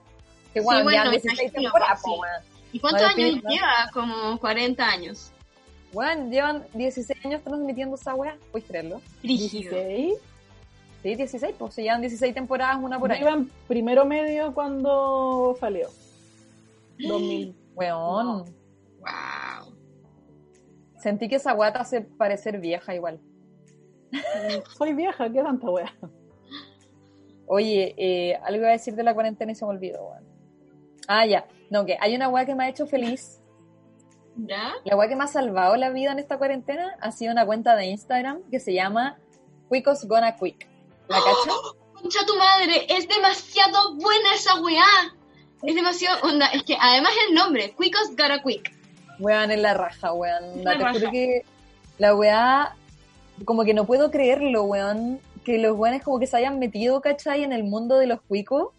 Que, 0.54 0.60
sí, 0.62 0.66
weón, 0.68 0.84
bueno, 0.84 1.04
ya 1.06 1.10
16 1.10 1.40
imagino, 1.42 1.62
temporadas, 1.64 2.02
sí. 2.04 2.10
weón. 2.12 2.44
¿Y 2.74 2.80
cuántos 2.80 3.02
No, 3.02 3.08
años 3.08 3.18
definitivamente. 3.18 3.66
lleva? 3.66 3.90
Como 3.94 4.38
40 4.40 4.86
años. 4.88 5.32
Weón, 5.94 6.30
llevan 6.30 6.66
16 6.74 7.26
años 7.26 7.42
transmitiendo 7.44 7.96
esa 7.96 8.14
weá, 8.14 8.36
¿puedes 8.52 8.68
creerlo? 8.68 9.02
Brígido. 9.24 9.74
16. 9.74 10.14
Sí, 11.06 11.14
16, 11.14 11.54
pues 11.60 11.76
se 11.76 11.84
llevan 11.84 12.02
16 12.02 12.34
temporadas, 12.34 12.78
una 12.82 12.98
por 13.00 13.12
ahí. 13.12 13.22
iba 13.22 13.30
en 13.30 13.48
primero 13.68 14.06
medio 14.06 14.52
cuando 14.56 15.56
salió. 15.60 15.88
2000. 16.98 17.56
Weón, 17.76 18.46
Wow. 19.02 19.76
sentí 20.98 21.30
que 21.30 21.36
esa 21.36 21.56
te 21.56 21.78
hace 21.78 22.02
parecer 22.02 22.60
vieja 22.60 22.96
igual. 22.96 23.20
Soy 24.76 24.94
vieja, 24.94 25.30
¿qué 25.32 25.44
tanta 25.44 25.70
wea? 25.70 25.94
Oye, 27.46 27.94
eh, 27.98 28.38
algo 28.38 28.62
iba 28.62 28.70
a 28.70 28.72
decir 28.72 28.96
de 28.96 29.04
la 29.04 29.14
cuarentena 29.14 29.52
y 29.52 29.56
se 29.56 29.64
me 29.64 29.70
olvidó, 29.70 30.08
weón. 30.08 30.24
Ah, 31.08 31.28
ya. 31.28 31.46
No, 31.70 31.86
que 31.86 31.98
hay 32.02 32.16
una 32.16 32.30
weá 32.30 32.48
que 32.48 32.56
me 32.56 32.64
ha 32.64 32.70
hecho 32.70 32.88
feliz. 32.88 33.44
¿Ya? 34.38 34.74
La 34.84 34.96
weá 34.96 35.08
que 35.08 35.16
me 35.16 35.26
ha 35.26 35.28
salvado 35.28 35.76
la 35.76 35.92
vida 35.92 36.12
en 36.14 36.18
esta 36.18 36.40
cuarentena 36.40 36.98
ha 37.00 37.12
sido 37.12 37.32
una 37.32 37.46
cuenta 37.46 37.76
de 37.76 37.86
Instagram 37.86 38.42
que 38.50 38.60
se 38.60 38.74
llama 38.74 39.20
Quickos 39.70 40.08
Gonna 40.08 40.36
Quick. 40.36 40.74
¿La 41.08 41.18
cachas? 41.18 41.56
Concha 41.94 42.26
tu 42.26 42.36
madre, 42.38 42.86
es 42.90 43.08
demasiado 43.08 43.96
buena 43.96 44.34
esa 44.36 44.60
weá. 44.62 45.16
Es 45.64 45.76
demasiado 45.76 46.28
onda. 46.28 46.48
Es 46.48 46.64
que 46.64 46.78
además 46.80 47.12
el 47.28 47.36
nombre, 47.36 47.74
Quickos 47.80 48.10
Gotta 48.12 48.42
Quick. 48.44 48.72
Weón, 49.20 49.52
en 49.52 49.62
la 49.62 49.74
raja, 49.74 50.14
weón. 50.14 50.64
La 50.64 50.72
te 50.72 50.78
juro 50.78 50.94
raja. 50.94 51.12
que 51.12 51.46
la 51.98 52.16
weá, 52.16 52.76
como 53.46 53.64
que 53.64 53.74
no 53.74 53.86
puedo 53.86 54.12
creerlo, 54.12 54.64
weón. 54.64 55.20
Que 55.44 55.58
los 55.58 55.78
weones 55.78 56.04
como 56.04 56.20
que 56.20 56.28
se 56.28 56.38
hayan 56.38 56.60
metido, 56.60 57.02
¿cachai? 57.02 57.44
En 57.44 57.54
el 57.54 57.64
mundo 57.64 57.98
de 57.98 58.08
los 58.08 58.22
cuicos 58.22 58.70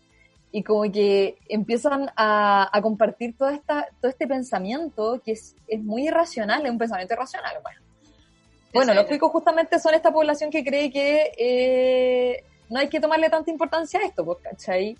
y 0.52 0.62
como 0.62 0.90
que 0.90 1.38
empiezan 1.48 2.10
a, 2.16 2.68
a 2.72 2.82
compartir 2.82 3.36
toda 3.36 3.52
esta, 3.52 3.88
todo 4.00 4.10
este 4.10 4.26
pensamiento 4.26 5.20
que 5.24 5.32
es, 5.32 5.54
es 5.66 5.82
muy 5.82 6.06
irracional, 6.08 6.64
es 6.64 6.70
un 6.70 6.78
pensamiento 6.78 7.14
irracional, 7.14 7.56
weón. 7.64 7.85
Bueno, 8.72 8.92
los 8.94 9.04
cuicos 9.06 9.30
justamente 9.30 9.78
son 9.78 9.94
esta 9.94 10.12
población 10.12 10.50
que 10.50 10.64
cree 10.64 10.90
que 10.90 11.32
eh, 11.38 12.44
no 12.68 12.78
hay 12.80 12.88
que 12.88 13.00
tomarle 13.00 13.30
tanta 13.30 13.50
importancia 13.50 14.00
a 14.00 14.04
esto, 14.04 14.24
pues, 14.24 14.38
¿cachai? 14.42 14.96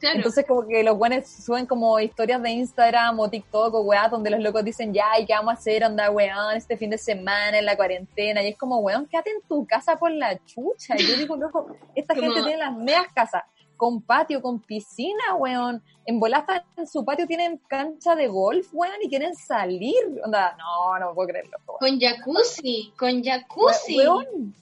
Claro. 0.00 0.16
Entonces 0.16 0.46
como 0.48 0.66
que 0.66 0.82
los 0.82 0.96
buenos 0.96 1.28
suben 1.28 1.66
como 1.66 2.00
historias 2.00 2.40
de 2.42 2.48
Instagram 2.50 3.20
o 3.20 3.28
TikTok 3.28 3.74
o 3.74 3.82
weá 3.82 4.08
donde 4.08 4.30
los 4.30 4.40
locos 4.40 4.64
dicen 4.64 4.94
ya, 4.94 5.18
¿y 5.18 5.26
qué 5.26 5.34
vamos 5.34 5.50
a 5.54 5.58
hacer? 5.58 5.84
Anda, 5.84 6.10
weón, 6.10 6.56
este 6.56 6.78
fin 6.78 6.88
de 6.88 6.96
semana 6.96 7.58
en 7.58 7.66
la 7.66 7.76
cuarentena. 7.76 8.42
Y 8.42 8.48
es 8.48 8.56
como, 8.56 8.78
weón, 8.78 9.06
quédate 9.06 9.28
en 9.30 9.42
tu 9.46 9.66
casa 9.66 9.96
por 9.96 10.10
la 10.10 10.38
chucha. 10.46 10.94
Y 10.98 11.06
yo 11.06 11.16
digo, 11.18 11.36
loco, 11.36 11.76
esta 11.94 12.14
Como- 12.14 12.28
gente 12.28 12.42
tiene 12.44 12.56
las 12.58 12.74
medias 12.74 13.08
casas 13.14 13.42
con 13.80 14.02
patio, 14.02 14.42
con 14.42 14.60
piscina, 14.60 15.34
weón. 15.38 15.82
En 16.04 16.20
Bolasta, 16.20 16.66
en 16.76 16.86
su 16.86 17.02
patio 17.02 17.26
tienen 17.26 17.56
cancha 17.66 18.14
de 18.14 18.28
golf, 18.28 18.68
weón, 18.74 19.00
y 19.02 19.08
quieren 19.08 19.34
salir. 19.34 19.94
Onda, 20.22 20.54
no, 20.58 20.98
no 20.98 21.14
puedo 21.14 21.28
creerlo. 21.28 21.56
weón. 21.66 21.78
Con 21.80 21.98
jacuzzi, 21.98 22.92
con 22.98 23.24
jacuzzi. 23.24 23.96
Weón, 23.96 24.54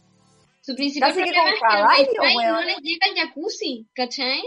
Su 0.63 0.77
principal 0.77 1.11
Casi 1.11 1.21
problema 1.33 1.97
es 1.99 2.09
que 2.09 2.27
el 2.31 2.37
weón. 2.37 2.53
no 2.53 2.63
les 2.63 2.79
llega 2.79 3.07
el 3.09 3.17
jacuzzi, 3.17 3.89
¿cachai? 3.93 4.41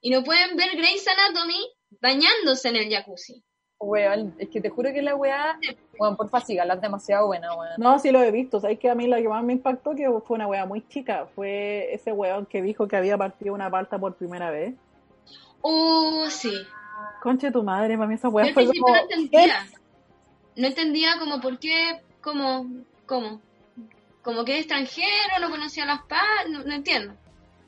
Y 0.00 0.08
no 0.08 0.24
pueden 0.24 0.56
ver 0.56 0.70
Grey's 0.78 1.06
Anatomy 1.06 1.60
bañándose 2.00 2.70
en 2.70 2.76
el 2.76 2.90
jacuzzi. 2.90 3.44
Weón, 3.80 4.34
es 4.38 4.48
que 4.50 4.60
te 4.60 4.68
juro 4.68 4.92
que 4.92 5.00
la 5.00 5.16
weá, 5.16 5.58
weón, 5.98 6.16
porfa, 6.16 6.40
sígala, 6.40 6.74
es 6.74 6.80
demasiado 6.80 7.26
buena, 7.26 7.54
weón. 7.54 7.72
No, 7.78 7.98
sí 7.98 8.10
lo 8.10 8.22
he 8.22 8.30
visto. 8.30 8.60
Sabes 8.60 8.78
que 8.78 8.90
a 8.90 8.94
mí 8.94 9.06
la 9.06 9.20
que 9.20 9.28
más 9.28 9.42
me 9.42 9.54
impactó 9.54 9.94
que 9.96 10.06
fue 10.26 10.36
una 10.36 10.46
wea 10.46 10.66
muy 10.66 10.86
chica. 10.86 11.26
Fue 11.34 11.92
ese 11.92 12.12
weón 12.12 12.46
que 12.46 12.62
dijo 12.62 12.86
que 12.86 12.96
había 12.96 13.16
partido 13.16 13.54
una 13.54 13.70
palta 13.70 13.98
por 13.98 14.14
primera 14.14 14.50
vez. 14.50 14.74
Uh, 15.62 16.26
sí. 16.28 16.52
Conche 17.22 17.50
tu 17.50 17.62
madre, 17.62 17.96
para 17.96 18.06
mí 18.06 18.14
esa 18.14 18.28
al 18.28 18.52
fue 18.54 18.66
como. 18.66 18.88
no 18.88 18.96
entendía. 18.96 19.66
No 20.56 20.66
entendía 20.66 21.18
como 21.18 21.40
por 21.40 21.58
qué, 21.58 22.02
como, 22.20 22.66
cómo. 23.06 23.40
Como 24.22 24.44
que 24.44 24.54
es 24.54 24.60
extranjero, 24.60 25.38
no 25.40 25.48
conocía 25.48 25.86
las 25.86 26.02
paz, 26.02 26.20
no, 26.50 26.62
no 26.64 26.74
entiendo. 26.74 27.14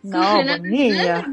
No, 0.03 0.19
No, 0.23 0.33
pues 0.35 0.47
no 0.47 0.59
niña. 0.59 1.27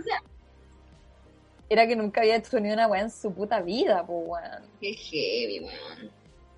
Era 1.70 1.88
que 1.88 1.96
nunca 1.96 2.22
había 2.22 2.36
hecho 2.36 2.60
ni 2.60 2.72
una 2.72 2.88
weá 2.88 3.02
en 3.02 3.12
su 3.12 3.32
puta 3.32 3.62
vida, 3.62 4.04
pues 4.06 4.20
weón. 4.28 4.64
Qué 4.82 4.94
heavy, 4.94 5.60
weón. 5.60 6.12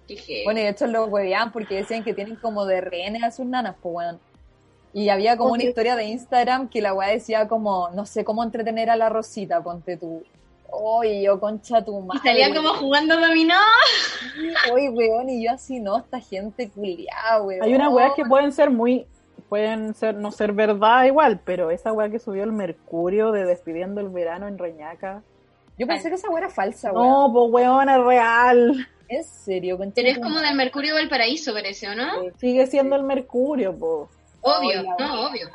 Qué 0.07 0.15
heavy. 0.15 0.43
Bueno, 0.45 0.59
y 0.61 0.63
de 0.63 0.69
hecho 0.69 0.87
los 0.87 1.09
hueveaban 1.09 1.51
porque 1.51 1.75
decían 1.75 2.03
que 2.03 2.13
tienen 2.13 2.37
como 2.37 2.65
de 2.65 2.79
rehenes 2.81 3.23
a 3.23 3.31
sus 3.31 3.45
nanas, 3.45 3.75
pues 3.81 3.95
weón. 3.95 4.19
Y 4.93 5.09
había 5.09 5.37
como 5.37 5.53
una 5.53 5.63
historia 5.63 5.95
de 5.95 6.05
Instagram 6.05 6.69
que 6.69 6.81
la 6.81 6.93
weá 6.93 7.09
decía 7.09 7.47
como, 7.47 7.89
no 7.89 8.05
sé 8.05 8.23
cómo 8.25 8.43
entretener 8.43 8.89
a 8.89 8.95
la 8.95 9.09
Rosita, 9.09 9.61
ponte 9.61 9.97
tú. 9.97 10.23
Oye, 10.69 11.21
yo 11.21 11.39
concha 11.39 11.83
tu 11.83 11.99
y 11.99 12.03
madre. 12.03 12.21
salía 12.23 12.47
weón. 12.47 12.57
como 12.57 12.79
jugando 12.79 13.19
dominó. 13.19 13.55
Oye, 14.73 14.89
weón, 14.89 15.29
y 15.29 15.43
yo 15.43 15.51
así, 15.51 15.79
no, 15.79 15.97
esta 15.97 16.19
gente 16.19 16.69
culiada, 16.69 17.41
weón. 17.41 17.63
Hay 17.63 17.73
unas 17.73 17.93
weas 17.93 18.13
que 18.15 18.25
pueden 18.25 18.51
ser 18.51 18.69
muy. 18.69 19.05
Pueden 19.51 19.93
ser 19.95 20.15
no 20.15 20.31
ser 20.31 20.53
verdad 20.53 21.03
igual, 21.03 21.41
pero 21.43 21.71
esa 21.71 21.91
wea 21.91 22.09
que 22.09 22.19
subió 22.19 22.45
el 22.45 22.53
Mercurio 22.53 23.33
de 23.33 23.43
despidiendo 23.43 23.99
el 23.99 24.07
verano 24.07 24.47
en 24.47 24.57
Reñaca. 24.57 25.23
Yo 25.77 25.87
pensé 25.87 26.07
que 26.07 26.15
esa 26.15 26.29
weá 26.29 26.45
era 26.45 26.49
falsa, 26.49 26.93
weón. 26.93 27.05
No, 27.05 27.29
pues 27.33 27.51
weón, 27.51 27.89
es 27.89 28.01
real. 28.01 28.87
En 29.09 29.23
serio, 29.25 29.77
concha 29.77 29.95
Pero 29.95 30.07
es 30.07 30.19
como 30.19 30.39
del 30.39 30.55
Mercurio 30.55 30.93
Valparaíso, 30.95 31.51
parece, 31.51 31.89
¿o 31.89 31.95
no? 31.95 32.11
Sigue 32.37 32.65
siendo 32.67 32.95
el 32.95 33.03
Mercurio, 33.03 33.75
pues. 33.77 34.09
Obvio, 34.39 34.79
Hola, 34.79 34.95
no, 34.97 35.27
obvio. 35.27 35.49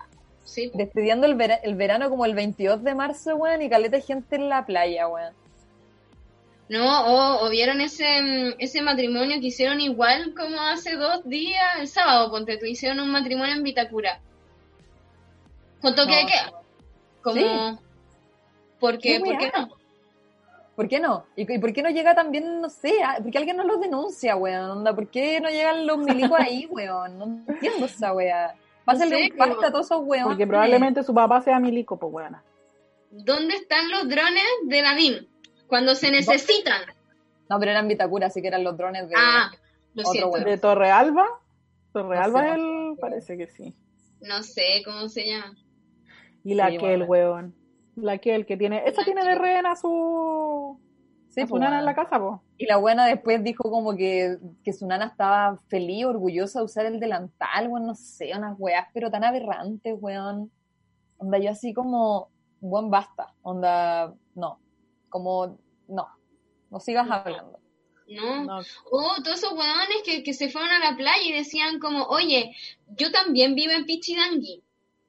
Sí. 0.44 0.70
Despidiendo 0.74 1.26
el, 1.26 1.34
vera- 1.34 1.60
el 1.62 1.74
verano 1.74 2.10
como 2.10 2.26
el 2.26 2.34
22 2.34 2.84
de 2.84 2.94
marzo, 2.94 3.34
weón, 3.36 3.62
y 3.62 3.70
caleta 3.70 3.96
de 3.96 4.02
gente 4.02 4.36
en 4.36 4.50
la 4.50 4.66
playa, 4.66 5.08
weón. 5.08 5.32
No, 6.68 7.06
o, 7.06 7.46
o 7.46 7.50
vieron 7.50 7.80
ese, 7.80 8.20
mm, 8.22 8.54
ese 8.58 8.82
matrimonio 8.82 9.40
que 9.40 9.46
hicieron 9.46 9.80
igual 9.80 10.34
como 10.34 10.60
hace 10.60 10.96
dos 10.96 11.24
días, 11.24 11.64
el 11.78 11.88
sábado, 11.88 12.30
ponte 12.30 12.58
tú, 12.58 12.66
hicieron 12.66 13.00
un 13.00 13.10
matrimonio 13.10 13.54
en 13.54 13.62
Vitacura. 13.62 14.20
Con 15.80 15.94
toque 15.94 16.16
de 16.16 16.22
No. 16.22 16.28
queda. 16.28 16.52
Como... 17.22 17.36
Sí. 17.36 17.78
¿Por 18.80 18.98
qué? 18.98 19.14
Qué 19.14 19.20
¿Por 19.20 19.38
qué 19.38 19.52
no? 19.56 19.68
¿Por 20.74 20.88
qué 20.88 21.00
no? 21.00 21.24
¿Y, 21.36 21.50
y 21.50 21.58
por 21.58 21.72
qué 21.72 21.82
no 21.82 21.88
llega 21.88 22.14
también, 22.14 22.60
no 22.60 22.68
sé, 22.68 23.02
ah, 23.02 23.16
por 23.22 23.30
qué 23.30 23.38
alguien 23.38 23.56
no 23.56 23.64
los 23.64 23.80
denuncia, 23.80 24.36
weón? 24.36 24.70
Onda, 24.70 24.94
¿Por 24.94 25.08
qué 25.08 25.40
no 25.40 25.48
llegan 25.48 25.86
los 25.86 25.98
milicos 25.98 26.38
ahí, 26.38 26.66
weón? 26.70 27.18
No 27.18 27.24
entiendo 27.48 27.86
esa 27.86 28.12
weá. 28.12 28.54
Pásenle 28.84 29.16
sé, 29.16 29.32
un 29.32 29.38
pasta 29.38 29.66
a 29.68 29.72
todos 29.72 29.86
esos 29.86 30.02
weones. 30.04 30.26
Porque 30.26 30.46
probablemente 30.46 31.02
su 31.02 31.14
papá 31.14 31.40
sea 31.40 31.58
milico, 31.58 31.98
pues 31.98 32.12
buena. 32.12 32.42
¿Dónde 33.10 33.54
están 33.54 33.90
los 33.90 34.08
drones 34.08 34.44
de 34.64 34.82
Nadine? 34.82 35.26
Cuando 35.66 35.94
se 35.94 36.10
necesitan. 36.10 36.82
No, 37.48 37.58
pero 37.58 37.70
eran 37.70 37.88
Vitacura, 37.88 38.26
así 38.26 38.42
que 38.42 38.48
eran 38.48 38.64
los 38.64 38.76
drones 38.76 39.08
de... 39.08 39.14
Ah, 39.16 39.50
lo 39.94 40.08
otro 40.08 40.30
weón. 40.30 40.44
De 40.44 40.58
Torrealba. 40.58 41.26
Torrealba 41.92 42.42
No 42.42 42.48
sé, 42.48 42.54
él 42.54 42.88
no 42.88 42.94
sé. 42.94 43.00
parece 43.00 43.38
que 43.38 43.46
sí. 43.46 43.74
No 44.20 44.42
sé 44.42 44.82
cómo 44.84 45.08
se 45.08 45.26
llama. 45.26 45.56
Y 46.44 46.54
la 46.54 46.70
Sí, 46.70 46.78
que 46.78 46.94
el 46.94 47.02
weón. 47.04 47.54
La 47.96 48.18
que 48.18 48.34
el 48.34 48.46
que 48.46 48.56
tiene. 48.56 48.82
Esa 48.86 49.04
tiene 49.04 49.24
de 49.24 49.34
rehén 49.34 49.66
a 49.66 49.74
su. 49.74 50.78
Sí, 51.28 51.40
a 51.40 51.46
su 51.46 51.56
nana 51.56 51.70
weón. 51.70 51.80
en 51.80 51.86
la 51.86 51.94
casa, 51.94 52.18
pues. 52.18 52.40
Y 52.58 52.66
la 52.66 52.76
buena 52.76 53.06
después 53.06 53.42
dijo 53.42 53.70
como 53.70 53.96
que, 53.96 54.38
que 54.62 54.72
su 54.72 54.86
nana 54.86 55.06
estaba 55.06 55.58
feliz, 55.68 56.04
orgullosa 56.04 56.60
de 56.60 56.64
usar 56.66 56.86
el 56.86 57.00
delantal, 57.00 57.68
weón, 57.68 57.86
no 57.86 57.94
sé, 57.94 58.32
unas 58.36 58.54
weas, 58.58 58.86
pero 58.92 59.10
tan 59.10 59.24
aberrantes, 59.24 59.96
weón. 59.98 60.50
Onda, 61.18 61.38
yo 61.38 61.50
así 61.50 61.72
como, 61.72 62.28
buen 62.60 62.90
basta, 62.90 63.32
onda, 63.42 64.14
no, 64.34 64.58
como, 65.16 65.58
no, 65.88 66.08
no 66.70 66.80
sigas 66.80 67.10
hablando. 67.10 67.58
No. 68.08 68.44
No, 68.44 68.60
Oh, 68.90 69.14
todos 69.24 69.38
esos 69.38 69.52
hueones 69.52 70.02
que, 70.04 70.22
que 70.22 70.32
se 70.32 70.48
fueron 70.48 70.70
a 70.70 70.78
la 70.78 70.96
playa 70.96 71.24
y 71.24 71.32
decían 71.32 71.80
como, 71.80 72.04
oye, 72.04 72.54
yo 72.96 73.10
también 73.10 73.54
vivo 73.54 73.72
en 73.72 73.84
Pichidangui. 73.84 74.62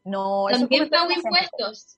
No, 0.03 0.45
También 0.49 0.89
pago 0.89 1.11
impuestos. 1.11 1.97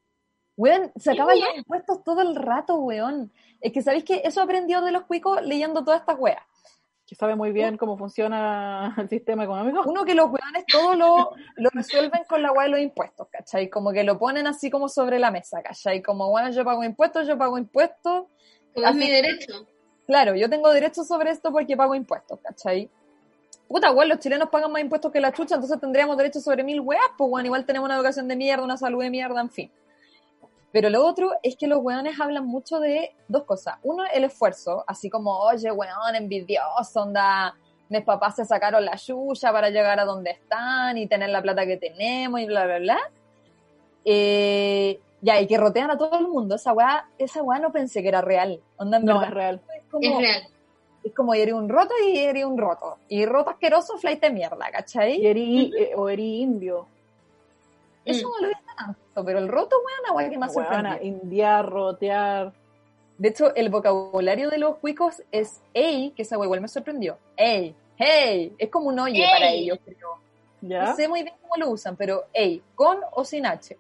Weón, 0.58 0.92
se 0.98 1.12
acaban 1.12 1.36
weón. 1.38 1.48
los 1.48 1.58
impuestos 1.58 2.04
todo 2.04 2.22
el 2.22 2.36
rato, 2.36 2.76
weón. 2.76 3.32
Es 3.62 3.72
que, 3.72 3.82
¿sabéis 3.82 4.04
que 4.04 4.22
Eso 4.26 4.42
aprendió 4.42 4.82
de 4.82 4.92
los 4.92 5.04
cuicos 5.04 5.42
leyendo 5.44 5.84
todas 5.84 6.02
estas 6.02 6.18
weas. 6.20 6.42
Que 7.10 7.16
sabe 7.16 7.36
muy 7.36 7.52
bien 7.52 7.76
cómo 7.76 7.98
funciona 7.98 8.94
el 8.98 9.10
sistema 9.10 9.44
económico. 9.44 9.82
Uno 9.88 10.06
que 10.06 10.14
los 10.14 10.28
weones 10.28 10.64
todo 10.72 10.94
lo, 10.94 11.32
lo 11.56 11.70
resuelven 11.72 12.22
con 12.30 12.44
la 12.44 12.52
weá 12.52 12.66
de 12.66 12.70
los 12.70 12.80
impuestos, 12.80 13.28
¿cachai? 13.32 13.68
Como 13.68 13.92
que 13.92 14.04
lo 14.04 14.20
ponen 14.20 14.46
así 14.46 14.70
como 14.70 14.88
sobre 14.88 15.18
la 15.18 15.32
mesa, 15.32 15.64
¿cachai? 15.64 16.04
Como, 16.04 16.30
bueno, 16.30 16.52
yo 16.52 16.64
pago 16.64 16.84
impuestos, 16.84 17.28
yo 17.28 17.36
pago 17.36 17.58
impuestos. 17.58 18.26
Como 18.76 18.88
es 18.88 18.96
mi 18.96 19.10
derecho. 19.10 19.66
Claro, 20.06 20.36
yo 20.36 20.50
tengo 20.50 20.70
derecho 20.72 21.04
sobre 21.04 21.32
esto 21.32 21.52
porque 21.52 21.76
pago 21.76 21.96
impuestos, 21.96 22.40
¿cachai? 22.42 22.90
Puta, 23.68 23.92
weón, 23.92 24.10
los 24.10 24.20
chilenos 24.20 24.50
pagan 24.50 24.72
más 24.72 24.82
impuestos 24.82 25.12
que 25.12 25.20
la 25.20 25.32
chucha, 25.32 25.56
entonces 25.56 25.80
tendríamos 25.80 26.16
derecho 26.16 26.40
sobre 26.40 26.64
mil 26.64 26.80
weas, 26.80 27.02
pues 27.18 27.30
weón, 27.32 27.46
igual 27.46 27.66
tenemos 27.66 27.88
una 27.88 27.96
educación 27.96 28.28
de 28.28 28.36
mierda, 28.36 28.64
una 28.64 28.78
salud 28.78 29.02
de 29.02 29.10
mierda, 29.10 29.42
en 29.42 29.50
fin. 29.50 29.72
Pero 30.72 30.90
lo 30.90 31.06
otro 31.06 31.32
es 31.42 31.56
que 31.56 31.68
los 31.68 31.80
weones 31.82 32.20
hablan 32.20 32.46
mucho 32.46 32.80
de 32.80 33.12
dos 33.28 33.44
cosas. 33.44 33.76
Uno, 33.84 34.04
el 34.14 34.24
esfuerzo, 34.26 34.84
así 34.88 35.10
como, 35.10 35.38
oye, 35.40 35.72
weón, 35.72 36.16
envidioso, 36.16 37.02
onda, 37.02 37.56
mis 37.90 38.04
papás 38.04 38.36
se 38.36 38.46
sacaron 38.46 38.86
la 38.86 38.96
chucha 38.96 39.52
para 39.52 39.70
llegar 39.72 40.00
a 40.00 40.06
donde 40.06 40.30
están 40.32 40.98
y 40.98 41.08
tener 41.08 41.30
la 41.32 41.42
plata 41.42 41.66
que 41.66 41.78
tenemos 41.78 42.40
y 42.40 42.46
bla, 42.46 42.66
bla, 42.66 42.78
bla. 42.80 43.00
Eh, 44.06 45.00
ya, 45.22 45.40
y 45.42 45.48
que 45.48 45.58
rotean 45.58 45.92
a 45.92 45.98
todo 45.98 46.18
el 46.20 46.28
mundo. 46.28 46.56
Esa 46.56 46.74
weá, 46.74 47.08
esa 47.18 47.42
weá 47.44 47.60
no 47.60 47.72
pensé 47.72 48.02
que 48.02 48.08
era 48.10 48.22
real. 48.22 48.60
Onda, 48.78 48.98
en 48.98 49.06
No, 49.06 49.20
verdad, 49.20 49.28
es 49.30 49.34
real. 49.36 49.62
es 49.76 49.84
como, 49.92 50.04
Es 50.04 50.18
real. 50.18 50.44
es 51.04 51.14
como 51.16 51.34
eres 51.34 51.54
un 51.54 51.68
roto 51.70 51.94
y 52.08 52.18
eres 52.20 52.46
un 52.46 52.58
roto. 52.58 52.98
Y 53.10 53.26
roto 53.26 53.50
asqueroso, 53.50 53.98
flight 53.98 54.22
de 54.22 54.30
mierda, 54.30 54.70
Y 54.70 54.72
¿cachai? 54.72 55.26
eri, 55.26 55.72
eh, 55.78 55.94
o 55.96 56.08
eri 56.10 56.42
indio. 56.42 56.86
Eso 58.06 58.28
Mm. 58.28 58.32
no 58.32 58.38
lo 58.40 58.46
he 58.46 58.50
visto 58.50 58.72
tanto, 58.78 59.00
pero 59.26 59.40
el 59.40 59.48
roto, 59.48 59.76
weón, 59.78 60.04
la 60.08 60.14
weá 60.14 60.30
que 60.30 60.38
más 60.38 60.56
Weona, 60.56 60.72
sorprendió. 60.94 61.08
indiar, 61.08 61.66
rotear. 61.70 62.54
De 63.18 63.30
hecho, 63.30 63.54
el 63.56 63.70
vocabulario 63.70 64.50
de 64.50 64.58
los 64.58 64.78
cuicos 64.78 65.22
es 65.32 65.62
ey, 65.74 66.12
que 66.12 66.22
esa 66.22 66.38
weá 66.38 66.46
igual 66.46 66.62
me 66.62 66.68
sorprendió. 66.68 67.18
Ey, 67.36 67.76
hey, 67.98 68.54
es 68.58 68.70
como 68.70 68.88
un 68.90 69.00
oye 69.00 69.24
Ey. 69.24 69.30
para 69.32 69.50
ellos, 69.52 69.80
creo. 69.84 70.10
¿Ya? 70.62 70.86
No 70.86 70.96
sé 70.96 71.08
muy 71.08 71.24
bien 71.24 71.36
cómo 71.42 71.56
lo 71.58 71.70
usan, 71.72 71.96
pero 71.96 72.26
ey, 72.34 72.62
con 72.76 72.98
o 73.12 73.24
sin 73.26 73.46
H. 73.46 73.78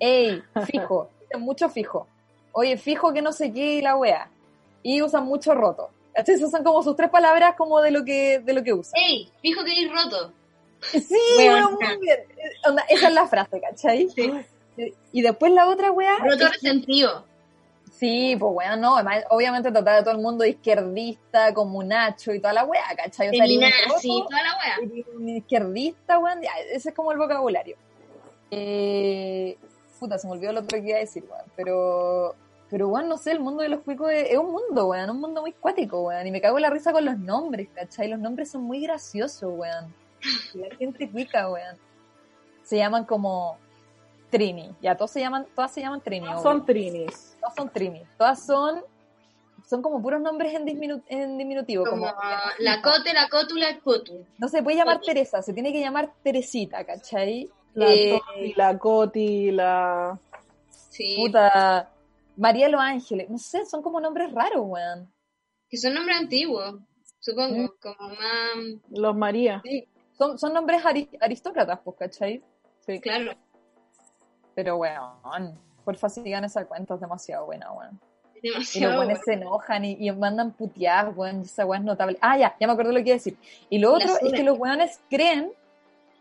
Ey, 0.00 0.42
fijo, 0.66 1.10
mucho 1.38 1.68
fijo. 1.68 2.06
Oye, 2.52 2.76
fijo 2.76 3.12
que 3.12 3.22
no 3.22 3.32
sé 3.32 3.52
qué 3.52 3.74
y 3.74 3.80
la 3.82 3.96
wea. 3.96 4.30
Y 4.82 5.02
usan 5.02 5.24
mucho 5.24 5.54
roto. 5.54 5.90
Esas 6.14 6.50
son 6.50 6.64
como 6.64 6.82
sus 6.82 6.96
tres 6.96 7.10
palabras 7.10 7.54
como 7.56 7.80
de 7.80 7.90
lo 7.92 8.04
que, 8.04 8.40
de 8.40 8.52
lo 8.52 8.62
que 8.64 8.72
usan. 8.72 9.00
Ey, 9.00 9.30
fijo 9.40 9.64
que 9.64 9.72
eres 9.72 9.92
roto. 9.92 10.32
Sí, 10.80 11.16
weón, 11.38 11.74
muy 11.74 11.96
bien. 12.00 12.20
Onda, 12.66 12.84
esa 12.88 13.08
es 13.08 13.14
la 13.14 13.26
frase, 13.26 13.60
¿cachai? 13.60 14.08
Sí. 14.10 14.32
Y 15.12 15.22
después 15.22 15.52
la 15.52 15.68
otra 15.68 15.90
wea. 15.90 16.18
Roto 16.18 16.46
es- 16.46 16.52
resentido. 16.52 17.24
Sí, 17.98 18.36
pues 18.38 18.52
weón, 18.54 18.80
no. 18.80 18.94
además, 18.94 19.24
obviamente 19.30 19.72
tratar 19.72 19.96
a 19.96 20.04
todo 20.04 20.14
el 20.14 20.20
mundo 20.20 20.44
de 20.44 20.50
izquierdista, 20.50 21.52
como 21.52 21.82
Nacho 21.82 22.32
y 22.32 22.38
toda 22.38 22.52
la 22.52 22.64
wea, 22.64 22.84
¿cachai? 22.96 23.28
O 23.28 23.32
sea, 23.32 23.44
roto, 23.88 24.28
toda 24.28 24.42
la 24.42 24.56
un 25.16 25.28
izquierdista, 25.28 26.18
weón. 26.20 26.40
ese 26.70 26.90
es 26.90 26.94
como 26.94 27.10
el 27.10 27.18
vocabulario. 27.18 27.76
Eh, 28.52 29.56
puta, 29.98 30.16
se 30.18 30.26
me 30.28 30.34
olvidó 30.34 30.52
lo 30.52 30.60
otro 30.60 30.80
que 30.80 30.88
iba 30.88 30.96
a 30.96 31.00
decir, 31.00 31.24
weón. 31.28 31.44
Pero, 31.56 32.36
pero 32.70 32.86
weón, 32.88 33.08
no 33.08 33.18
sé, 33.18 33.32
el 33.32 33.40
mundo 33.40 33.62
de 33.64 33.68
los 33.68 33.80
cuicos 33.80 34.12
es, 34.12 34.30
es 34.30 34.38
un 34.38 34.52
mundo, 34.52 34.86
weón, 34.86 35.10
un 35.10 35.20
mundo 35.20 35.40
muy 35.40 35.52
cuático, 35.52 36.02
weón. 36.02 36.24
Y 36.26 36.30
me 36.30 36.40
cago 36.40 36.58
en 36.58 36.62
la 36.62 36.70
risa 36.70 36.92
con 36.92 37.04
los 37.04 37.18
nombres, 37.18 37.68
¿cachai? 37.74 38.06
Los 38.08 38.20
nombres 38.20 38.50
son 38.50 38.62
muy 38.62 38.80
graciosos, 38.80 39.50
weón. 39.56 39.92
La 40.54 40.74
gente 40.76 41.10
cuica, 41.10 41.50
weón. 41.50 41.76
Se 42.62 42.76
llaman 42.76 43.04
como 43.04 43.56
Trini. 44.30 44.70
Ya, 44.82 44.96
todos 44.96 45.10
se 45.10 45.20
llaman, 45.20 45.46
todas 45.54 45.72
se 45.72 45.80
llaman 45.80 46.00
Trini. 46.00 46.26
Son 46.42 46.64
trinis. 46.66 47.36
Todas 47.40 47.54
son 47.56 47.70
Trini. 47.70 48.02
Todas 48.18 48.44
son, 48.44 48.82
son 49.66 49.80
como 49.82 50.02
puros 50.02 50.20
nombres 50.20 50.54
en, 50.54 50.66
disminu- 50.66 51.02
en 51.08 51.38
diminutivo. 51.38 51.84
Como 51.84 52.06
Como, 52.06 52.14
la 52.58 52.82
cote, 52.82 53.12
la 53.14 53.28
cótula, 53.28 53.70
el 53.70 53.80
cotu. 53.80 54.24
no 54.38 54.48
se 54.48 54.62
puede 54.62 54.76
llamar 54.76 55.00
Teresa, 55.00 55.40
se 55.42 55.52
tiene 55.54 55.72
que 55.72 55.80
llamar 55.80 56.12
Teresita, 56.22 56.84
¿cachai? 56.84 57.48
La 57.74 57.86
Eh, 57.92 58.20
Toti, 58.26 58.54
la 58.54 58.78
Coti, 58.78 59.50
la. 59.52 60.18
Sí. 60.70 61.16
puta, 61.16 61.90
María 62.36 62.68
Los 62.68 62.80
Ángeles, 62.80 63.30
no 63.30 63.38
sé, 63.38 63.64
son 63.66 63.82
como 63.82 64.00
nombres 64.00 64.32
raros, 64.32 64.62
weón. 64.66 65.10
Que 65.70 65.76
son 65.76 65.94
nombres 65.94 66.18
antiguos, 66.18 66.74
supongo. 67.20 67.56
Mm. 67.64 67.68
Como 67.80 68.08
más. 68.10 68.80
Los 68.90 69.14
María. 69.16 69.60
Sí, 69.64 69.86
son, 70.18 70.38
son 70.38 70.52
nombres 70.52 70.84
ari- 70.84 71.08
aristócratas, 71.20 71.78
pues, 71.84 71.96
¿cachai? 71.96 72.42
Sí. 72.86 73.00
Claro. 73.00 73.32
Pero, 74.54 74.76
weón, 74.76 75.58
porfa 75.84 76.08
sigan 76.08 76.44
esa 76.44 76.66
cuenta, 76.66 76.94
es 76.94 77.00
demasiado 77.00 77.46
buena, 77.46 77.72
weón. 77.72 78.00
Y 78.40 78.48
los 78.48 78.54
Demasiado. 78.72 78.96
buenos 79.04 79.18
se 79.24 79.32
enojan 79.32 79.84
y, 79.84 79.96
y 79.98 80.12
mandan 80.12 80.52
putear, 80.52 81.10
weón, 81.10 81.42
esa 81.42 81.66
weón 81.66 81.82
es 81.82 81.86
notable. 81.86 82.18
Ah, 82.20 82.38
ya, 82.38 82.56
ya 82.60 82.66
me 82.66 82.72
acuerdo 82.72 82.92
lo 82.92 82.98
que 82.98 83.04
iba 83.10 83.14
a 83.14 83.18
decir. 83.18 83.36
Y 83.68 83.78
lo 83.78 83.92
otro 83.94 84.14
es 84.20 84.32
que 84.32 84.42
los 84.44 84.58
weones 84.58 85.00
creen 85.10 85.52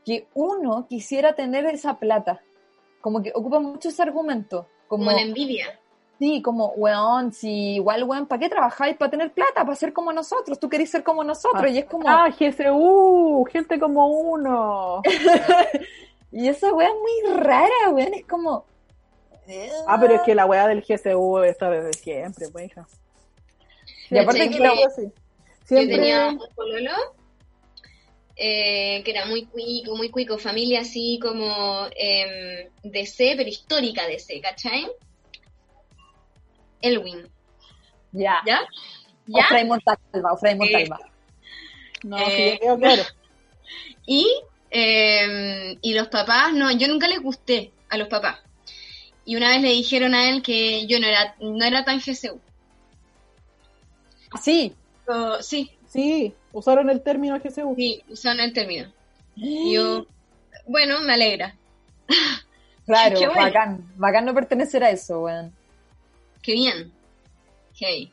que 0.05 0.27
uno 0.33 0.87
quisiera 0.87 1.33
tener 1.35 1.65
esa 1.65 1.97
plata. 1.99 2.41
Como 3.01 3.21
que 3.21 3.31
ocupan 3.35 3.63
mucho 3.63 3.89
ese 3.89 4.01
argumento. 4.01 4.67
Como, 4.87 5.05
Como 5.05 5.15
la 5.15 5.21
envidia. 5.21 5.79
Sí, 6.19 6.41
como, 6.41 6.67
weón, 6.75 7.31
si 7.33 7.75
igual, 7.75 8.03
weón, 8.03 8.25
¿para 8.27 8.39
qué 8.39 8.49
trabajáis? 8.49 8.97
Para 8.97 9.11
tener 9.11 9.31
plata, 9.33 9.63
para 9.63 9.75
ser 9.75 9.93
como 9.93 10.11
nosotros. 10.13 10.59
Tú 10.59 10.69
querés 10.69 10.89
ser 10.89 11.03
como 11.03 11.23
nosotros. 11.23 11.69
y 11.71 11.77
es 11.79 11.85
como, 11.85 12.07
Ah, 12.09 12.29
GSU, 12.29 13.45
gente 13.51 13.79
como 13.79 14.07
uno. 14.07 15.01
y 16.31 16.47
esa 16.47 16.73
weá 16.73 16.87
es 16.89 16.93
muy 16.95 17.33
rara, 17.37 17.89
weón. 17.91 18.13
Es 18.13 18.25
como, 18.25 18.65
Ah, 19.87 19.97
pero 19.99 20.15
es 20.15 20.21
que 20.23 20.35
la 20.35 20.45
weá 20.45 20.67
del 20.67 20.81
GSU 20.83 21.37
está 21.43 21.69
desde 21.69 21.93
siempre, 21.93 22.49
pues, 22.49 22.65
hija. 22.65 22.85
Y 24.09 24.17
aparte 24.17 24.43
Sí, 24.43 24.49
que 24.49 24.57
sí. 24.57 24.63
lo- 24.63 24.73
Siempre, 25.65 25.95
Yo 25.97 26.01
tenía 26.01 26.27
un 26.29 26.39
pololo 26.55 26.91
eh, 28.35 29.01
que 29.03 29.11
era 29.11 29.25
muy 29.25 29.45
cuico, 29.45 29.95
muy 29.95 30.09
cuico, 30.09 30.37
familia 30.37 30.81
así 30.81 31.19
como 31.21 31.87
eh, 31.99 32.69
DC, 32.83 33.33
pero 33.35 33.49
histórica 33.49 34.05
DC, 34.07 34.39
¿cachai? 34.41 34.87
Elwin, 36.81 37.27
ya, 38.11 38.41
¿ya? 38.45 38.61
o 39.31 39.37
¿Ya? 39.37 39.45
Fray 39.47 39.65
Montalva, 39.65 40.33
o 40.33 40.37
Fray 40.37 40.55
Montalva. 40.55 40.99
No, 42.03 42.17
Eh, 42.17 42.31
sí, 42.35 42.45
ya 42.45 42.57
quedó 42.59 42.77
claro. 42.77 43.03
Y, 44.05 44.27
eh, 44.71 45.77
y 45.81 45.93
los 45.93 46.07
papás, 46.07 46.53
no, 46.53 46.71
yo 46.71 46.87
nunca 46.87 47.07
les 47.07 47.21
gusté 47.21 47.71
a 47.89 47.97
los 47.97 48.07
papás. 48.07 48.37
Y 49.25 49.35
una 49.35 49.49
vez 49.49 49.61
le 49.61 49.69
dijeron 49.69 50.15
a 50.15 50.29
él 50.29 50.41
que 50.41 50.87
yo 50.87 50.99
no 50.99 51.07
era, 51.07 51.35
no 51.39 51.63
era 51.65 51.83
tan 51.83 51.99
GCU. 51.99 52.39
Sí, 54.41 54.73
Oh, 55.09 55.37
sí, 55.41 55.71
Sí, 55.87 56.33
usaron 56.51 56.89
el 56.89 57.01
término 57.01 57.39
GSU. 57.39 57.73
sí, 57.77 58.03
usaron 58.09 58.41
el 58.41 58.53
término. 58.53 58.91
Y 59.35 59.73
yo, 59.73 60.05
bueno, 60.67 60.99
me 61.01 61.13
alegra. 61.13 61.55
Claro, 62.85 63.17
bueno. 63.27 63.33
bacán. 63.35 63.93
Bacán 63.95 64.25
no 64.25 64.33
pertenecer 64.33 64.83
a 64.83 64.89
eso, 64.89 65.21
weón. 65.21 65.53
Qué 66.47 66.53
bien. 66.53 66.93
Hey. 67.75 68.09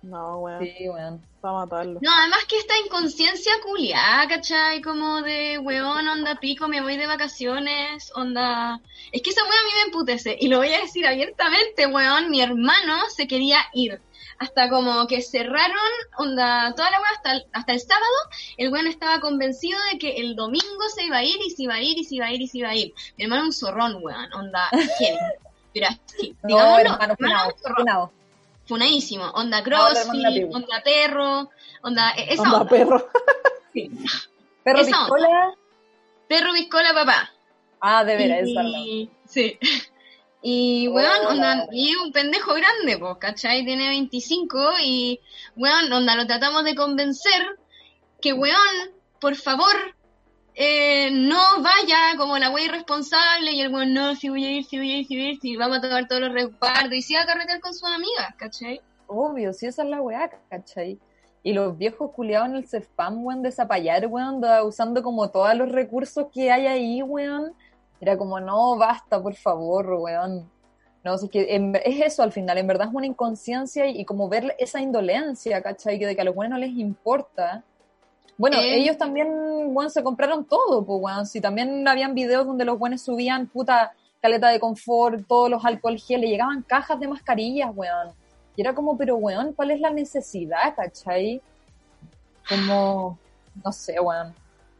No, 0.00 0.38
weón. 0.38 0.64
Sí, 0.64 0.88
weón. 0.88 1.20
Para 1.42 1.58
matarlo. 1.58 1.98
No, 2.00 2.10
además 2.10 2.38
que 2.48 2.56
esta 2.56 2.72
inconsciencia 2.78 3.52
culiada, 3.62 4.26
¿cachai? 4.28 4.80
Como 4.80 5.20
de, 5.20 5.58
weón, 5.58 6.08
onda 6.08 6.36
pico, 6.40 6.68
me 6.68 6.80
voy 6.80 6.96
de 6.96 7.06
vacaciones, 7.06 8.10
onda... 8.14 8.80
Es 9.12 9.20
que 9.20 9.28
esa 9.28 9.42
weón 9.42 9.58
a 9.58 9.64
mí 9.66 9.70
me 9.74 9.82
emputece, 9.82 10.34
y 10.40 10.48
lo 10.48 10.56
voy 10.56 10.72
a 10.72 10.80
decir 10.80 11.06
abiertamente, 11.06 11.86
weón, 11.86 12.30
mi 12.30 12.40
hermano 12.40 12.96
se 13.14 13.28
quería 13.28 13.58
ir. 13.74 14.00
Hasta 14.38 14.70
como 14.70 15.06
que 15.06 15.20
cerraron, 15.20 15.76
onda, 16.16 16.72
toda 16.74 16.90
la 16.90 16.98
weón, 16.98 17.12
hasta, 17.14 17.32
el- 17.32 17.44
hasta 17.52 17.72
el 17.74 17.80
sábado, 17.80 18.16
el 18.56 18.70
weón 18.72 18.86
estaba 18.86 19.20
convencido 19.20 19.78
de 19.92 19.98
que 19.98 20.16
el 20.16 20.34
domingo 20.34 20.88
se 20.94 21.04
iba 21.04 21.18
a 21.18 21.24
ir, 21.24 21.36
y 21.46 21.50
se 21.50 21.64
iba 21.64 21.74
a 21.74 21.82
ir, 21.82 21.98
y 21.98 22.04
se 22.04 22.14
iba 22.14 22.24
a 22.24 22.32
ir, 22.32 22.40
y 22.40 22.48
se 22.48 22.56
iba 22.58 22.70
a 22.70 22.74
ir. 22.74 22.94
Mi 23.18 23.24
hermano 23.24 23.42
un 23.42 23.52
zorrón, 23.52 23.98
weón, 24.02 24.32
onda. 24.32 24.70
Pero 25.80 25.88
así, 25.88 26.34
No, 26.42 26.78
hermano, 26.78 27.16
funado, 27.16 27.54
funado. 27.76 28.12
funadísimo. 28.66 29.24
Onda 29.34 29.62
crossfit, 29.62 30.44
onda 30.54 30.82
perro, 30.82 31.50
onda... 31.82 32.12
e- 32.16 32.32
Esa 32.32 32.42
Onda 32.42 32.58
onda. 32.58 32.70
perro. 32.70 33.08
Sí. 33.74 33.90
Perro 34.64 34.78
Esa 34.80 35.04
onda. 35.04 35.14
piscola. 35.16 35.54
Perro 36.28 36.52
viscola 36.54 36.94
papá. 36.94 37.30
Ah, 37.80 38.04
de 38.04 38.16
veras, 38.16 38.38
es 38.40 38.54
verdad. 38.54 38.70
y, 38.74 39.10
Sí. 39.28 39.58
Y, 40.42 40.86
Oh, 40.88 40.92
weón, 40.92 41.22
la 41.22 41.28
onda, 41.28 41.66
y 41.72 41.90
es 41.90 41.96
un 41.96 42.12
pendejo 42.12 42.54
grande, 42.54 42.96
pues, 42.98 43.16
¿cachai? 43.18 43.64
Tiene 43.64 43.88
25 43.88 44.74
y, 44.82 45.20
weón, 45.56 45.92
onda, 45.92 46.14
lo 46.14 46.26
tratamos 46.26 46.64
de 46.64 46.74
convencer 46.74 47.58
que, 48.20 48.32
weón, 48.32 48.56
por 49.20 49.34
favor, 49.34 49.74
eh, 50.58 51.10
no 51.12 51.38
vaya 51.62 52.16
como 52.16 52.38
la 52.38 52.48
wey 52.50 52.64
irresponsable 52.64 53.52
y 53.52 53.60
el 53.60 53.72
weón, 53.72 53.92
no, 53.92 54.14
si 54.16 54.30
voy 54.30 54.44
a 54.46 54.50
ir, 54.52 54.64
si 54.64 54.78
voy 54.78 54.90
a 54.90 54.96
ir, 54.98 55.06
si 55.06 55.16
voy 55.16 55.26
a 55.26 55.30
ir, 55.32 55.40
si 55.40 55.56
vamos 55.56 55.78
a 55.78 55.80
tomar 55.82 56.08
todos 56.08 56.22
los 56.22 56.32
resguardos 56.32 56.92
y 56.94 57.02
si 57.02 57.14
va 57.14 57.22
a 57.22 57.26
carretear 57.26 57.60
con 57.60 57.74
sus 57.74 57.84
amigas, 57.90 58.34
¿cachai? 58.38 58.80
Obvio, 59.06 59.52
sí, 59.52 59.66
esa 59.66 59.82
es 59.82 59.88
la 59.90 60.00
weá, 60.00 60.30
¿cachai? 60.48 60.98
Y 61.42 61.52
los 61.52 61.76
viejos 61.76 62.10
culiados 62.12 62.48
en 62.48 62.56
el 62.56 62.66
CEFAM, 62.66 63.22
weón, 63.24 63.42
de 63.42 63.52
Zapallar, 63.52 64.06
weón, 64.06 64.42
usando 64.64 65.02
como 65.02 65.28
todos 65.30 65.54
los 65.54 65.70
recursos 65.70 66.26
que 66.32 66.50
hay 66.50 66.66
ahí, 66.66 67.02
weón. 67.02 67.52
Era 68.00 68.16
como, 68.16 68.40
no, 68.40 68.76
basta, 68.76 69.22
por 69.22 69.34
favor, 69.34 69.86
weón. 69.92 70.50
No, 71.04 71.16
si 71.18 71.26
es 71.26 71.30
que 71.30 71.54
en- 71.54 71.76
es 71.84 72.00
eso 72.00 72.22
al 72.24 72.32
final, 72.32 72.58
en 72.58 72.66
verdad 72.66 72.88
es 72.88 72.94
una 72.94 73.06
inconsciencia 73.06 73.86
y, 73.86 74.00
y 74.00 74.04
como 74.04 74.28
ver 74.28 74.56
esa 74.58 74.80
indolencia, 74.80 75.62
¿cachai? 75.62 75.98
Que 75.98 76.06
de 76.06 76.16
que 76.16 76.22
a 76.22 76.24
los 76.24 76.34
buenos 76.34 76.58
no 76.58 76.66
les 76.66 76.76
importa. 76.76 77.62
Bueno, 78.38 78.58
Eh. 78.58 78.76
ellos 78.78 78.98
también, 78.98 79.28
weón, 79.74 79.90
se 79.90 80.02
compraron 80.02 80.44
todo, 80.44 80.84
pues, 80.84 80.98
weón. 81.02 81.26
Si 81.26 81.40
también 81.40 81.86
habían 81.88 82.14
videos 82.14 82.46
donde 82.46 82.64
los 82.64 82.78
buenos 82.78 83.02
subían, 83.02 83.46
puta, 83.46 83.92
caleta 84.20 84.48
de 84.48 84.60
confort, 84.60 85.26
todos 85.26 85.48
los 85.50 85.64
alcohol 85.64 85.98
gel, 85.98 86.20
le 86.20 86.28
llegaban 86.28 86.62
cajas 86.62 86.98
de 87.00 87.08
mascarillas, 87.08 87.70
weón. 87.74 88.08
Y 88.56 88.62
era 88.62 88.74
como, 88.74 88.96
pero 88.96 89.16
weón, 89.16 89.52
¿cuál 89.52 89.70
es 89.70 89.80
la 89.80 89.90
necesidad, 89.90 90.74
cachai? 90.74 91.40
Como, 92.48 93.18
no 93.64 93.72
sé, 93.72 93.98
weón. 94.00 94.34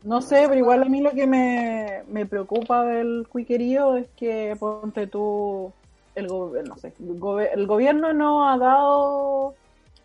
No 0.05 0.21
sé, 0.23 0.45
pero 0.49 0.55
igual 0.59 0.83
a 0.83 0.87
mí 0.87 1.01
lo 1.01 1.11
que 1.11 1.27
me, 1.27 2.03
me 2.09 2.27
preocupa 2.27 2.85
del 2.85 3.27
cuiquerío 3.29 3.97
es 3.97 4.07
que, 4.17 4.55
ponte 4.59 5.07
tú, 5.09 5.73
el, 6.15 6.29
go- 6.29 6.53
no 6.65 6.77
sé, 6.77 6.93
el, 7.01 7.19
gobe- 7.19 7.51
el 7.53 7.67
gobierno 7.67 8.13
no 8.13 8.49
ha 8.49 8.57
dado 8.57 9.55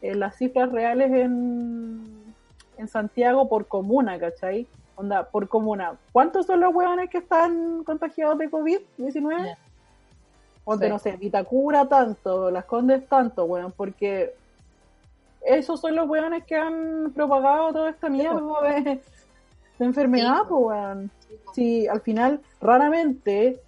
eh, 0.01 0.15
las 0.15 0.37
cifras 0.37 0.71
reales 0.71 1.11
en, 1.11 2.20
en 2.77 2.87
Santiago 2.87 3.47
por 3.47 3.67
comuna, 3.67 4.19
¿cachai? 4.19 4.67
Onda, 4.95 5.23
por 5.23 5.47
comuna. 5.47 5.97
¿Cuántos 6.11 6.45
son 6.45 6.59
los 6.59 6.73
hueones 6.73 7.09
que 7.09 7.19
están 7.19 7.83
contagiados 7.83 8.37
de 8.37 8.49
COVID-19? 8.49 9.45
Ya. 9.45 9.57
Ponte, 10.63 10.85
Sí. 10.85 10.91
no 10.91 10.99
sé, 10.99 11.17
Vitacura 11.17 11.87
tanto, 11.87 12.51
Las 12.51 12.65
Condes 12.65 13.07
tanto, 13.07 13.45
weón, 13.45 13.71
porque 13.71 14.35
esos 15.43 15.79
son 15.79 15.95
los 15.95 16.07
weones 16.07 16.43
que 16.45 16.55
han 16.55 17.11
propagado 17.15 17.73
toda 17.73 17.89
esta 17.89 18.09
mierda 18.09 18.61
de, 18.61 18.81
de 18.83 19.85
enfermedad, 19.85 20.41
Sí. 20.41 20.45
pues, 20.49 20.61
weón. 20.63 21.11
Sí, 21.53 21.87
al 21.87 22.01
final, 22.01 22.41
raramente, 22.61 23.59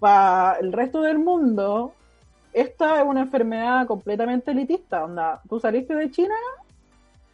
para 0.00 0.58
el 0.60 0.72
resto 0.72 1.02
del 1.02 1.18
mundo, 1.18 1.92
esta 2.52 3.00
es 3.00 3.06
una 3.06 3.20
enfermedad 3.20 3.86
completamente 3.86 4.50
elitista. 4.50 5.04
Onda, 5.04 5.40
tú 5.48 5.60
saliste 5.60 5.94
de 5.94 6.10
China, 6.10 6.34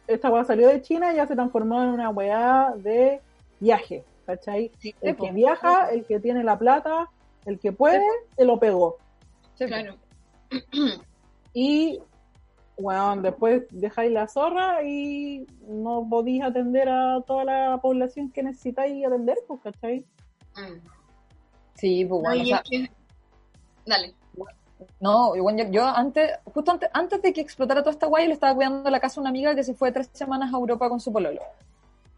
esta 0.07 0.29
weá 0.29 0.43
salió 0.45 0.67
de 0.67 0.81
China 0.81 1.11
y 1.13 1.17
ya 1.17 1.27
se 1.27 1.35
transformó 1.35 1.81
en 1.83 1.89
una 1.89 2.09
weá 2.09 2.73
de 2.77 3.21
viaje, 3.59 4.03
¿cachai? 4.25 4.71
Sí, 4.79 4.93
El 5.01 5.15
po. 5.15 5.25
que 5.25 5.31
viaja, 5.31 5.89
el 5.91 6.05
que 6.05 6.19
tiene 6.19 6.43
la 6.43 6.57
plata, 6.57 7.09
el 7.45 7.59
que 7.59 7.71
puede, 7.71 8.01
se 8.35 8.45
lo 8.45 8.59
pegó. 8.59 8.97
Sí, 9.55 9.65
Claro. 9.65 9.95
Y, 11.53 11.99
bueno, 12.77 13.21
después 13.21 13.63
dejáis 13.71 14.11
la 14.11 14.27
zorra 14.27 14.83
y 14.83 15.47
no 15.67 16.05
podéis 16.09 16.43
atender 16.43 16.87
a 16.89 17.21
toda 17.25 17.43
la 17.43 17.79
población 17.81 18.31
que 18.31 18.43
necesitáis 18.43 19.05
atender, 19.05 19.37
pues, 19.47 19.59
¿cachai? 19.61 20.05
Mm. 20.55 20.87
Sí, 21.73 22.05
pues 22.05 22.21
No, 22.21 22.29
bueno, 22.29 22.41
o 22.41 22.45
y 22.45 22.47
sea, 22.47 22.57
es 22.57 22.69
que- 22.69 22.91
Dale. 23.85 24.13
No, 24.99 25.35
yo, 25.35 25.43
yo 25.71 25.85
antes, 25.85 26.31
justo 26.45 26.71
antes, 26.71 26.89
antes 26.93 27.21
de 27.21 27.33
que 27.33 27.41
explotara 27.41 27.81
toda 27.81 27.91
esta 27.91 28.07
guay, 28.07 28.27
le 28.27 28.33
estaba 28.33 28.55
cuidando 28.55 28.89
la 28.89 28.99
casa 28.99 29.19
a 29.19 29.21
una 29.21 29.29
amiga 29.29 29.55
que 29.55 29.63
se 29.63 29.73
fue 29.73 29.91
tres 29.91 30.09
semanas 30.13 30.53
a 30.53 30.57
Europa 30.57 30.89
con 30.89 30.99
su 30.99 31.11
pololo. 31.11 31.41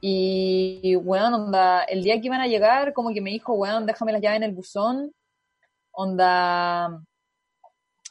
Y, 0.02 0.96
weón, 0.98 1.34
onda, 1.34 1.84
el 1.84 2.04
día 2.04 2.20
que 2.20 2.28
iban 2.28 2.42
a 2.42 2.48
llegar, 2.48 2.94
como 2.94 3.12
que 3.14 3.22
me 3.22 3.32
dijo, 3.32 3.54
weón, 3.54 3.86
déjame 3.86 4.14
las 4.14 4.22
llaves 4.22 4.38
en 4.38 4.44
el 4.44 4.56
buzón. 4.56 5.12
Onda, 5.92 7.02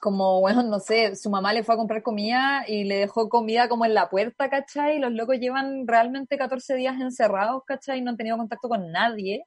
como, 0.00 0.40
weón, 0.40 0.70
no 0.70 0.80
sé, 0.80 1.16
su 1.16 1.30
mamá 1.30 1.52
le 1.52 1.64
fue 1.64 1.74
a 1.74 1.78
comprar 1.78 2.02
comida 2.02 2.64
y 2.68 2.84
le 2.84 2.96
dejó 2.98 3.28
comida 3.28 3.68
como 3.68 3.84
en 3.84 3.94
la 3.94 4.10
puerta, 4.10 4.50
¿cachai? 4.50 4.98
Los 4.98 5.12
locos 5.12 5.38
llevan 5.38 5.86
realmente 5.86 6.38
14 6.38 6.74
días 6.76 7.00
encerrados, 7.00 7.62
¿cachai? 7.66 8.02
No 8.02 8.10
han 8.10 8.16
tenido 8.16 8.36
contacto 8.36 8.68
con 8.68 8.92
nadie. 8.92 9.44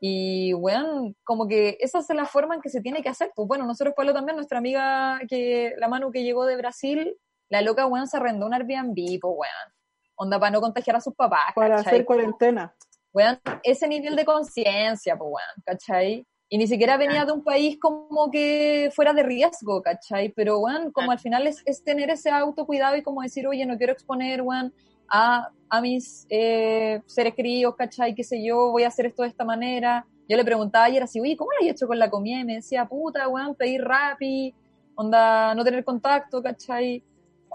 Y, 0.00 0.54
weón, 0.54 1.16
como 1.24 1.48
que 1.48 1.76
esa 1.80 1.98
es 1.98 2.08
la 2.10 2.24
forma 2.24 2.54
en 2.54 2.60
que 2.60 2.68
se 2.68 2.80
tiene 2.80 3.02
que 3.02 3.08
hacer. 3.08 3.32
Pues 3.34 3.48
bueno, 3.48 3.66
nosotros, 3.66 3.94
Pablo, 3.96 4.14
también, 4.14 4.36
nuestra 4.36 4.58
amiga, 4.58 5.20
que 5.28 5.72
la 5.78 5.88
Manu 5.88 6.10
que 6.12 6.22
llegó 6.22 6.46
de 6.46 6.56
Brasil, 6.56 7.16
la 7.48 7.62
loca, 7.62 7.86
weón, 7.86 8.06
se 8.06 8.16
arrendó 8.16 8.46
un 8.46 8.54
Airbnb, 8.54 8.94
pues, 8.94 9.22
weón. 9.22 9.74
Onda 10.16 10.38
para 10.38 10.50
no 10.50 10.60
contagiar 10.60 10.96
a 10.96 11.00
sus 11.00 11.14
papás, 11.14 11.52
Para 11.54 11.76
¿cachai? 11.76 11.94
hacer 11.94 12.04
cuarentena. 12.04 12.74
Weón, 13.12 13.40
ese 13.62 13.88
nivel 13.88 14.14
de 14.16 14.24
conciencia, 14.24 15.16
pues, 15.16 15.30
weón, 15.32 15.62
¿cachai? 15.64 16.26
Y 16.50 16.58
ni 16.58 16.66
siquiera 16.66 16.96
venía 16.96 17.24
de 17.26 17.32
un 17.32 17.44
país 17.44 17.78
como 17.78 18.30
que 18.30 18.90
fuera 18.94 19.12
de 19.12 19.22
riesgo, 19.22 19.82
¿cachai? 19.82 20.30
Pero, 20.30 20.60
weón, 20.60 20.92
como 20.92 21.10
al 21.10 21.18
final 21.18 21.46
es, 21.46 21.62
es 21.66 21.82
tener 21.82 22.08
ese 22.10 22.30
autocuidado 22.30 22.96
y 22.96 23.02
como 23.02 23.22
decir, 23.22 23.46
oye, 23.46 23.66
no 23.66 23.76
quiero 23.76 23.92
exponer, 23.92 24.42
weón, 24.42 24.72
a, 25.08 25.50
a 25.68 25.80
mis 25.80 26.26
eh, 26.30 27.02
seres 27.06 27.34
queridos, 27.34 27.74
¿cachai? 27.76 28.14
Qué 28.14 28.24
sé 28.24 28.42
yo, 28.42 28.70
voy 28.70 28.82
a 28.84 28.88
hacer 28.88 29.06
esto 29.06 29.22
de 29.22 29.28
esta 29.28 29.44
manera. 29.44 30.06
Yo 30.28 30.36
le 30.36 30.44
preguntaba 30.44 30.84
ayer 30.84 31.02
así, 31.02 31.20
oye, 31.20 31.36
¿cómo 31.36 31.50
lo 31.52 31.64
has 31.66 31.72
hecho 31.74 31.86
con 31.86 31.98
la 31.98 32.10
comida? 32.10 32.40
Y 32.40 32.44
me 32.44 32.54
decía, 32.56 32.86
puta, 32.86 33.28
weón, 33.28 33.54
pedir 33.54 33.82
rapi, 33.82 34.54
onda, 34.94 35.54
no 35.54 35.64
tener 35.64 35.84
contacto, 35.84 36.42
¿cachai? 36.42 37.02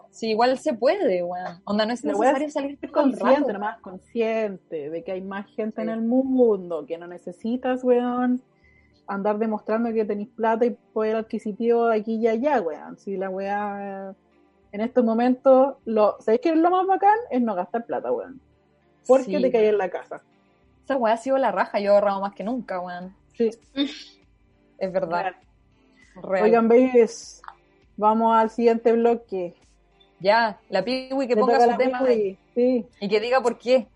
Sí, 0.10 0.30
igual 0.30 0.58
se 0.60 0.74
puede, 0.74 1.24
weón. 1.24 1.62
Onda, 1.66 1.86
no 1.86 1.94
es 1.94 2.04
necesario 2.04 2.48
es 2.48 2.54
salir 2.54 2.80
consciente, 2.92 3.54
nomás, 3.54 3.80
consciente 3.82 4.90
de 4.90 5.04
que 5.04 5.12
hay 5.12 5.22
más 5.22 5.48
gente 5.56 5.82
en 5.82 5.88
Sí. 5.88 5.94
el 5.94 6.02
mundo, 6.02 6.86
que 6.86 6.98
no 6.98 7.08
necesitas, 7.08 7.84
weón, 7.84 8.42
andar 9.08 9.38
demostrando 9.38 9.92
que 9.92 10.06
tenéis 10.06 10.30
plata 10.30 10.66
y 10.66 10.72
poder 10.94 11.16
adquisitivo 11.16 11.86
aquí 11.88 12.16
y 12.16 12.28
allá, 12.28 12.62
weón. 12.62 12.98
Si 12.98 13.18
la 13.18 13.30
weá, 13.30 14.16
en 14.74 14.82
estos 14.82 15.06
momentos, 15.06 15.76
lo, 15.86 16.18
¿sabéis 16.20 16.42
qué 16.42 16.50
es 16.50 16.58
lo 16.58 16.70
más 16.70 16.86
bacán? 16.86 17.16
Es 17.32 17.42
no 17.42 17.56
gastar 17.56 17.86
plata, 17.86 18.12
weón. 18.12 18.42
Porque 19.08 19.26
Sí. 19.38 19.42
te 19.42 19.52
caes 19.52 19.70
en 19.70 19.78
la 19.78 19.90
casa. 19.90 20.22
Esa 20.84 20.98
weá 20.98 21.14
ha 21.14 21.18
sido 21.18 21.38
la 21.38 21.52
raja, 21.52 21.80
yo 21.80 21.92
he 21.92 21.94
ahorrado 21.96 22.20
más 22.20 22.34
que 22.34 22.44
nunca, 22.44 22.80
weón. 22.82 23.16
Sí, 23.38 23.50
Es 24.78 24.92
verdad. 24.92 25.34
real. 26.22 26.44
Oigan, 26.44 26.68
babies, 26.68 27.42
vamos 27.96 28.36
al 28.36 28.50
siguiente 28.50 28.92
bloque. 28.92 29.54
Ya, 30.20 30.60
la 30.70 30.84
piwi 30.84 31.28
que 31.28 31.36
ponga 31.38 31.60
su 31.72 31.78
tema 31.78 32.02
Sí. 32.06 32.86
y 33.00 33.08
que 33.10 33.20
diga 33.20 33.42
por 33.42 33.58
qué. 33.58 33.88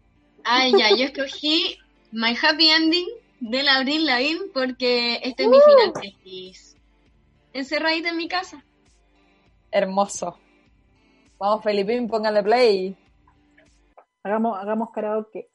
Ay, 0.44 0.72
ya, 0.78 0.90
yo 0.96 1.06
escogí 1.06 1.78
My 2.12 2.36
Happy 2.42 2.70
Ending 2.70 3.08
de 3.40 3.64
la 3.64 3.78
Abril 3.78 4.06
Lavigne 4.06 4.46
porque 4.54 5.20
este 5.24 5.44
es 5.44 5.50
mi 5.50 5.58
final 5.60 5.94
feliz. 6.02 6.78
Encerradita 7.54 8.10
en 8.10 8.18
mi 8.18 8.28
casa. 8.28 8.64
Hermoso. 9.72 10.38
Vamos, 11.40 11.64
Felipín, 11.64 12.08
póngale 12.08 12.42
play. 12.42 12.98
Hagamos, 14.24 14.58
hagamos 14.58 14.90
karaoke. 14.92 15.50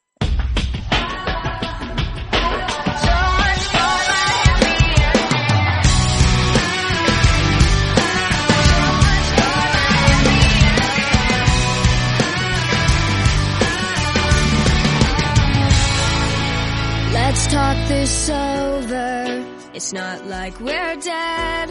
Let's 17.12 17.46
talk 17.48 17.76
this 17.88 18.30
over. 18.30 19.44
It's 19.74 19.92
not 19.92 20.26
like 20.26 20.60
we're 20.60 20.96
dead. 20.96 21.70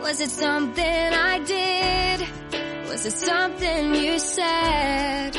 Was 0.00 0.20
it 0.20 0.30
something 0.30 0.84
I 0.84 1.40
did? 1.44 2.43
Was 2.94 3.06
it 3.06 3.12
something 3.12 3.94
you 3.96 4.20
said? 4.20 5.32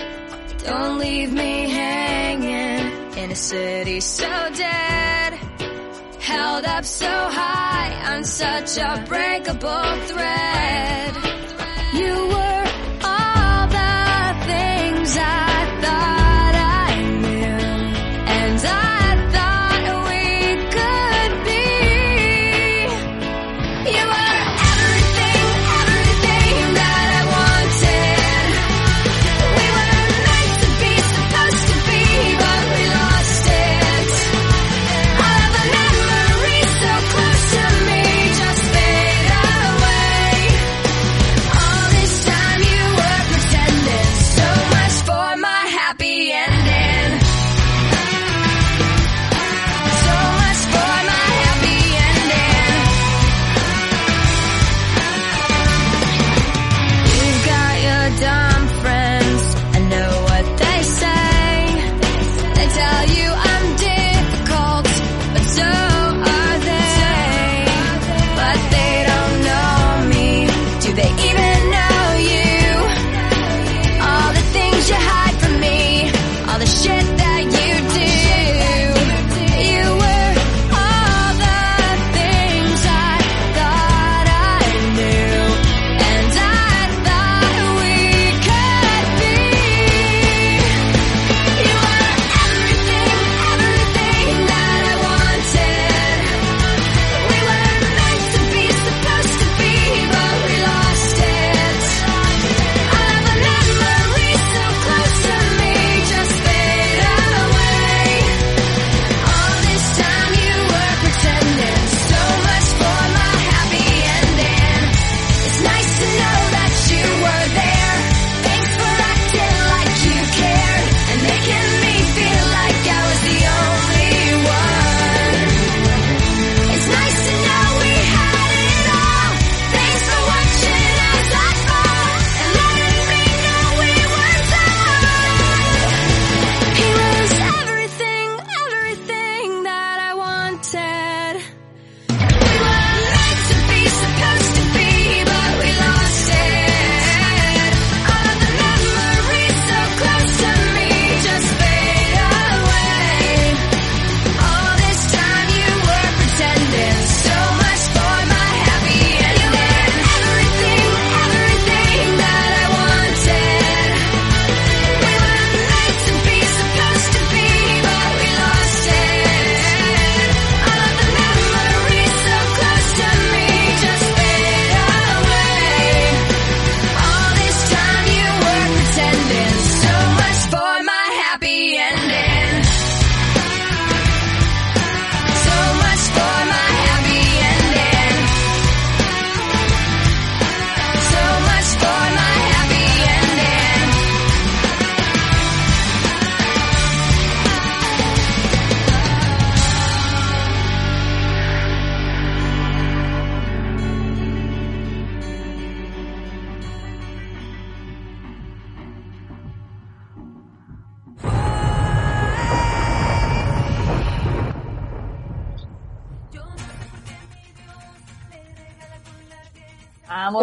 Don't 0.66 0.98
leave 1.00 1.32
me 1.32 1.70
hanging 1.70 3.18
in 3.18 3.32
a 3.32 3.36
city 3.36 4.02
so 4.02 4.28
dead. 4.54 5.34
Held 6.20 6.66
up 6.66 6.84
so 6.84 7.08
high 7.08 8.14
on 8.14 8.26
such 8.26 8.78
a 8.78 9.06
breakable 9.08 10.00
thread. 10.02 11.25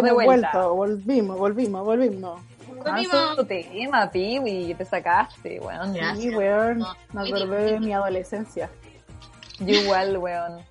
De 0.03 0.11
vuelta. 0.13 0.51
vuelto, 0.51 0.75
volvimos, 0.75 1.37
volvimos, 1.37 1.85
volvimos. 1.85 2.41
Manso 2.85 3.35
tu 3.35 3.45
tema, 3.45 4.09
Piwi, 4.11 4.73
te 4.73 4.85
sacaste, 4.85 5.59
weón. 5.59 5.93
Sí, 6.17 6.29
weón, 6.29 6.79
No, 6.79 6.95
me 7.13 7.21
acordé 7.29 7.73
de 7.73 7.79
mi 7.79 7.93
adolescencia. 7.93 8.69
Yo 9.59 9.75
igual, 9.81 10.17
weón. 10.17 10.61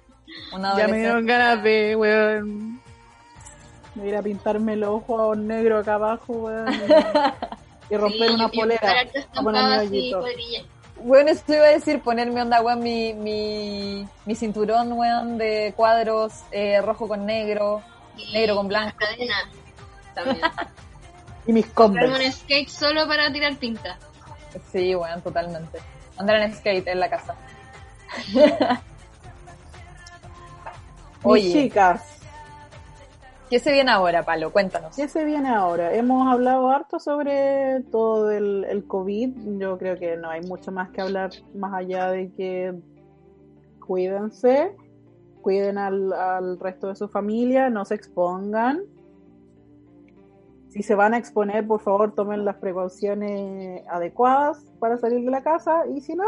Una 0.55 0.77
Ya 0.77 0.89
me 0.89 0.99
dieron 0.99 1.27
ganas 1.27 1.63
de, 1.63 1.97
weón, 1.97 2.81
de 3.95 4.09
ir 4.09 4.17
a 4.17 4.23
pintarme 4.23 4.77
los 4.77 4.91
ojos 4.91 5.37
negro 5.39 5.79
acá 5.79 5.95
abajo, 5.95 6.33
weón, 6.35 6.69
y, 7.91 7.97
romper 7.97 8.29
Sí, 8.29 8.35
una 8.35 8.49
polera. 8.49 8.95
a 9.35 9.43
ponerme 9.43 9.75
así. 9.77 10.13
Bueno, 11.05 11.31
esto 11.31 11.55
iba 11.55 11.65
a 11.65 11.71
decir 11.71 12.01
ponerme 12.01 12.43
onda, 12.43 12.61
weón, 12.63 12.81
mi, 12.81 13.13
mi, 13.15 14.07
mi 14.25 14.35
cinturón, 14.35 14.93
weón, 14.93 15.37
de 15.39 15.73
cuadros 15.77 16.43
eh, 16.53 16.81
rojo 16.81 17.09
con 17.09 17.27
negro, 17.27 17.83
Y 18.17 18.33
negro 18.33 18.57
con 18.57 18.69
blanco. 18.69 18.97
las 19.01 19.11
cadenas 19.11 19.45
también. 20.15 20.41
Y 21.45 21.53
mis 21.53 21.67
Converse. 21.67 22.27
un 22.27 22.33
skate 22.33 22.69
solo 22.69 23.09
para 23.09 23.33
tirar 23.33 23.57
tinta. 23.57 23.99
Sí, 24.71 24.95
weón, 24.95 25.21
totalmente. 25.23 25.81
Andar 26.17 26.37
en 26.37 26.55
skate 26.55 26.87
en 26.87 27.01
la 27.01 27.11
casa. 27.11 27.35
Mis 31.25 31.25
Oye, 31.25 31.53
chicas, 31.53 32.21
¿qué 33.51 33.59
se 33.59 33.73
viene 33.73 33.91
ahora, 33.91 34.25
Palo? 34.25 34.53
Cuéntanos. 34.53 34.95
¿qué 34.95 35.09
se 35.09 35.25
viene 35.25 35.49
ahora? 35.49 35.95
Hemos 35.95 36.33
hablado 36.33 36.69
harto 36.71 36.99
sobre 36.99 37.81
todo 37.91 38.31
el, 38.31 38.65
el 38.69 38.87
COVID. 38.87 39.59
Yo 39.59 39.79
creo 39.79 39.97
que 39.99 40.17
no 40.17 40.31
hay 40.31 40.43
mucho 40.43 40.71
más 40.73 40.91
que 40.91 41.01
hablar 41.01 41.31
más 41.55 41.75
allá 41.75 42.11
de 42.11 42.31
que 42.33 42.73
cuídense, 43.81 44.77
cuiden 45.43 45.77
al, 45.77 46.13
al 46.13 46.59
resto 46.59 46.89
de 46.89 46.95
su 46.95 47.09
familia, 47.09 47.69
no 47.69 47.85
se 47.85 47.95
expongan. 47.95 48.81
Si 50.69 50.83
se 50.83 50.95
van 50.95 51.13
a 51.13 51.19
exponer, 51.19 51.67
por 51.67 51.81
favor, 51.81 52.15
tomen 52.15 52.47
las 52.47 52.57
precauciones 52.57 53.87
adecuadas 53.89 54.65
para 54.79 54.97
salir 54.97 55.23
de 55.23 55.31
la 55.31 55.43
casa 55.43 55.87
y 55.95 56.01
si 56.01 56.15
no, 56.15 56.25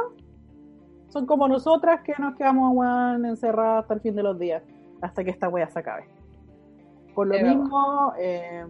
son 1.09 1.25
como 1.27 1.49
nosotras 1.49 2.03
que 2.03 2.13
nos 2.19 2.35
quedamos 2.35 2.77
encerradas 3.25 3.83
hasta 3.83 3.95
el 3.95 4.01
fin 4.01 4.17
de 4.17 4.23
los 4.23 4.39
días, 4.39 4.63
hasta 5.01 5.25
que 5.25 5.31
esta 5.31 5.49
wea 5.49 5.71
se 5.71 5.79
acabe. 5.79 6.05
Por 7.15 7.29
lo 7.29 7.39
mismo, 7.39 8.13
eh, 8.19 8.65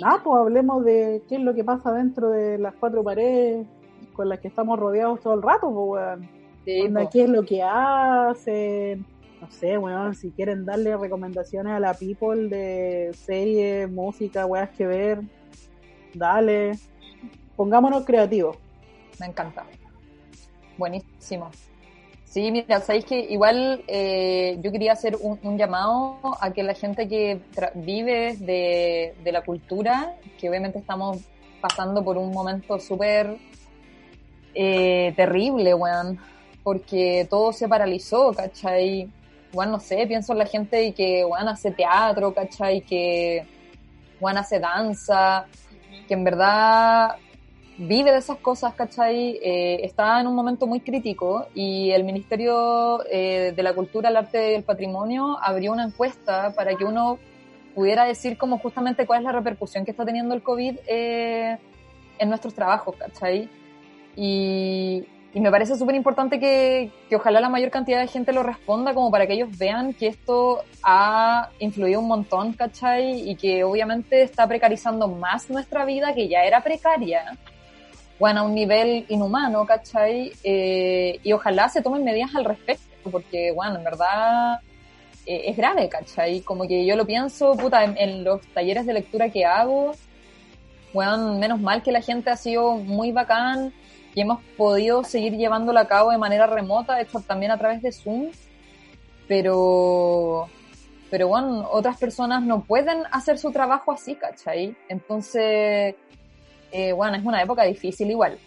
nada, 0.00 0.22
pues 0.22 0.36
hablemos 0.36 0.84
de 0.84 1.22
qué 1.28 1.36
es 1.36 1.40
lo 1.40 1.54
que 1.54 1.64
pasa 1.64 1.90
dentro 1.90 2.28
de 2.28 2.58
las 2.58 2.74
cuatro 2.74 3.02
paredes 3.02 3.66
con 4.12 4.28
las 4.28 4.40
que 4.40 4.48
estamos 4.48 4.78
rodeados 4.78 5.20
todo 5.20 5.34
el 5.34 5.42
rato, 5.42 5.72
pues, 5.72 6.04
weón. 6.04 6.28
Sí, 6.64 6.88
po. 6.92 7.08
¿Qué 7.10 7.24
es 7.24 7.30
lo 7.30 7.42
que 7.44 7.62
hacen? 7.62 9.06
No 9.40 9.50
sé, 9.50 9.78
weón, 9.78 10.14
si 10.14 10.30
quieren 10.30 10.64
darle 10.64 10.96
recomendaciones 10.96 11.72
a 11.72 11.80
la 11.80 11.94
people 11.94 12.48
de 12.48 13.12
series, 13.14 13.90
música, 13.90 14.46
weas 14.46 14.70
que 14.70 14.86
ver, 14.86 15.20
dale. 16.14 16.72
Pongámonos 17.56 18.04
creativos. 18.04 18.56
Me 19.20 19.26
encanta. 19.26 19.64
Buenísimo. 20.76 21.50
Sí, 22.24 22.50
mira, 22.50 22.80
sabéis 22.80 23.04
que 23.04 23.18
igual 23.20 23.82
eh, 23.88 24.58
yo 24.60 24.70
quería 24.70 24.92
hacer 24.92 25.16
un, 25.20 25.56
llamado 25.56 26.18
a 26.40 26.52
que 26.52 26.62
la 26.62 26.74
gente 26.74 27.08
que 27.08 27.40
vive 27.74 28.36
de, 28.38 29.14
de 29.24 29.32
la 29.32 29.42
cultura, 29.42 30.14
que 30.38 30.48
obviamente 30.48 30.78
estamos 30.78 31.18
pasando 31.60 32.04
por 32.04 32.18
un 32.18 32.30
momento 32.30 32.78
súper 32.78 33.38
eh, 34.54 35.12
terrible, 35.16 35.74
weón, 35.74 36.18
porque 36.62 37.26
todo 37.30 37.52
se 37.52 37.68
paralizó, 37.68 38.32
¿cachai? 38.32 39.08
Weón, 39.52 39.70
no 39.70 39.80
sé, 39.80 40.06
pienso 40.06 40.32
en 40.32 40.38
la 40.38 40.46
gente 40.46 40.92
que, 40.92 41.24
weón, 41.24 41.48
hace 41.48 41.70
teatro, 41.70 42.34
¿cachai? 42.34 42.82
Que, 42.82 43.46
weón, 44.20 44.36
hace 44.38 44.58
danza, 44.60 45.46
que 46.06 46.14
en 46.14 46.24
verdad 46.24 47.16
vive 47.78 48.10
de 48.10 48.18
esas 48.18 48.38
cosas, 48.38 48.74
¿cachai? 48.74 49.38
Eh, 49.42 49.80
está 49.84 50.20
en 50.20 50.26
un 50.26 50.34
momento 50.34 50.66
muy 50.66 50.80
crítico 50.80 51.46
y 51.54 51.90
el 51.92 52.04
Ministerio 52.04 53.04
eh, 53.10 53.52
de 53.54 53.62
la 53.62 53.72
Cultura, 53.72 54.08
el 54.08 54.16
Arte 54.16 54.52
y 54.52 54.54
el 54.56 54.64
Patrimonio 54.64 55.38
abrió 55.40 55.72
una 55.72 55.84
encuesta 55.84 56.52
para 56.54 56.74
que 56.74 56.84
uno 56.84 57.18
pudiera 57.74 58.04
decir 58.04 58.36
como 58.36 58.58
justamente 58.58 59.06
cuál 59.06 59.20
es 59.20 59.24
la 59.26 59.32
repercusión 59.32 59.84
que 59.84 59.92
está 59.92 60.04
teniendo 60.04 60.34
el 60.34 60.42
COVID 60.42 60.78
eh, 60.88 61.56
en 62.18 62.28
nuestros 62.28 62.52
trabajos, 62.52 62.96
¿cachai? 62.96 63.48
Y, 64.16 65.04
y 65.34 65.40
me 65.40 65.50
parece 65.50 65.76
súper 65.76 65.94
importante 65.94 66.40
que, 66.40 66.90
que 67.08 67.16
ojalá 67.16 67.40
la 67.40 67.50
mayor 67.50 67.70
cantidad 67.70 68.00
de 68.00 68.06
gente 68.06 68.32
lo 68.32 68.42
responda 68.42 68.94
como 68.94 69.10
para 69.10 69.26
que 69.26 69.34
ellos 69.34 69.50
vean 69.58 69.92
que 69.92 70.06
esto 70.06 70.64
ha 70.82 71.50
influido 71.58 72.00
un 72.00 72.08
montón, 72.08 72.54
¿cachai? 72.54 73.28
Y 73.28 73.36
que 73.36 73.62
obviamente 73.62 74.22
está 74.22 74.46
precarizando 74.46 75.06
más 75.06 75.50
nuestra 75.50 75.84
vida, 75.84 76.14
que 76.14 76.28
ya 76.28 76.44
era 76.44 76.62
precaria, 76.62 77.36
bueno, 78.18 78.40
a 78.40 78.42
un 78.44 78.54
nivel 78.54 79.04
inhumano, 79.10 79.66
¿cachai? 79.66 80.32
Eh, 80.42 81.20
y 81.22 81.32
ojalá 81.32 81.68
se 81.68 81.82
tomen 81.82 82.04
medidas 82.04 82.34
al 82.34 82.46
respecto, 82.46 83.10
porque, 83.10 83.52
bueno, 83.52 83.76
en 83.76 83.84
verdad 83.84 84.60
eh, 85.26 85.42
es 85.46 85.56
grave, 85.58 85.90
¿cachai? 85.90 86.40
Como 86.40 86.66
que 86.66 86.86
yo 86.86 86.96
lo 86.96 87.06
pienso, 87.06 87.54
puta, 87.54 87.84
en, 87.84 87.98
en 87.98 88.24
los 88.24 88.40
talleres 88.54 88.86
de 88.86 88.94
lectura 88.94 89.28
que 89.28 89.44
hago, 89.44 89.92
bueno, 90.94 91.34
menos 91.34 91.60
mal 91.60 91.82
que 91.82 91.92
la 91.92 92.00
gente 92.00 92.30
ha 92.30 92.36
sido 92.36 92.76
muy 92.76 93.12
bacán 93.12 93.74
y 94.18 94.20
hemos 94.20 94.42
podido 94.56 95.04
seguir 95.04 95.36
llevándolo 95.36 95.78
a 95.78 95.86
cabo 95.86 96.10
de 96.10 96.18
manera 96.18 96.48
remota, 96.48 97.00
esto 97.00 97.20
también 97.20 97.52
a 97.52 97.56
través 97.56 97.80
de 97.82 97.92
Zoom, 97.92 98.32
pero, 99.28 100.48
pero 101.08 101.28
bueno, 101.28 101.68
otras 101.70 101.98
personas 101.98 102.42
no 102.42 102.64
pueden 102.64 103.04
hacer 103.12 103.38
su 103.38 103.52
trabajo 103.52 103.92
así, 103.92 104.16
¿cachai? 104.16 104.76
Entonces, 104.88 105.94
eh, 106.72 106.92
bueno, 106.92 107.16
es 107.16 107.24
una 107.24 107.40
época 107.40 107.62
difícil 107.62 108.10
igual. 108.10 108.40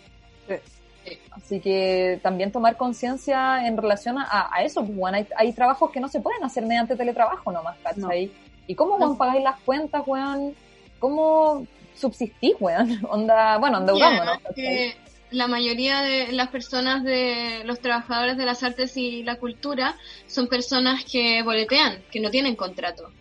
Así 1.31 1.61
que 1.61 2.19
también 2.21 2.51
tomar 2.51 2.75
conciencia 2.75 3.65
en 3.65 3.77
relación 3.77 4.17
a, 4.17 4.49
a 4.53 4.63
eso, 4.63 4.83
pues, 4.83 4.97
bueno, 4.97 5.19
hay, 5.19 5.27
hay 5.37 5.53
trabajos 5.53 5.89
que 5.91 6.01
no 6.01 6.09
se 6.09 6.19
pueden 6.19 6.43
hacer 6.43 6.65
mediante 6.65 6.97
teletrabajo 6.97 7.49
nomás, 7.49 7.77
¿cachai? 7.81 8.29
¿Y 8.67 8.75
cómo, 8.75 8.97
weón, 8.97 9.17
pagáis 9.17 9.41
las 9.41 9.57
cuentas, 9.61 10.03
weón? 10.05 10.53
¿Cómo 10.99 11.65
subsistís, 11.95 12.55
weón? 12.59 12.99
Onda, 13.09 13.57
bueno, 13.57 13.77
endeudándonos, 13.77 14.39
que 14.53 14.95
la 15.31 15.47
mayoría 15.47 16.01
de 16.01 16.31
las 16.33 16.49
personas 16.49 17.03
de 17.03 17.63
los 17.65 17.79
trabajadores 17.79 18.37
de 18.37 18.45
las 18.45 18.63
artes 18.63 18.95
y 18.97 19.23
la 19.23 19.37
cultura 19.37 19.97
son 20.27 20.47
personas 20.47 21.03
que 21.05 21.41
boletean, 21.41 22.03
que 22.11 22.19
no 22.19 22.29
tienen 22.29 22.55
contrato. 22.55 23.11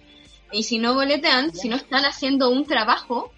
Y 0.53 0.65
si 0.65 0.79
no 0.79 0.95
boletean, 0.95 1.55
si 1.55 1.69
no 1.69 1.77
están 1.77 2.05
haciendo 2.05 2.51
un 2.51 2.67
trabajo 2.67 3.33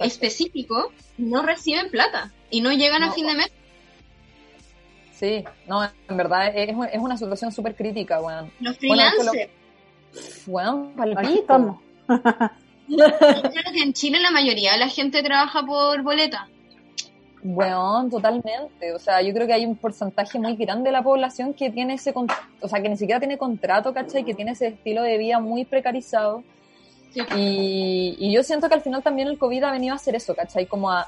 específico, 0.00 0.92
no 1.16 1.42
reciben 1.42 1.90
plata 1.90 2.32
y 2.50 2.60
no 2.60 2.72
llegan 2.72 3.02
a 3.02 3.12
fin 3.12 3.26
de 3.26 3.34
mes. 3.34 3.52
Sí, 5.12 5.44
no, 5.66 5.82
en 5.84 6.16
verdad 6.16 6.52
es, 6.54 6.70
es 6.92 6.98
una 6.98 7.16
situación 7.16 7.52
súper 7.52 7.74
crítica, 7.74 8.20
weón. 8.20 8.52
Los 8.60 8.78
Bueno, 8.80 9.02
freelancers. 9.16 9.50
Weón, 10.46 10.92
Aquí 10.98 11.14
palpito. 11.14 11.80
Yo 12.88 12.98
creo 12.98 13.72
que 13.72 13.82
en 13.82 13.92
Chile 13.94 14.20
la 14.20 14.30
mayoría 14.30 14.72
de 14.72 14.78
la 14.78 14.88
gente 14.88 15.22
trabaja 15.22 15.64
por 15.64 16.02
boleta. 16.02 16.48
Weón, 17.46 18.08
totalmente. 18.08 18.94
O 18.94 18.98
sea, 18.98 19.20
yo 19.20 19.34
creo 19.34 19.46
que 19.46 19.52
hay 19.52 19.66
un 19.66 19.76
porcentaje 19.76 20.38
muy 20.38 20.56
grande 20.56 20.88
de 20.88 20.92
la 20.92 21.02
población 21.02 21.52
que 21.52 21.68
tiene 21.70 21.94
ese, 21.94 22.14
o 22.60 22.68
sea, 22.68 22.80
que 22.80 22.88
ni 22.88 22.96
siquiera 22.96 23.20
tiene 23.20 23.36
contrato, 23.36 23.92
¿cachai? 23.92 24.24
Que 24.24 24.32
tiene 24.34 24.52
ese 24.52 24.68
estilo 24.68 25.02
de 25.02 25.18
vida 25.18 25.40
muy 25.40 25.66
precarizado. 25.66 26.42
Sí. 27.12 27.20
Y, 27.36 28.16
y 28.18 28.32
yo 28.32 28.42
siento 28.42 28.66
que 28.68 28.74
al 28.74 28.80
final 28.80 29.02
también 29.02 29.28
el 29.28 29.36
COVID 29.38 29.62
ha 29.64 29.70
venido 29.72 29.92
a 29.92 29.96
hacer 29.96 30.14
eso, 30.16 30.34
¿cachai? 30.34 30.64
Como 30.66 30.90
a, 30.90 31.06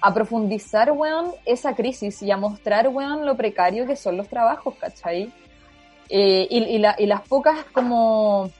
a 0.00 0.12
profundizar, 0.12 0.90
weón, 0.90 1.30
esa 1.46 1.74
crisis 1.76 2.20
y 2.22 2.30
a 2.32 2.36
mostrar, 2.36 2.88
weón, 2.88 3.24
lo 3.24 3.36
precario 3.36 3.86
que 3.86 3.94
son 3.94 4.16
los 4.16 4.26
trabajos, 4.28 4.74
¿cachai? 4.80 5.32
Eh, 6.08 6.48
y, 6.50 6.58
y, 6.64 6.78
la- 6.78 6.96
y 6.98 7.06
las 7.06 7.20
pocas 7.20 7.64
como 7.72 8.50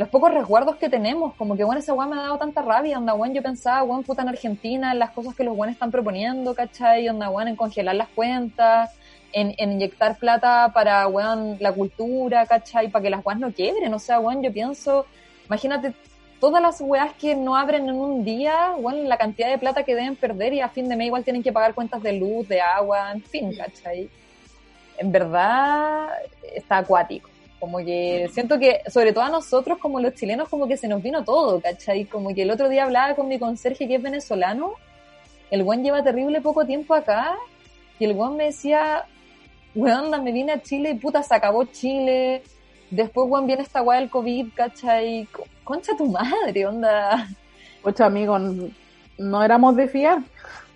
los 0.00 0.08
pocos 0.08 0.32
resguardos 0.32 0.76
que 0.76 0.88
tenemos, 0.88 1.34
como 1.34 1.58
que, 1.58 1.62
bueno, 1.62 1.78
esa 1.78 1.92
weá 1.92 2.08
me 2.08 2.16
ha 2.16 2.22
dado 2.22 2.38
tanta 2.38 2.62
rabia, 2.62 2.96
onda, 2.96 3.12
weón, 3.12 3.34
yo 3.34 3.42
pensaba, 3.42 3.82
weón, 3.82 4.02
puta 4.02 4.22
en 4.22 4.30
Argentina, 4.30 4.92
en 4.92 4.98
las 4.98 5.10
cosas 5.10 5.34
que 5.34 5.44
los 5.44 5.54
weones 5.54 5.74
están 5.74 5.90
proponiendo, 5.90 6.54
¿cachai? 6.54 7.06
Onda, 7.10 7.28
weón, 7.28 7.48
en 7.48 7.56
congelar 7.56 7.94
las 7.96 8.08
cuentas, 8.08 8.96
en, 9.34 9.54
inyectar 9.58 10.16
plata 10.16 10.70
para, 10.72 11.06
weón, 11.06 11.58
la 11.60 11.72
cultura, 11.72 12.46
¿cachai? 12.46 12.88
Para 12.88 13.02
que 13.02 13.10
las 13.10 13.26
weas 13.26 13.38
no 13.38 13.52
quiebren, 13.52 13.92
o 13.92 13.98
sea, 13.98 14.20
weón, 14.20 14.42
yo 14.42 14.50
pienso, 14.50 15.04
imagínate 15.48 15.92
todas 16.40 16.62
las 16.62 16.80
weas 16.80 17.12
que 17.12 17.36
no 17.36 17.54
abren 17.54 17.86
en 17.90 17.94
un 17.94 18.24
día, 18.24 18.72
weón, 18.78 19.06
la 19.06 19.18
cantidad 19.18 19.50
de 19.50 19.58
plata 19.58 19.82
que 19.82 19.94
deben 19.94 20.16
perder 20.16 20.54
y 20.54 20.62
a 20.62 20.70
fin 20.70 20.88
de 20.88 20.96
mes 20.96 21.08
igual 21.08 21.24
tienen 21.24 21.42
que 21.42 21.52
pagar 21.52 21.74
cuentas 21.74 22.02
de 22.02 22.14
luz, 22.14 22.48
de 22.48 22.62
agua, 22.62 23.12
en 23.12 23.22
fin, 23.22 23.54
¿cachai? 23.54 24.08
En 24.96 25.12
verdad, 25.12 26.08
está 26.54 26.78
acuático 26.78 27.29
como 27.60 27.78
que 27.78 28.28
siento 28.32 28.58
que, 28.58 28.80
sobre 28.90 29.12
todo 29.12 29.24
a 29.24 29.28
nosotros 29.28 29.78
como 29.78 30.00
los 30.00 30.14
chilenos, 30.14 30.48
como 30.48 30.66
que 30.66 30.76
se 30.78 30.88
nos 30.88 31.02
vino 31.02 31.22
todo, 31.22 31.60
¿cachai? 31.60 32.06
Como 32.06 32.34
que 32.34 32.42
el 32.42 32.50
otro 32.50 32.68
día 32.68 32.84
hablaba 32.84 33.14
con 33.14 33.28
mi 33.28 33.38
conserje 33.38 33.86
que 33.86 33.96
es 33.96 34.02
venezolano, 34.02 34.72
el 35.50 35.62
buen 35.62 35.82
lleva 35.84 36.02
terrible 36.02 36.40
poco 36.40 36.64
tiempo 36.64 36.94
acá, 36.94 37.36
y 37.98 38.06
el 38.06 38.14
buen 38.14 38.36
me 38.36 38.44
decía, 38.46 39.04
weón, 39.74 40.10
me 40.24 40.32
vine 40.32 40.52
a 40.52 40.62
Chile 40.62 40.90
y 40.90 40.94
puta, 40.94 41.22
se 41.22 41.34
acabó 41.34 41.64
Chile, 41.66 42.42
después, 42.90 43.28
weón, 43.28 43.46
viene 43.46 43.62
esta 43.62 43.82
weá 43.82 44.00
del 44.00 44.08
COVID, 44.10 44.48
¿cachai? 44.54 45.26
Co- 45.30 45.44
Concha 45.62 45.96
tu 45.96 46.06
madre, 46.06 46.66
onda. 46.66 47.28
Ocha, 47.82 48.06
amigo, 48.06 48.36
n- 48.36 48.70
no 49.18 49.42
éramos 49.44 49.76
de 49.76 49.86
fiar. 49.86 50.18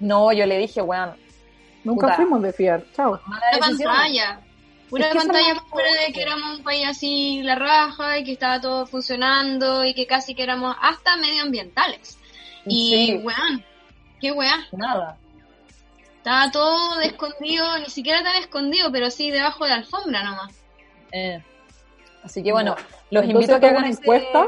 No, 0.00 0.30
yo 0.32 0.44
le 0.46 0.58
dije, 0.58 0.82
weón, 0.82 1.12
Nunca 1.82 2.06
Puta. 2.06 2.16
fuimos 2.16 2.40
de 2.42 2.52
fiar. 2.52 2.82
Chao. 2.94 3.20
mala 3.26 3.46
decisión. 3.56 3.92
pantalla. 3.92 4.40
Pura 4.94 5.06
Es 5.08 5.12
que 5.12 5.18
pantalla 5.18 5.54
la- 5.54 5.60
fuera 5.62 5.90
de 6.06 6.12
que 6.12 6.22
éramos 6.22 6.58
un 6.58 6.62
país 6.62 6.86
así 6.88 7.42
la 7.42 7.56
raja 7.56 8.18
y 8.18 8.24
que 8.24 8.32
estaba 8.32 8.60
todo 8.60 8.86
funcionando 8.86 9.84
y 9.84 9.92
que 9.92 10.06
casi 10.06 10.34
que 10.36 10.42
éramos 10.44 10.76
hasta 10.80 11.16
medioambientales. 11.16 12.16
Y, 12.66 12.90
Sí. 12.94 13.16
weón, 13.24 13.64
qué 14.20 14.30
weá. 14.30 14.66
Nada. 14.72 15.16
Estaba 16.18 16.50
todo 16.50 17.00
escondido, 17.00 17.78
ni 17.78 17.90
siquiera 17.90 18.22
tan 18.22 18.36
escondido, 18.36 18.90
pero 18.92 19.10
sí 19.10 19.30
debajo 19.30 19.64
de 19.64 19.70
la 19.70 19.76
alfombra 19.76 20.22
nomás. 20.22 20.54
Eh. 21.12 21.42
Así 22.22 22.42
que 22.42 22.52
bueno, 22.52 22.76
los 23.10 23.24
Entonces, 23.24 23.30
invito 23.30 23.54
a 23.56 23.60
que 23.60 23.66
¿fue 23.66 23.68
hagan 23.70 23.82
una 23.84 23.92
encuesta? 23.92 24.46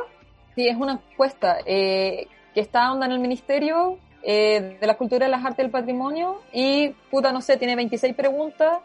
Sí, 0.54 0.68
es 0.68 0.76
una 0.76 0.92
encuesta 0.92 1.58
eh, 1.66 2.28
que 2.54 2.60
está 2.60 2.90
onda 2.92 3.04
en 3.06 3.12
el 3.12 3.18
Ministerio 3.18 3.98
eh, 4.22 4.78
de 4.80 4.86
la 4.86 4.96
Cultura, 4.96 5.28
las 5.28 5.44
Artes 5.44 5.58
y 5.58 5.62
el 5.66 5.70
Patrimonio 5.70 6.40
y, 6.52 6.88
puta, 7.10 7.30
no 7.32 7.42
sé, 7.42 7.56
tiene 7.58 7.76
26 7.76 8.14
preguntas. 8.14 8.78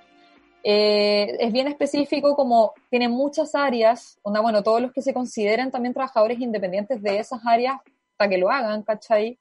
Eh, 0.64 1.38
es 1.40 1.52
bien 1.52 1.68
específico, 1.68 2.36
como 2.36 2.74
tiene 2.90 3.10
muchas 3.10 3.56
áreas, 3.56 4.20
onda, 4.22 4.42
bueno, 4.42 4.62
todos 4.62 4.82
los 4.82 4.92
que 4.92 5.02
se 5.02 5.14
consideren 5.14 5.72
también 5.72 5.94
trabajadores 5.94 6.40
independientes 6.40 7.02
de 7.02 7.20
esas 7.20 7.42
áreas, 7.46 7.80
para 8.18 8.30
que 8.30 8.38
lo 8.38 8.50
hagan, 8.50 8.84
¿cachai? 8.84 9.40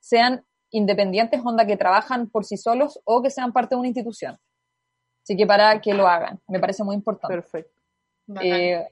Sean 0.00 0.44
independientes, 0.70 1.40
onda, 1.44 1.66
que 1.66 1.76
trabajan 1.76 2.28
por 2.28 2.44
sí 2.44 2.56
solos 2.56 3.00
o 3.04 3.22
que 3.22 3.30
sean 3.30 3.52
parte 3.52 3.74
de 3.74 3.78
una 3.78 3.88
institución. 3.88 4.38
Así 5.22 5.36
que 5.36 5.46
para 5.46 5.80
que 5.80 5.94
lo 5.94 6.06
hagan, 6.08 6.40
me 6.48 6.58
parece 6.58 6.84
muy 6.84 6.94
importante. 6.94 7.34
Perfecto. 7.34 7.80
Eh, 8.42 8.84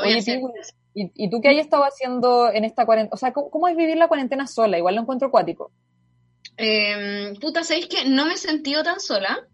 Oye. 0.00 0.22
Piwi, 0.22 0.52
¿y, 0.94 1.24
¿y 1.24 1.30
tú 1.30 1.40
qué 1.40 1.50
has 1.50 1.58
estado 1.58 1.84
haciendo 1.84 2.50
en 2.50 2.64
esta 2.64 2.86
cuarentena? 2.86 3.14
O 3.14 3.16
sea, 3.16 3.32
¿cómo, 3.32 3.50
cómo 3.50 3.68
es 3.68 3.76
vivir 3.76 3.96
la 3.96 4.08
cuarentena 4.08 4.46
sola? 4.46 4.78
Igual 4.78 4.94
lo 4.94 5.02
encuentro 5.02 5.28
acuático. 5.28 5.72
Eh, 6.56 7.34
puta, 7.40 7.64
¿sabéis 7.64 7.86
que 7.86 8.08
no 8.08 8.26
me 8.26 8.34
he 8.34 8.36
sentido 8.36 8.82
tan 8.82 9.00
sola? 9.00 9.46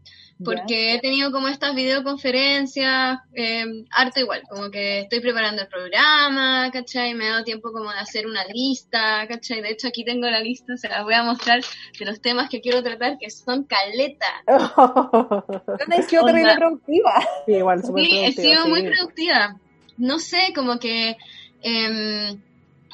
Porque 0.44 0.94
he 0.94 1.00
tenido 1.00 1.30
como 1.32 1.48
estas 1.48 1.74
videoconferencias, 1.74 3.18
eh, 3.34 3.64
harto 3.90 4.20
igual, 4.20 4.42
como 4.48 4.70
que 4.70 5.00
estoy 5.00 5.20
preparando 5.20 5.62
el 5.62 5.68
programa, 5.68 6.70
¿cachai? 6.72 7.14
Me 7.14 7.26
he 7.26 7.30
dado 7.30 7.44
tiempo 7.44 7.72
como 7.72 7.90
de 7.90 7.98
hacer 7.98 8.26
una 8.26 8.44
lista, 8.46 9.26
¿cachai? 9.28 9.60
De 9.60 9.70
hecho 9.70 9.88
aquí 9.88 10.04
tengo 10.04 10.28
la 10.28 10.40
lista, 10.40 10.76
se 10.76 10.88
las 10.88 11.04
voy 11.04 11.14
a 11.14 11.22
mostrar 11.22 11.60
de 11.98 12.04
los 12.04 12.20
temas 12.20 12.48
que 12.48 12.60
quiero 12.60 12.82
tratar, 12.82 13.18
que 13.18 13.30
son 13.30 13.64
caleta. 13.64 14.26
¿Dónde 14.46 15.96
he 15.96 16.02
sido 16.02 16.22
Onda. 16.22 16.32
terrible 16.32 16.56
productiva? 16.56 17.28
sí, 17.46 17.52
igual, 17.52 17.82
Sí, 17.82 18.18
he 18.18 18.32
sido 18.32 18.66
muy 18.66 18.82
productiva. 18.82 19.56
No 19.98 20.18
sé, 20.18 20.52
como 20.54 20.78
que 20.78 21.16
em, 21.62 22.40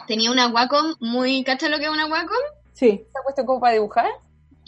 tenía 0.06 0.30
una 0.30 0.48
Wacom 0.48 0.94
muy... 1.00 1.44
¿Cachai 1.44 1.70
lo 1.70 1.78
que 1.78 1.84
es 1.84 1.90
una 1.90 2.06
Wacom? 2.06 2.36
Sí, 2.72 3.04
¿Se 3.12 3.18
ha 3.18 3.22
puesto 3.22 3.44
como 3.44 3.60
para 3.60 3.74
dibujar? 3.74 4.10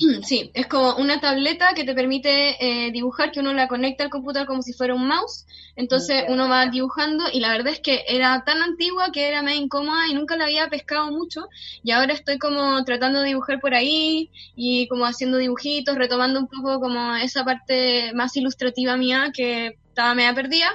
Sí, 0.24 0.50
es 0.54 0.66
como 0.66 0.96
una 0.96 1.20
tableta 1.20 1.74
que 1.74 1.84
te 1.84 1.94
permite 1.94 2.86
eh, 2.86 2.90
dibujar, 2.92 3.30
que 3.30 3.40
uno 3.40 3.52
la 3.52 3.68
conecta 3.68 4.04
al 4.04 4.10
computador 4.10 4.46
como 4.46 4.62
si 4.62 4.72
fuera 4.72 4.94
un 4.94 5.06
mouse. 5.06 5.46
Entonces 5.76 6.24
Ya. 6.26 6.32
uno 6.32 6.48
va 6.48 6.66
dibujando 6.66 7.24
y 7.32 7.40
la 7.40 7.50
verdad 7.50 7.72
es 7.72 7.80
que 7.80 8.04
era 8.08 8.42
tan 8.44 8.62
antigua 8.62 9.10
que 9.12 9.28
era 9.28 9.42
medio 9.42 9.60
incómoda 9.62 10.06
y 10.08 10.14
nunca 10.14 10.36
la 10.36 10.44
había 10.44 10.68
pescado 10.68 11.10
mucho. 11.10 11.48
Y 11.82 11.92
ahora 11.92 12.12
estoy 12.12 12.38
como 12.38 12.82
tratando 12.84 13.20
de 13.20 13.28
dibujar 13.28 13.60
por 13.60 13.74
ahí 13.74 14.30
y 14.54 14.88
como 14.88 15.04
haciendo 15.04 15.38
dibujitos, 15.38 15.96
retomando 15.96 16.40
un 16.40 16.48
poco 16.48 16.80
como 16.80 17.16
esa 17.16 17.44
parte 17.44 18.12
más 18.14 18.36
ilustrativa 18.36 18.96
mía 18.96 19.30
que 19.34 19.78
estaba 19.88 20.14
media 20.14 20.34
perdida 20.34 20.70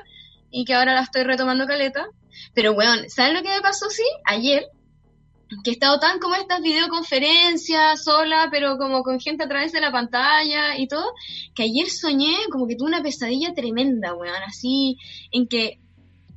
y 0.52 0.66
que 0.66 0.74
ahora 0.74 0.94
la 0.94 1.02
estoy 1.02 1.24
retomando 1.24 1.66
caleta. 1.66 2.06
Pero 2.54 2.74
weón, 2.74 3.10
¿sabes 3.10 3.34
lo 3.34 3.42
que 3.42 3.50
me 3.50 3.62
pasó? 3.62 3.90
Sí, 3.90 4.04
ayer 4.26 4.66
que 5.64 5.72
he 5.72 5.74
estado 5.74 6.00
tan 6.00 6.20
como 6.20 6.36
estas 6.36 6.62
videoconferencias 6.62 8.04
sola, 8.04 8.48
pero 8.52 8.78
como 8.78 9.04
con 9.04 9.20
gente 9.20 9.44
a 9.44 9.48
través 9.48 9.72
de 9.72 9.82
la 9.82 9.92
pantalla 9.92 10.78
y 10.78 10.88
todo, 10.88 11.14
que 11.54 11.64
ayer 11.64 11.90
soñé 11.90 12.36
como 12.52 12.68
que 12.68 12.76
tuve 12.76 12.88
una 12.88 13.04
pesadilla 13.04 13.54
tremenda, 13.54 14.14
weón, 14.14 14.44
así, 14.48 14.98
en 15.32 15.48
que 15.48 15.80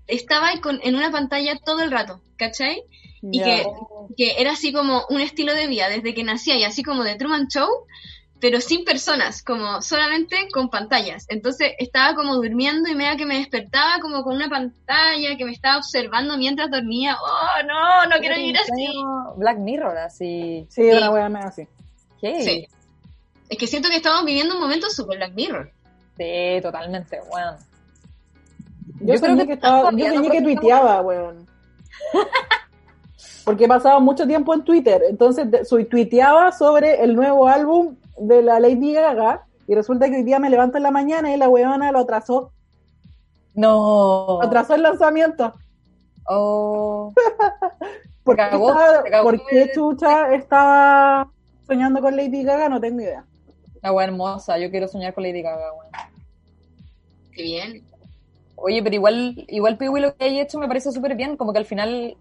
estaba 0.07 0.51
con, 0.61 0.81
en 0.83 0.97
una 0.97 1.11
pantalla 1.11 1.59
todo 1.65 1.83
el 1.83 1.91
rato, 1.91 2.21
¿cachai? 2.37 2.83
Y 3.21 3.43
que, 3.43 3.67
que 4.17 4.41
era 4.41 4.53
así 4.53 4.73
como 4.73 5.05
un 5.11 5.21
estilo 5.21 5.53
de 5.53 5.67
vida 5.67 5.89
desde 5.89 6.15
que 6.15 6.23
nacía 6.23 6.57
y 6.57 6.65
así 6.65 6.83
como 6.83 7.03
de 7.03 7.17
Truman 7.17 7.49
Show, 7.49 7.69
pero 8.41 8.61
sin 8.61 8.85
personas, 8.85 9.43
como 9.43 9.83
solamente 9.83 10.49
con 10.53 10.71
pantallas. 10.71 11.27
Entonces 11.29 11.73
estaba 11.79 12.15
como 12.15 12.37
durmiendo 12.37 12.89
y 12.89 12.95
media 12.95 13.17
que 13.17 13.27
me 13.27 13.39
despertaba 13.39 14.01
como 14.01 14.23
con 14.23 14.37
una 14.37 14.49
pantalla 14.49 15.37
que 15.37 15.45
me 15.45 15.53
estaba 15.53 15.79
observando 15.79 16.37
mientras 16.37 16.71
dormía. 16.71 17.17
Oh, 17.21 17.67
no, 17.67 18.07
no 18.07 18.17
quiero 18.21 18.37
vivir 18.37 18.57
así. 18.59 18.89
Black 19.37 19.59
Mirror, 19.59 19.99
así. 19.99 20.67
Sí, 20.71 20.83
una 20.83 21.11
wea 21.11 21.29
medio 21.29 21.49
así. 21.49 21.67
¿Qué? 22.21 22.43
Sí. 22.43 22.69
Es 23.49 23.59
que 23.59 23.67
siento 23.67 23.89
que 23.89 23.97
estamos 23.97 24.25
viviendo 24.25 24.55
un 24.55 24.61
momento 24.61 24.89
super 24.91 25.17
Black 25.17 25.35
Mirror. 25.35 25.73
Sí, 26.17 26.61
totalmente, 26.63 27.21
bueno. 27.31 27.57
Yo, 29.01 29.15
Yo 29.15 29.21
creo 29.21 29.37
que 29.37 29.47
que, 29.47 29.53
estaba, 29.55 29.91
yo 29.93 30.07
soñé 30.13 30.31
que 30.31 30.43
tuiteaba, 30.43 31.01
weón. 31.03 31.47
Porque 33.49 33.65
he 33.65 33.69
pasado 33.69 33.99
mucho 34.03 34.27
tiempo 34.27 34.53
en 34.53 34.63
Twitter, 34.63 35.03
entonces 35.09 35.51
de- 35.51 35.65
soy 35.65 35.87
tuiteaba 35.87 36.53
sobre 36.53 37.03
el 37.03 37.17
nuevo 37.17 37.49
álbum 37.49 37.97
de 38.19 38.43
la 38.43 38.61
Lady 38.61 38.93
Gaga 38.93 39.47
y 39.67 39.75
resulta 39.75 40.07
que 40.11 40.17
hoy 40.17 40.23
día 40.23 40.39
me 40.39 40.51
levanto 40.51 40.77
en 40.77 40.83
la 40.83 40.91
mañana 40.91 41.33
y 41.35 41.39
la 41.39 41.49
weona 41.49 41.91
lo 41.91 42.01
atrasó, 42.01 42.51
No. 43.55 44.41
atrasó 44.43 44.75
el 44.75 44.83
lanzamiento. 44.83 45.55
Oh. 46.29 47.13
¿Por 48.23 48.37
qué, 48.37 48.43
cagó, 48.51 48.69
estaba- 48.71 49.23
por 49.23 49.47
qué 49.47 49.63
el- 49.63 49.73
chucha 49.73 50.35
estaba 50.35 51.31
soñando 51.67 52.03
con 52.03 52.15
Lady 52.17 52.43
Gaga? 52.43 52.69
No 52.69 52.79
tengo 52.81 53.01
idea. 53.01 53.25
La 53.83 53.93
wea 53.93 54.07
hermosa, 54.09 54.59
yo 54.59 54.71
quiero 54.71 54.89
soñar 54.89 55.15
con 55.15 55.23
Lady 55.25 55.41
Gaga, 55.41 55.73
weón. 55.73 55.87
Qué 57.33 57.43
bien. 57.45 57.83
Oye, 58.57 58.83
pero 58.83 58.95
igual, 58.95 59.47
igual 59.49 59.79
Piwi 59.79 60.01
lo 60.01 60.15
que 60.15 60.25
hay 60.25 60.41
hecho 60.41 60.59
me 60.59 60.69
parece 60.69 60.93
súper 60.93 61.15
bien, 61.15 61.37
como 61.39 61.53
que 61.55 61.61
al 61.61 61.65
final 61.65 62.17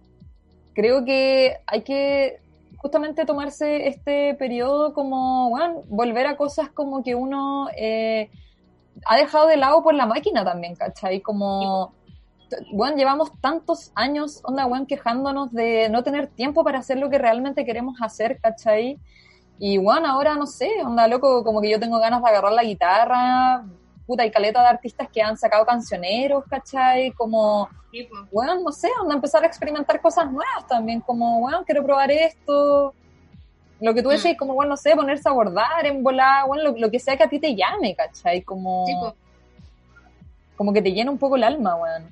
creo 0.78 1.04
que 1.06 1.58
hay 1.66 1.82
que 1.82 2.40
justamente 2.78 3.26
tomarse 3.26 3.88
este 3.88 4.36
periodo 4.36 4.94
como, 4.94 5.50
bueno, 5.50 5.82
volver 5.88 6.28
a 6.28 6.38
cosas 6.38 6.70
como 6.70 7.04
que 7.04 7.16
uno 7.16 7.68
eh, 7.76 8.30
ha 9.08 9.18
dejado 9.18 9.48
de 9.48 9.58
lado 9.58 9.82
por 9.82 9.96
la 9.96 10.06
máquina 10.06 10.46
también, 10.46 10.76
¿cachai? 10.76 11.20
Como, 11.22 11.96
bueno, 12.72 12.96
llevamos 12.96 13.32
tantos 13.42 13.92
años, 13.96 14.40
onda, 14.44 14.68
weón, 14.68 14.86
quejándonos 14.86 15.52
de 15.52 15.90
no 15.90 16.04
tener 16.04 16.28
tiempo 16.28 16.64
para 16.64 16.78
hacer 16.78 17.00
lo 17.00 17.10
que 17.10 17.18
realmente 17.18 17.66
queremos 17.66 18.00
hacer, 18.00 18.40
¿cachai? 18.40 19.00
Y 19.58 19.80
bueno, 19.80 20.08
ahora 20.08 20.36
no 20.36 20.46
sé, 20.46 20.70
onda, 20.86 21.08
loco, 21.08 21.44
como 21.44 21.60
que 21.60 21.72
yo 21.72 21.80
tengo 21.80 21.98
ganas 21.98 22.22
de 22.22 22.30
agarrar 22.30 22.52
la 22.52 22.64
guitarra, 22.64 23.66
puta, 24.08 24.24
hay 24.24 24.32
caleta 24.32 24.62
de 24.62 24.68
artistas 24.70 25.10
que 25.14 25.22
han 25.22 25.38
sacado 25.38 25.66
cancioneros, 25.66 26.46
¿cachai? 26.50 27.12
Como, 27.12 27.70
bueno, 28.32 28.56
no 28.64 28.72
sé, 28.72 28.90
onda, 29.02 29.14
empezar 29.16 29.44
a 29.44 29.48
experimentar 29.48 30.02
cosas 30.02 30.32
nuevas 30.32 30.66
también, 30.68 31.02
como, 31.02 31.42
bueno, 31.42 31.64
quiero 31.66 31.84
probar 31.84 32.10
esto. 32.10 32.94
Lo 33.82 33.94
que 33.94 34.02
tú 34.02 34.10
Mm. 34.10 34.14
decís, 34.14 34.38
como, 34.38 34.54
bueno, 34.56 34.70
no 34.70 34.78
sé, 34.78 34.96
ponerse 34.96 35.28
a 35.30 35.34
bordar, 35.34 35.86
en 35.86 36.02
volar, 36.02 36.48
bueno, 36.48 36.64
lo, 36.72 36.78
lo 36.78 36.90
que 36.90 37.00
sea 37.00 37.16
que 37.18 37.24
a 37.24 37.30
ti 37.30 37.38
te 37.40 37.54
llame, 37.54 37.94
¿cachai? 37.96 38.42
Como, 38.42 38.86
Sí, 38.88 38.96
como 40.56 40.74
que 40.74 40.82
te 40.82 40.92
llena 40.92 41.12
un 41.12 41.20
poco 41.20 41.36
el 41.36 41.44
alma, 41.44 41.76
weón. 41.76 42.10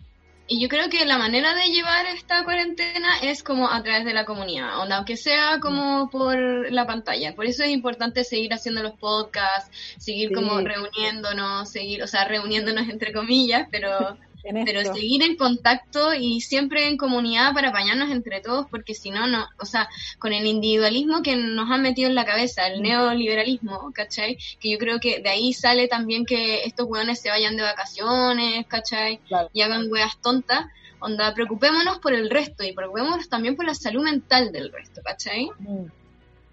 Y 0.47 0.61
yo 0.61 0.69
creo 0.69 0.89
que 0.89 1.05
la 1.05 1.17
manera 1.17 1.55
de 1.55 1.65
llevar 1.71 2.05
esta 2.05 2.43
cuarentena 2.43 3.17
es 3.23 3.41
como 3.41 3.67
a 3.67 3.81
través 3.81 4.05
de 4.05 4.13
la 4.13 4.25
comunidad, 4.25 4.79
onda, 4.79 4.97
aunque 4.97 5.17
sea 5.17 5.59
como 5.59 6.09
por 6.11 6.71
la 6.71 6.85
pantalla. 6.85 7.33
Por 7.33 7.45
eso 7.47 7.63
es 7.63 7.69
importante 7.69 8.23
seguir 8.23 8.53
haciendo 8.53 8.83
los 8.83 8.93
podcasts, 8.93 9.71
seguir 9.97 10.29
Sí. 10.29 10.35
como 10.35 10.59
reuniéndonos, 10.61 11.71
seguir, 11.71 12.03
o 12.03 12.07
sea, 12.07 12.25
reuniéndonos 12.25 12.87
entre 12.89 13.11
comillas, 13.11 13.67
pero 13.71 14.17
En 14.45 14.63
pero 14.63 14.93
seguir 14.93 15.23
en 15.23 15.37
contacto 15.37 16.13
y 16.13 16.39
siempre 16.39 16.87
en 16.87 16.97
comunidad 16.97 17.53
para 17.55 17.69
apañarnos 17.69 18.11
entre 18.11 18.41
todos, 18.41 18.67
porque 18.69 18.93
si 18.93 19.09
no, 19.09 19.25
no, 19.25 19.47
o 19.59 19.65
sea, 19.65 19.89
con 20.19 20.33
el 20.33 20.45
individualismo 20.45 21.23
que 21.23 21.35
nos 21.35 21.69
han 21.71 21.81
metido 21.81 22.09
en 22.09 22.15
la 22.15 22.25
cabeza, 22.25 22.67
el 22.67 22.83
neoliberalismo, 22.83 23.91
¿cachai? 23.91 24.37
Que 24.59 24.69
yo 24.69 24.77
creo 24.77 24.99
que 24.99 25.19
de 25.19 25.29
ahí 25.29 25.51
sale 25.51 25.87
también 25.87 26.27
que 26.27 26.63
estos 26.63 26.87
weones 26.87 27.19
se 27.19 27.29
vayan 27.29 27.57
de 27.57 27.63
vacaciones, 27.63 28.67
¿cachai? 28.67 29.17
Claro. 29.27 29.49
Y 29.51 29.61
hagan 29.61 29.91
weas 29.91 30.21
tontas. 30.21 30.67
Onda, 30.99 31.33
preocupémonos 31.33 31.97
por 31.97 32.13
el 32.13 32.29
resto 32.29 32.63
y 32.63 32.73
preocupémonos 32.73 33.27
también 33.27 33.55
por 33.55 33.65
la 33.65 33.73
salud 33.73 34.03
mental 34.03 34.51
del 34.51 34.71
resto, 34.71 35.01
¿cachai? 35.03 35.49
Mm. 35.57 35.85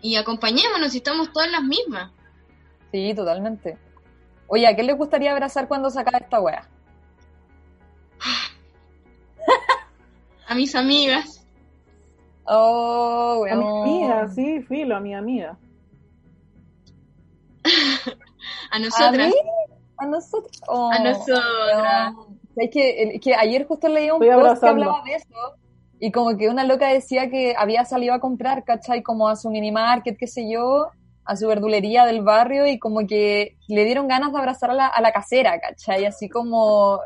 Y 0.00 0.16
acompañémonos 0.16 0.92
si 0.92 0.98
estamos 0.98 1.30
todas 1.30 1.50
las 1.50 1.62
mismas. 1.62 2.10
Sí, 2.90 3.12
totalmente. 3.14 3.76
Oye, 4.46 4.66
¿a 4.66 4.74
qué 4.74 4.82
les 4.82 4.96
gustaría 4.96 5.32
abrazar 5.32 5.68
cuando 5.68 5.90
se 5.90 6.00
acabe 6.00 6.24
esta 6.24 6.40
wea? 6.40 6.68
A 10.52 10.54
mis 10.54 10.74
amigas, 10.74 11.46
Oh, 12.44 13.46
A 13.50 13.54
mi 13.54 13.66
amiga, 13.66 14.28
sí, 14.28 14.60
filo, 14.68 14.96
a 14.96 15.00
mi 15.00 15.14
amiga. 15.14 15.56
a 18.70 18.76
¿A 18.76 18.78
nosotras, 18.78 19.28
mí? 19.28 19.34
A 19.96 20.06
nosotros. 20.06 20.60
Oh, 20.68 20.90
a 20.92 20.98
nosotras. 20.98 22.12
Es 22.56 22.70
que, 22.70 23.34
ayer 23.34 23.66
justo 23.66 23.88
leía 23.88 24.12
un 24.12 24.22
Estoy 24.22 24.42
post 24.42 24.62
que 24.62 24.68
hablaba 24.68 25.02
de 25.04 25.14
eso 25.14 25.56
y 25.98 26.12
como 26.12 26.36
que 26.36 26.50
una 26.50 26.64
loca 26.64 26.88
decía 26.88 27.30
que 27.30 27.54
había 27.56 27.86
salido 27.86 28.12
a 28.12 28.20
comprar, 28.20 28.62
¿cachai? 28.64 29.02
Como 29.02 29.28
a 29.28 29.36
su 29.36 29.48
mini 29.48 29.72
market, 29.72 30.18
qué 30.18 30.26
sé 30.26 30.50
yo, 30.50 30.88
a 31.24 31.34
su 31.34 31.46
verdulería 31.48 32.04
del 32.04 32.20
barrio 32.20 32.66
y 32.66 32.78
como 32.78 33.06
que 33.06 33.56
le 33.68 33.86
dieron 33.86 34.06
ganas 34.06 34.32
de 34.32 34.38
abrazar 34.38 34.68
a 34.72 34.74
la, 34.74 34.86
a 34.88 35.00
la 35.00 35.12
casera, 35.12 35.58
¿cachai? 35.60 36.04
Así 36.04 36.28
como, 36.28 37.00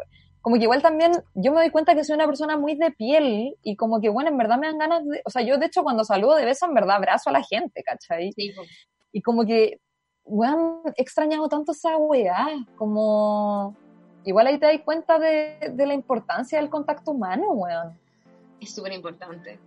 como 0.47 0.59
que 0.59 0.63
igual 0.63 0.81
también 0.81 1.11
yo 1.35 1.51
me 1.51 1.59
doy 1.59 1.71
cuenta 1.71 1.97
que 1.97 2.05
soy 2.05 2.15
una 2.15 2.27
persona 2.27 2.57
muy 2.57 2.77
de 2.77 2.93
piel 2.93 3.57
y 3.65 3.75
como 3.75 4.01
que, 4.01 4.09
bueno, 4.11 4.31
en 4.31 4.39
verdad 4.39 4.59
me 4.59 4.69
dan 4.69 4.79
ganas 4.79 5.05
de, 5.05 5.21
o 5.25 5.29
sea, 5.31 5.43
yo 5.43 5.59
de 5.59 5.67
hecho 5.67 5.83
cuando 5.83 6.05
saludo 6.05 6.37
de 6.37 6.45
beso 6.45 6.67
en 6.67 6.75
verdad 6.75 6.99
abrazo 6.99 7.31
a 7.31 7.33
la 7.33 7.43
gente, 7.43 7.83
¿cachai? 7.83 8.31
Sí. 8.31 8.55
Y 9.11 9.23
como 9.23 9.45
que, 9.45 9.81
weón, 10.25 10.83
he 10.95 11.03
extrañado 11.03 11.49
tanto 11.49 11.73
esa 11.73 11.97
weá, 11.97 12.47
como... 12.77 13.75
Igual 14.25 14.47
ahí 14.47 14.59
te 14.61 14.67
das 14.67 14.81
cuenta 14.85 15.19
de, 15.19 15.73
de 15.73 15.85
la 15.85 15.95
importancia 15.95 16.61
del 16.61 16.71
contacto 16.71 17.11
humano, 17.11 17.51
weón. 17.51 17.99
es 18.61 18.73
súper 18.73 18.93
importante. 18.93 19.59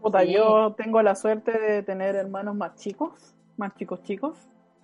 Puta, 0.00 0.20
Sí. 0.20 0.34
yo 0.34 0.72
tengo 0.76 1.02
la 1.02 1.16
suerte 1.16 1.50
de 1.58 1.82
tener 1.82 2.14
hermanos 2.14 2.54
más 2.54 2.76
chicos, 2.76 3.34
más 3.56 3.74
chicos 3.74 4.04
chicos. 4.04 4.38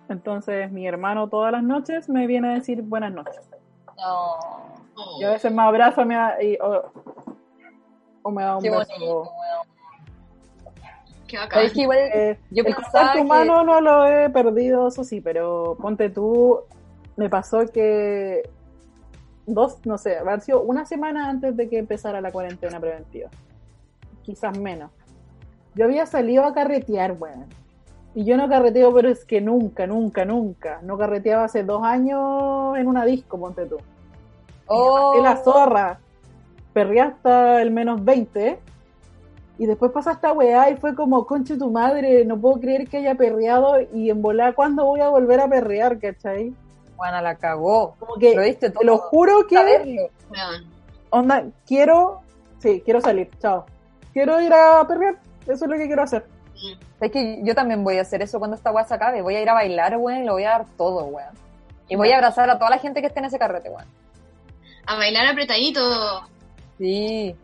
Entonces 0.09 0.69
mi 0.69 0.85
hermano 0.85 1.29
todas 1.29 1.53
las 1.53 1.63
noches 1.63 2.09
me 2.09 2.27
viene 2.27 2.49
a 2.49 2.53
decir 2.55 2.81
buenas 2.81 3.13
noches. 3.13 3.39
No, 3.97 4.83
Oh. 4.97 5.17
Y 5.19 5.23
a 5.25 5.31
veces 5.31 5.51
me 5.51 5.61
abraza 5.61 6.05
me 6.05 6.15
da- 6.15 6.41
y- 6.41 6.57
o, 6.61 6.83
o 8.23 8.31
me 8.31 8.43
da 8.43 8.57
un 8.57 8.63
qué 8.63 8.69
beso. 8.69 8.85
bonito. 8.93 9.31
Qué 11.27 11.37
bacán. 11.37 11.59
Sabes 11.59 11.73
que 11.73 11.81
igual 11.81 11.97
Eh, 12.13 12.39
yo 12.51 12.63
el 12.63 12.65
pensaba 12.65 12.85
contacto 12.91 13.13
que- 13.13 13.21
humano 13.21 13.63
no 13.63 13.81
lo 13.81 14.05
he 14.07 14.29
perdido, 14.29 14.87
eso 14.87 15.03
sí, 15.03 15.21
pero 15.21 15.75
ponte 15.81 16.09
tú, 16.09 16.59
me 17.17 17.29
pasó 17.29 17.65
que 17.73 18.47
dos, 19.47 19.77
no 19.85 19.97
sé, 19.97 20.17
haber 20.17 20.41
sido 20.41 20.61
una 20.61 20.85
semana 20.85 21.29
antes 21.29 21.55
de 21.57 21.67
que 21.69 21.77
empezara 21.79 22.21
la 22.21 22.31
cuarentena 22.31 22.79
preventiva. 22.79 23.29
Quizás 24.23 24.57
menos. 24.57 24.91
Yo 25.75 25.85
había 25.85 26.05
salido 26.05 26.45
a 26.45 26.53
carretear, 26.53 27.13
weón. 27.19 27.45
Y 28.15 28.23
yo 28.23 28.37
no 28.37 28.47
carreteo, 28.47 28.93
pero 28.93 29.09
es 29.09 29.25
que 29.25 29.41
nunca, 29.41 29.85
nunca, 29.87 30.23
nunca. 30.25 30.79
No 30.83 30.97
carreteaba 30.97 31.43
hace 31.43 31.63
dos 31.63 31.83
años 31.83 32.77
en 32.77 32.87
una 32.87 33.03
disco, 33.03 33.37
ponte 33.37 33.65
tú. 33.65 33.77
Oh, 34.67 35.15
Y 35.17 35.21
la 35.21 35.37
zorra. 35.37 35.99
Perré 36.73 37.01
hasta 37.01 37.61
el 37.61 37.71
menos 37.71 38.03
20. 38.03 38.59
Y 39.57 39.65
después 39.65 39.91
pasa 39.91 40.11
esta 40.11 40.33
weá 40.33 40.69
y 40.69 40.75
fue 40.75 40.95
como, 40.95 41.25
conche 41.25 41.55
tu 41.55 41.71
madre, 41.71 42.25
no 42.25 42.37
puedo 42.37 42.59
creer 42.59 42.89
que 42.89 42.97
haya 42.97 43.15
perreado 43.15 43.79
y 43.93 44.09
en 44.09 44.21
volar, 44.21 44.53
¿cuándo 44.53 44.83
voy 44.83 44.99
a 44.99 45.07
volver 45.07 45.39
a 45.39 45.47
perrear, 45.47 45.97
cachai? 45.97 46.53
Juana 46.97 47.21
la 47.21 47.35
cagó. 47.35 47.95
Como 47.99 48.15
que, 48.15 48.35
Lo 48.35 48.41
viste 48.41 48.69
todo. 48.69 48.79
te 48.79 48.85
lo 48.85 48.97
juro 48.97 49.47
que, 49.47 49.55
Saberlo. 49.55 50.09
Onda, 51.09 51.45
quiero, 51.65 52.21
sí, 52.59 52.81
quiero 52.83 52.99
salir, 52.99 53.29
chao. 53.39 53.65
Quiero 54.11 54.41
ir 54.41 54.53
a 54.53 54.85
perrear, 54.85 55.15
eso 55.47 55.65
es 55.65 55.71
lo 55.71 55.77
que 55.77 55.87
quiero 55.87 56.03
hacer. 56.03 56.25
Es 56.99 57.11
que 57.11 57.41
yo 57.43 57.55
también 57.55 57.83
voy 57.83 57.97
a 57.97 58.01
hacer 58.01 58.21
eso 58.21 58.39
cuando 58.39 58.55
esta 58.55 58.71
weá 58.71 58.83
se 58.85 58.93
acabe. 58.93 59.21
Voy 59.21 59.35
a 59.35 59.41
ir 59.41 59.49
a 59.49 59.53
bailar, 59.53 59.95
weón, 59.97 60.23
y 60.23 60.25
lo 60.25 60.33
voy 60.33 60.43
a 60.43 60.49
dar 60.49 60.65
todo, 60.77 61.05
weón. 61.05 61.33
Y 61.87 61.95
voy 61.95 62.11
a 62.11 62.15
abrazar 62.15 62.49
a 62.49 62.57
toda 62.57 62.71
la 62.71 62.77
gente 62.77 62.99
que 63.01 63.07
esté 63.07 63.19
en 63.19 63.25
ese 63.25 63.39
carrete, 63.39 63.69
weón. 63.69 63.85
A 64.87 64.95
bailar 64.97 65.27
apretadito. 65.27 65.81
Sí. 66.77 67.35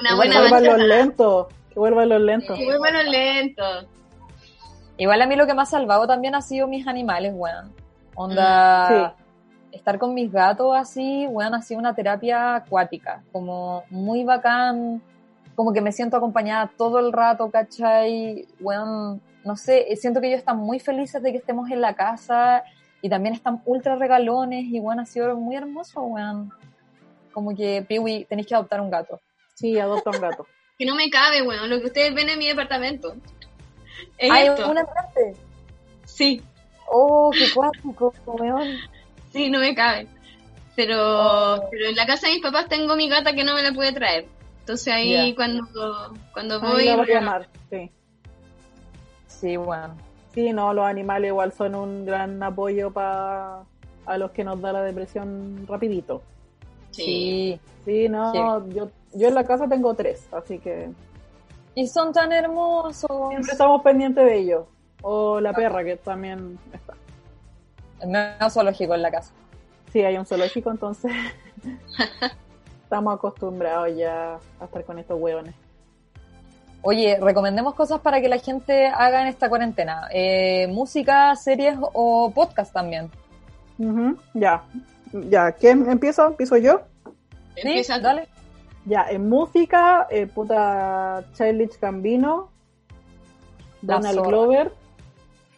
Una 0.00 0.10
que 0.10 0.16
buena 0.16 0.40
vuelvan 0.40 0.64
los 0.64 0.78
lentos, 0.78 1.46
que 1.72 1.78
vuelvan 1.78 2.08
los 2.08 2.20
lentos. 2.20 2.58
Muy 2.58 2.78
bueno 2.78 3.02
lento. 3.02 3.62
Igual 4.96 5.22
a 5.22 5.26
mí 5.26 5.36
lo 5.36 5.46
que 5.46 5.54
me 5.54 5.62
ha 5.62 5.66
salvado 5.66 6.06
también 6.06 6.34
ha 6.34 6.42
sido 6.42 6.66
mis 6.66 6.86
animales, 6.86 7.32
weón. 7.34 7.72
Onda, 8.14 9.14
estar 9.70 9.98
con 9.98 10.14
mis 10.14 10.32
gatos 10.32 10.76
así, 10.76 11.26
weón, 11.28 11.54
ha 11.54 11.62
sido 11.62 11.78
una 11.78 11.94
terapia 11.94 12.56
acuática. 12.56 13.22
Como 13.30 13.84
muy 13.90 14.24
bacán, 14.24 15.00
como 15.54 15.72
que 15.72 15.80
me 15.80 15.92
siento 15.92 16.16
acompañada 16.16 16.70
todo 16.76 16.98
el 16.98 17.12
rato, 17.12 17.48
¿cachai? 17.50 18.46
Weón, 18.60 19.20
no 19.44 19.56
sé, 19.56 19.86
siento 19.96 20.20
que 20.20 20.28
ellos 20.28 20.40
están 20.40 20.58
muy 20.58 20.80
felices 20.80 21.22
de 21.22 21.30
que 21.30 21.38
estemos 21.38 21.70
en 21.70 21.80
la 21.80 21.94
casa 21.94 22.64
y 23.02 23.08
también 23.08 23.34
están 23.34 23.62
ultra 23.66 23.94
regalones 23.94 24.64
y, 24.64 24.80
weón, 24.80 24.98
ha 24.98 25.06
sido 25.06 25.36
muy 25.36 25.54
hermoso, 25.54 26.02
weón. 26.02 26.52
Como 27.38 27.54
que, 27.54 27.84
Piwi, 27.88 28.24
tenéis 28.24 28.48
que 28.48 28.54
adoptar 28.56 28.80
un 28.80 28.90
gato. 28.90 29.20
Sí, 29.54 29.78
adopta 29.78 30.10
un 30.10 30.20
gato. 30.20 30.44
Que 30.76 30.84
no 30.86 30.94
me 30.96 31.08
cabe, 31.08 31.42
weón. 31.42 31.70
Lo 31.70 31.78
que 31.80 31.86
ustedes 31.86 32.12
ven 32.14 32.28
en 32.28 32.38
mi 32.38 32.48
departamento. 32.48 33.14
Es 34.18 34.28
¡Ay, 34.30 34.48
esto. 34.48 34.68
una 34.68 34.84
parte! 34.84 35.34
Sí, 36.04 36.42
¡Oh, 36.90 37.30
qué 37.32 37.46
cuático, 37.54 38.12
weón! 38.26 38.76
sí, 39.32 39.50
no 39.50 39.60
me 39.60 39.72
cabe. 39.74 40.08
Pero, 40.74 40.96
Oh. 40.98 41.68
pero 41.70 41.86
en 41.86 41.94
la 41.94 42.06
casa 42.06 42.26
de 42.26 42.32
mis 42.34 42.42
papás 42.42 42.68
tengo 42.68 42.96
mi 42.96 43.08
gata 43.08 43.32
que 43.34 43.44
no 43.44 43.54
me 43.54 43.62
la 43.62 43.72
pude 43.72 43.92
traer. 43.92 44.26
Entonces 44.60 44.92
ahí 44.92 45.32
cuando, 45.36 45.64
cuando 46.32 46.56
Ahí 46.60 46.72
voy... 46.72 46.84
la 46.86 46.96
voy 46.96 47.10
a 47.12 47.14
llamar, 47.20 47.48
sí. 47.70 47.90
Sí, 49.28 49.56
weón. 49.56 49.96
Sí, 50.34 50.52
no, 50.52 50.74
los 50.74 50.84
animales 50.86 51.28
igual 51.28 51.52
son 51.52 51.74
un 51.76 52.04
gran 52.04 52.42
apoyo 52.42 52.90
para 52.92 53.62
a 54.06 54.18
los 54.18 54.30
que 54.32 54.42
nos 54.44 54.60
da 54.60 54.72
la 54.72 54.82
depresión 54.82 55.66
rapidito. 55.68 56.22
Sí. 57.04 57.60
Sí. 57.84 58.08
No, 58.08 58.32
Sí. 58.32 58.38
yo 58.74 58.90
yo 59.14 59.28
en 59.28 59.34
la 59.34 59.44
casa 59.44 59.66
tengo 59.68 59.94
tres, 59.94 60.28
así 60.32 60.58
que 60.58 60.90
Y 61.74 61.86
son 61.86 62.12
tan 62.12 62.32
hermosos. 62.32 63.10
siempre 63.30 63.52
estamos 63.52 63.82
pendientes 63.82 64.24
de 64.24 64.36
ellos. 64.36 64.64
O 65.02 65.40
la 65.40 65.52
perra 65.52 65.84
que 65.84 65.96
también 65.96 66.58
está. 66.72 66.94
Medio 68.06 68.50
zoológico 68.50 68.94
en 68.94 69.02
la 69.02 69.10
casa. 69.10 69.32
Sí, 69.92 70.00
hay 70.02 70.16
un 70.18 70.26
zoológico, 70.26 70.70
entonces 70.70 71.12
estamos 72.82 73.14
acostumbrados 73.14 73.96
ya 73.96 74.38
a 74.60 74.64
estar 74.64 74.84
con 74.84 74.98
estos 74.98 75.20
hueones. 75.20 75.54
Oye, 76.82 77.18
recomendemos 77.20 77.74
cosas 77.74 78.00
para 78.00 78.20
que 78.20 78.28
la 78.28 78.38
gente 78.38 78.86
haga 78.86 79.22
en 79.22 79.28
esta 79.28 79.48
cuarentena. 79.48 80.08
Eh, 80.12 80.68
música, 80.68 81.34
series 81.36 81.76
o 81.80 82.30
podcast 82.34 82.72
también. 82.72 83.10
Ya, 84.34 84.62
ya, 85.12 85.52
¿quién 85.52 85.88
empieza? 85.90 86.26
¿Empiezo 86.26 86.56
yo? 86.56 86.82
Sí, 87.54 87.62
Empieza 87.62 87.98
dale. 87.98 88.28
Ya, 88.84 89.06
en 89.10 89.28
música, 89.28 90.06
eh, 90.10 90.26
puta 90.26 91.24
Childish 91.34 91.78
Gambino, 91.78 92.50
La 93.82 93.96
Donald 93.96 94.16
zorra. 94.16 94.28
Glover, 94.28 94.72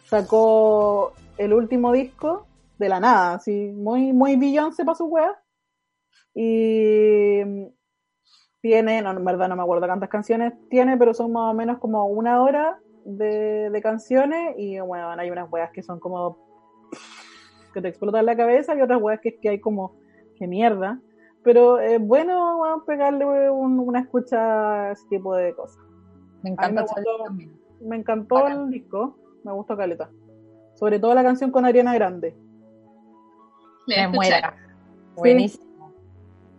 sacó 0.05 1.13
el 1.37 1.53
último 1.53 1.93
disco 1.93 2.45
de 2.77 2.89
la 2.89 2.99
nada, 2.99 3.35
así, 3.35 3.71
muy, 3.73 4.11
muy 4.11 4.35
Beyoncé 4.35 4.83
para 4.83 4.97
su 4.97 5.05
wea. 5.05 5.41
Y 6.33 7.41
mm, 7.45 7.67
tiene, 8.61 9.01
no, 9.01 9.11
en 9.11 9.23
verdad 9.23 9.47
no 9.47 9.55
me 9.55 9.63
acuerdo 9.63 9.87
cuántas 9.87 10.09
canciones 10.09 10.53
tiene, 10.69 10.97
pero 10.97 11.13
son 11.13 11.31
más 11.31 11.51
o 11.51 11.53
menos 11.53 11.79
como 11.79 12.05
una 12.05 12.41
hora 12.41 12.79
de, 13.05 13.69
de 13.69 13.81
canciones 13.81 14.55
y 14.57 14.79
bueno, 14.79 15.09
hay 15.09 15.31
unas 15.31 15.51
weas 15.51 15.71
que 15.71 15.83
son 15.83 15.99
como 15.99 16.37
que 17.73 17.81
te 17.81 17.87
explotan 17.89 18.25
la 18.25 18.35
cabeza 18.35 18.75
y 18.75 18.81
otras 18.81 19.01
weas 19.01 19.19
que, 19.21 19.37
que 19.39 19.49
hay 19.49 19.59
como 19.59 19.95
que 20.35 20.47
mierda. 20.47 20.99
Pero 21.43 21.79
es 21.79 21.99
bueno 21.99 22.59
weón, 22.61 22.85
pegarle 22.85 23.49
un- 23.49 23.79
una 23.79 23.99
escucha 24.01 24.89
a 24.89 24.91
ese 24.91 25.07
tipo 25.09 25.35
de 25.35 25.53
cosas. 25.55 25.83
Me 26.43 26.51
encanta 26.51 26.81
me 26.81 26.87
gustó. 26.87 27.33
Me 27.81 27.95
encantó 27.95 28.47
el 28.47 28.69
disco, 28.69 29.17
me 29.43 29.51
gustó 29.51 29.75
Caleta. 29.75 30.09
Sobre 30.75 30.99
todo 30.99 31.13
la 31.15 31.23
canción 31.23 31.51
con 31.51 31.65
Ariana 31.65 31.93
Grande, 31.95 32.35
Le 33.87 34.07
muera. 34.07 34.55
Buenísimo. 35.15 35.91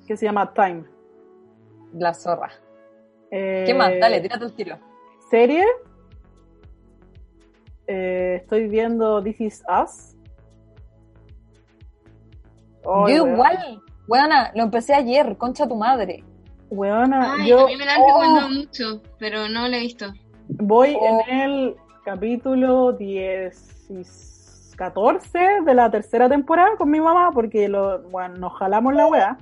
que 0.07 0.17
se 0.17 0.27
llama 0.27 0.53
Time. 0.53 0.85
La 1.95 2.13
zorra. 2.13 2.51
Eh, 3.31 3.63
¿Qué 3.67 3.75
más? 3.75 3.93
Dale, 4.01 4.21
tírate 4.21 4.45
el 4.45 4.53
tiro. 4.55 4.79
Serie. 5.31 5.65
Eh, 7.87 8.39
estoy 8.43 8.69
viendo 8.69 9.23
This 9.23 9.41
Is 9.41 9.65
Us. 9.83 10.17
Yo 12.85 13.09
igual. 13.09 13.81
Weona, 14.09 14.51
lo 14.55 14.65
empecé 14.65 14.95
ayer, 14.95 15.37
concha 15.37 15.67
tu 15.69 15.77
madre. 15.77 16.25
Weona, 16.71 17.35
Ay, 17.35 17.49
yo 17.49 17.65
a 17.65 17.67
mí 17.69 17.77
me 17.77 17.85
la 17.85 17.95
han 17.95 18.01
Oh. 18.03 18.07
recomendado 18.07 18.49
mucho, 18.49 19.03
pero 19.19 19.49
no 19.49 19.69
la 19.69 19.77
he 19.77 19.81
visto. 19.81 20.07
voy 20.49 20.97
Oh. 21.01 21.21
en 21.29 21.41
el 21.41 21.77
capítulo 22.05 22.93
10 22.93 23.91
y 23.91 24.77
14 24.77 25.39
de 25.65 25.75
la 25.75 25.91
tercera 25.91 26.29
temporada 26.29 26.77
con 26.77 26.91
mi 26.91 27.01
mamá 27.01 27.31
porque 27.33 27.69
lo, 27.69 28.03
bueno, 28.09 28.37
nos 28.37 28.53
jalamos 28.59 28.95
la 28.95 29.07
weá. 29.07 29.39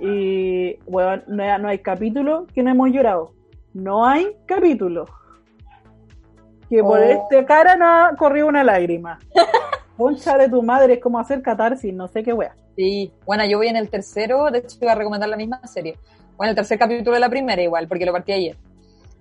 Y, 0.00 0.78
weón, 0.86 1.24
no 1.26 1.42
hay, 1.42 1.60
no 1.60 1.68
hay 1.68 1.78
capítulo 1.78 2.46
que 2.54 2.62
no 2.62 2.70
hemos 2.70 2.90
llorado. 2.90 3.32
No 3.74 4.06
hay 4.06 4.36
capítulo 4.46 5.06
que 6.68 6.82
por 6.82 6.98
Oh. 6.98 7.02
este 7.02 7.44
cara 7.46 7.76
no 7.76 7.86
ha 7.86 8.16
corrido 8.16 8.46
una 8.48 8.62
lágrima. 8.64 9.18
Concha 9.98 10.38
de 10.38 10.48
tu 10.48 10.62
madre, 10.62 10.94
es 10.94 11.00
como 11.00 11.18
hacer 11.18 11.42
catarsis, 11.42 11.92
no 11.92 12.08
sé 12.08 12.22
qué 12.22 12.32
weá. 12.32 12.54
Sí. 12.76 13.12
Bueno, 13.26 13.44
yo 13.44 13.58
voy 13.58 13.66
en 13.66 13.76
el 13.76 13.90
tercero, 13.90 14.50
de 14.50 14.60
hecho 14.60 14.78
iba 14.80 14.92
a 14.92 14.94
recomendar 14.94 15.28
la 15.28 15.36
misma 15.36 15.60
serie. 15.66 15.98
Bueno, 16.36 16.50
el 16.50 16.56
tercer 16.56 16.78
capítulo 16.78 17.12
de 17.14 17.20
la 17.20 17.28
primera 17.28 17.60
igual, 17.60 17.86
porque 17.88 18.06
lo 18.06 18.12
partí 18.12 18.32
ayer. 18.32 18.56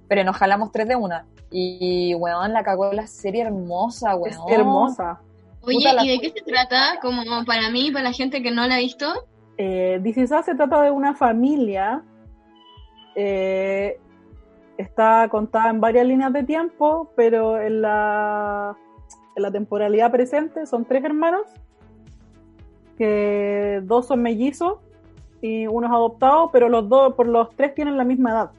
Pero 0.07 0.23
nos 0.23 0.37
jalamos 0.37 0.71
tres 0.71 0.87
de 0.87 0.95
una. 0.95 1.25
Y, 1.51 2.13
weón, 2.15 2.53
la 2.53 2.63
cagó 2.63 2.93
la 2.93 3.07
serie 3.07 3.41
hermosa, 3.41 4.15
weón. 4.15 4.29
Es 4.29 4.39
hermosa. 4.49 5.19
Oye, 5.61 5.77
Puta 5.77 6.05
¿y 6.05 6.09
de 6.09 6.19
qué 6.19 6.29
se 6.29 6.45
trata? 6.45 6.99
Como 7.01 7.23
para 7.45 7.69
mí, 7.71 7.91
para 7.91 8.05
la 8.05 8.13
gente 8.13 8.41
que 8.43 8.51
no 8.51 8.65
la 8.67 8.75
ha 8.75 8.79
visto. 8.79 9.11
Eh, 9.57 9.99
This 10.03 10.17
Is 10.17 10.31
Us 10.31 10.45
se 10.45 10.55
trata 10.55 10.81
de 10.83 10.91
una 10.91 11.15
familia. 11.15 12.03
eh, 13.15 13.99
está 14.77 15.27
contada 15.29 15.71
en 15.71 15.81
varias 15.81 16.05
líneas 16.05 16.31
de 16.31 16.43
tiempo, 16.43 17.11
pero 17.15 17.59
en 17.59 17.81
la, 17.81 18.77
en 19.37 19.43
la 19.43 19.51
temporalidad 19.51 20.11
presente 20.11 20.65
son 20.65 20.83
tres 20.83 21.03
hermanos, 21.05 21.43
que 22.97 23.81
dos 23.83 24.07
son 24.07 24.23
mellizos 24.23 24.79
y 25.41 25.67
uno 25.67 25.85
es 25.85 25.93
adoptado, 25.93 26.49
pero 26.51 26.67
los 26.69 26.89
dos, 26.89 27.13
por 27.13 27.27
los 27.27 27.55
tres 27.55 27.75
tienen 27.75 27.97
la 27.97 28.03
misma 28.03 28.31
edad, 28.31 28.51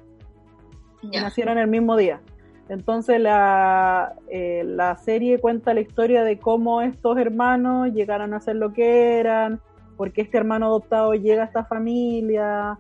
y 1.03 1.11
Ya. 1.11 1.23
nacieron 1.23 1.59
el 1.59 1.67
mismo 1.67 1.97
día. 1.97 2.21
Entonces 2.69 3.21
la, 3.21 4.15
eh, 4.29 4.63
la 4.65 4.95
serie 4.97 5.41
cuenta 5.41 5.75
la 5.75 5.81
historia 5.81 6.23
de 6.23 6.39
cómo 6.39 6.81
estos 6.81 7.19
hermanos 7.19 7.93
llegaron 7.93 8.33
a 8.33 8.41
ser 8.41 8.55
lo 8.55 8.73
que 8.73 9.19
eran, 9.19 9.61
por 9.97 10.13
qué 10.13 10.21
este 10.21 10.39
hermano 10.39 10.67
adoptado 10.67 11.13
llega 11.15 11.43
a 11.43 11.47
esta 11.47 11.65
familia, 11.65 12.79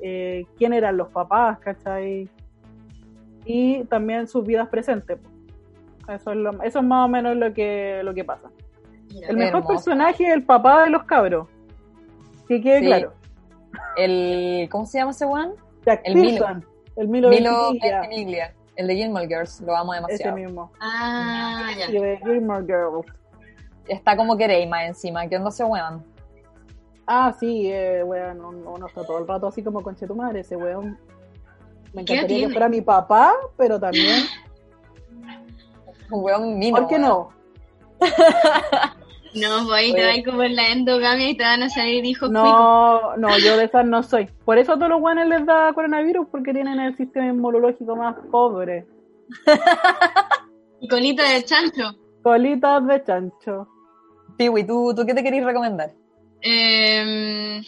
eh, 0.00 0.46
quién 0.56 0.72
eran 0.72 0.96
los 0.96 1.08
papás, 1.08 1.58
¿cachai? 1.58 2.26
Y 3.44 3.84
también 3.84 4.28
sus 4.28 4.46
vidas 4.46 4.68
presentes. 4.68 5.18
Eso 6.08 6.30
es, 6.32 6.36
lo- 6.36 6.62
eso 6.62 6.78
es 6.80 6.84
más 6.84 7.06
o 7.06 7.08
menos 7.08 7.36
lo 7.36 7.52
que, 7.54 8.00
lo 8.04 8.14
que 8.14 8.24
pasa. 8.24 8.50
El 9.28 9.36
mejor 9.36 9.60
Hermoso. 9.60 9.68
personaje 9.68 10.26
es 10.26 10.32
el 10.34 10.42
papá 10.44 10.84
de 10.84 10.90
los 10.90 11.04
cabros. 11.04 11.48
Que 12.48 12.60
quede 12.60 12.80
Sí. 12.80 12.86
claro. 12.86 13.12
El, 13.96 14.68
¿cómo 14.70 14.86
se 14.86 14.98
llama 14.98 15.10
ese 15.12 15.24
weón? 15.26 15.54
Jack 15.84 16.00
El 16.04 16.16
Milo. 16.16 16.46
El 16.96 17.08
Milo, 17.08 17.28
Milo 17.28 17.70
Ventimiglia, 17.70 18.00
Ventimiglia, 18.00 18.54
el 18.76 18.86
de 18.86 18.94
Gilmore 18.96 19.26
Girls, 19.26 19.60
lo 19.62 19.76
amo 19.76 19.94
ese 19.94 20.02
demasiado. 20.02 20.36
mismo. 20.36 20.72
Ah, 20.80 21.70
ya. 21.76 21.90
Y 21.90 22.00
de 22.00 22.18
Gilmore 22.18 22.64
Girls. 22.64 23.06
Está 23.88 24.16
como 24.16 24.36
queréis 24.36 24.68
más 24.68 24.84
encima, 24.86 25.26
¿qué 25.26 25.36
onda 25.36 25.48
ese 25.48 25.64
weón? 25.64 26.04
Ah, 27.06 27.34
sí, 27.38 27.70
eh, 27.70 28.02
weón, 28.04 28.40
uno, 28.44 28.86
está 28.86 29.04
todo 29.04 29.18
el 29.18 29.26
rato 29.28 29.46
así 29.48 29.62
como 29.62 29.82
con 29.82 29.94
tu 29.96 30.14
madre, 30.14 30.40
ese 30.40 30.56
weón. 30.56 30.98
Me 31.92 32.04
¿Qué 32.04 32.14
encantaría 32.14 32.46
que 32.46 32.52
fuera 32.52 32.68
mi 32.68 32.80
papá, 32.80 33.32
pero 33.56 33.78
también 33.78 34.24
weón 36.10 36.58
mino. 36.58 36.76
¿Por 36.76 36.88
qué 36.88 36.98
no? 36.98 37.30
No, 39.34 39.66
pues 39.66 39.72
ahí 39.72 39.92
te 39.92 40.06
vas 40.06 40.24
como 40.24 40.44
en 40.44 40.54
la 40.54 40.68
endogamia 40.68 41.28
y 41.28 41.36
te 41.36 41.42
van 41.42 41.64
a 41.64 41.68
salir 41.68 42.04
hijos 42.04 42.28
cuicos. 42.28 42.44
No, 42.44 43.16
no, 43.16 43.38
yo 43.38 43.56
de 43.56 43.64
esas 43.64 43.84
no 43.84 44.02
soy. 44.04 44.28
Por 44.44 44.58
eso 44.58 44.72
a 44.72 44.76
todos 44.76 44.90
los 44.90 45.00
guanes 45.00 45.26
les 45.26 45.44
da 45.44 45.72
coronavirus, 45.72 46.28
porque 46.30 46.52
tienen 46.52 46.78
el 46.78 46.96
sistema 46.96 47.26
inmunológico 47.26 47.96
más 47.96 48.14
pobre. 48.30 48.86
Y 50.80 50.86
colita 50.86 51.28
de 51.28 51.42
chancho. 51.42 51.96
Colitas 52.22 52.86
de 52.86 53.02
chancho. 53.02 53.68
Piwi, 54.36 54.64
¿tú, 54.66 54.94
¿tú 54.94 55.04
qué 55.04 55.14
te 55.14 55.22
querés 55.24 55.44
recomendar? 55.44 55.92
Eh, 56.40 57.60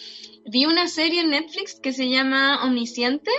vi 0.44 0.66
una 0.66 0.86
serie 0.86 1.22
en 1.22 1.30
Netflix 1.30 1.80
que 1.80 1.92
se 1.92 2.08
llama 2.08 2.64
Omnisciente, 2.64 3.30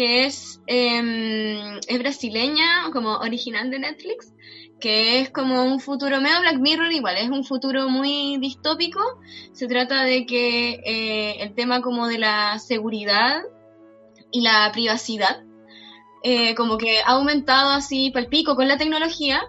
que 0.00 0.24
es, 0.24 0.62
eh, 0.66 1.78
es 1.86 1.98
brasileña, 1.98 2.90
como 2.90 3.18
original 3.18 3.70
de 3.70 3.80
Netflix, 3.80 4.32
que 4.80 5.20
es 5.20 5.28
como 5.28 5.62
un 5.62 5.78
futuro, 5.78 6.22
medio 6.22 6.40
Black 6.40 6.56
Mirror 6.58 6.90
igual, 6.90 7.18
es 7.18 7.28
un 7.28 7.44
futuro 7.44 7.86
muy 7.90 8.38
distópico. 8.38 8.98
Se 9.52 9.66
trata 9.66 10.04
de 10.04 10.24
que 10.24 10.80
eh, 10.86 11.42
el 11.42 11.54
tema 11.54 11.82
como 11.82 12.08
de 12.08 12.16
la 12.16 12.58
seguridad 12.58 13.42
y 14.30 14.40
la 14.40 14.70
privacidad, 14.72 15.44
eh, 16.22 16.54
como 16.54 16.78
que 16.78 17.00
ha 17.00 17.10
aumentado 17.10 17.72
así 17.72 18.10
palpico 18.10 18.56
con 18.56 18.68
la 18.68 18.78
tecnología 18.78 19.42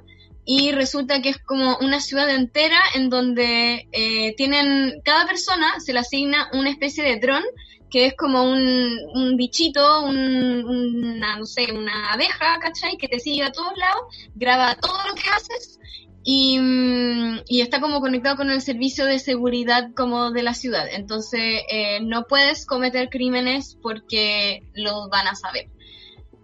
y 0.43 0.73
resulta 0.73 1.21
que 1.21 1.29
es 1.29 1.37
como 1.37 1.77
una 1.77 2.01
ciudad 2.01 2.29
entera 2.29 2.81
en 2.95 3.09
donde 3.09 3.87
eh, 3.93 4.35
tienen, 4.35 5.01
cada 5.05 5.25
persona 5.25 5.79
se 5.79 5.93
le 5.93 5.99
asigna 5.99 6.49
una 6.51 6.71
especie 6.71 7.05
de 7.05 7.21
dron 7.21 7.43
que 7.91 8.07
es 8.07 8.15
como 8.15 8.43
un, 8.43 8.97
un 9.13 9.37
bichito, 9.37 10.03
un- 10.03 10.65
una, 10.65 11.37
no 11.37 11.45
sé, 11.45 11.71
una 11.73 12.13
abeja, 12.13 12.57
¿cachai? 12.61 12.97
Que 12.97 13.07
te 13.09 13.19
sigue 13.19 13.43
a 13.43 13.51
todos 13.51 13.73
lados, 13.77 14.03
graba 14.35 14.75
todo 14.75 14.97
lo 15.07 15.13
que 15.15 15.29
haces 15.29 15.79
y, 16.23 16.59
mm, 16.59 17.41
y 17.47 17.61
está 17.61 17.81
como 17.81 17.99
conectado 17.99 18.37
con 18.37 18.49
el 18.51 18.61
servicio 18.61 19.05
de 19.05 19.19
seguridad 19.19 19.89
como 19.95 20.31
de 20.31 20.43
la 20.43 20.53
ciudad. 20.53 20.87
Entonces 20.91 21.61
eh, 21.69 21.99
no 22.01 22.25
puedes 22.27 22.65
cometer 22.65 23.09
crímenes 23.09 23.77
porque 23.81 24.63
los 24.73 25.09
van 25.09 25.27
a 25.27 25.35
saber. 25.35 25.67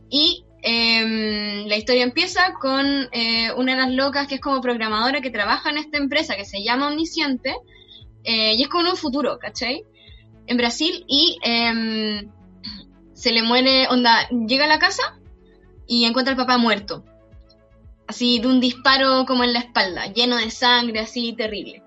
Y 0.10 0.46
em, 0.64 1.68
la 1.68 1.78
historia 1.78 2.04
empieza 2.04 2.54
con 2.60 2.86
eh, 3.12 3.52
una 3.56 3.74
de 3.76 3.82
las 3.82 3.92
locas 3.92 4.28
que 4.28 4.36
es 4.36 4.42
como 4.42 4.62
programadora 4.62 5.22
que 5.22 5.30
trabaja 5.32 5.70
en 5.70 5.78
esta 5.78 5.98
empresa 5.98 6.36
que 6.36 6.46
se 6.46 6.64
llama 6.64 6.88
Omnisciente 6.88 7.56
eh, 8.24 8.54
y 8.56 8.64
es 8.64 8.68
como 8.70 8.90
un 8.90 8.98
futuro, 8.98 9.38
¿cachai? 9.40 9.84
En 10.48 10.58
Brasil 10.58 11.06
y 11.08 11.38
em, 11.44 12.32
se 13.14 13.32
le 13.32 13.44
muere, 13.44 13.88
onda, 13.90 14.28
llega 14.30 14.66
a 14.66 14.68
la 14.68 14.80
casa 14.80 15.20
y 15.88 16.06
encuentra 16.06 16.32
al 16.32 16.38
papá 16.38 16.58
muerto. 16.58 17.04
Así 18.08 18.40
de 18.40 18.48
un 18.48 18.60
disparo 18.62 19.26
como 19.26 19.44
en 19.44 19.54
la 19.54 19.60
espalda, 19.60 20.08
lleno 20.14 20.38
de 20.38 20.50
sangre, 20.50 21.00
así 21.00 21.34
terrible. 21.34 21.84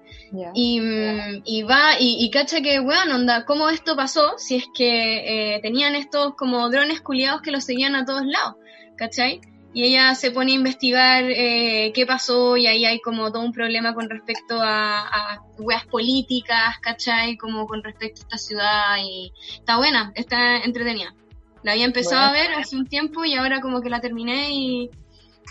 Y, 0.55 0.81
mm, 0.81 1.43
y 1.45 1.62
va, 1.62 1.99
y, 1.99 2.24
y 2.24 2.31
cacha 2.31 2.61
que, 2.61 2.78
weón, 2.78 3.11
onda, 3.11 3.45
¿cómo 3.45 3.69
esto 3.69 3.97
pasó? 3.97 4.35
Si 4.39 4.57
es 4.57 4.65
que 4.74 5.55
eh, 5.57 5.61
tenían 5.61 5.97
estos 5.97 6.35
como 6.37 6.69
drones 6.70 7.01
culiados 7.01 7.43
que 7.43 7.51
los 7.51 7.65
seguían 7.65 7.97
a 7.97 8.05
todos 8.05 8.24
lados, 8.24 8.55
¿cachai? 8.97 9.41
Y 9.73 9.85
ella 9.85 10.17
se 10.17 10.33
pone 10.33 10.51
a 10.51 10.55
investigar 10.57 11.23
eh, 11.29 11.93
qué 11.95 12.05
pasó 12.05 12.57
y 12.57 12.67
ahí 12.67 12.85
hay 12.85 13.01
como 13.01 13.31
todo 13.31 13.43
un 13.45 13.53
problema 13.53 13.95
con 13.95 14.11
respecto 14.11 14.61
a, 14.61 15.01
a 15.07 15.43
weas 15.59 15.87
políticas, 15.87 16.79
¿cachai? 16.81 17.37
Como 17.37 17.67
con 17.69 17.83
respecto 17.85 18.21
a 18.21 18.25
esta 18.25 18.39
ciudad 18.39 18.97
y 19.01 19.33
está 19.59 19.77
buena, 19.77 20.11
está 20.17 20.57
entretenida. 20.59 21.15
La 21.63 21.73
había 21.73 21.85
empezado 21.85 22.23
a 22.23 22.33
ver 22.33 22.53
hace 22.55 22.75
un 22.75 22.87
tiempo 22.87 23.25
y 23.25 23.35
ahora 23.35 23.61
como 23.61 23.81
que 23.81 23.91
la 23.91 24.01
terminé 24.01 24.49
y, 24.51 24.91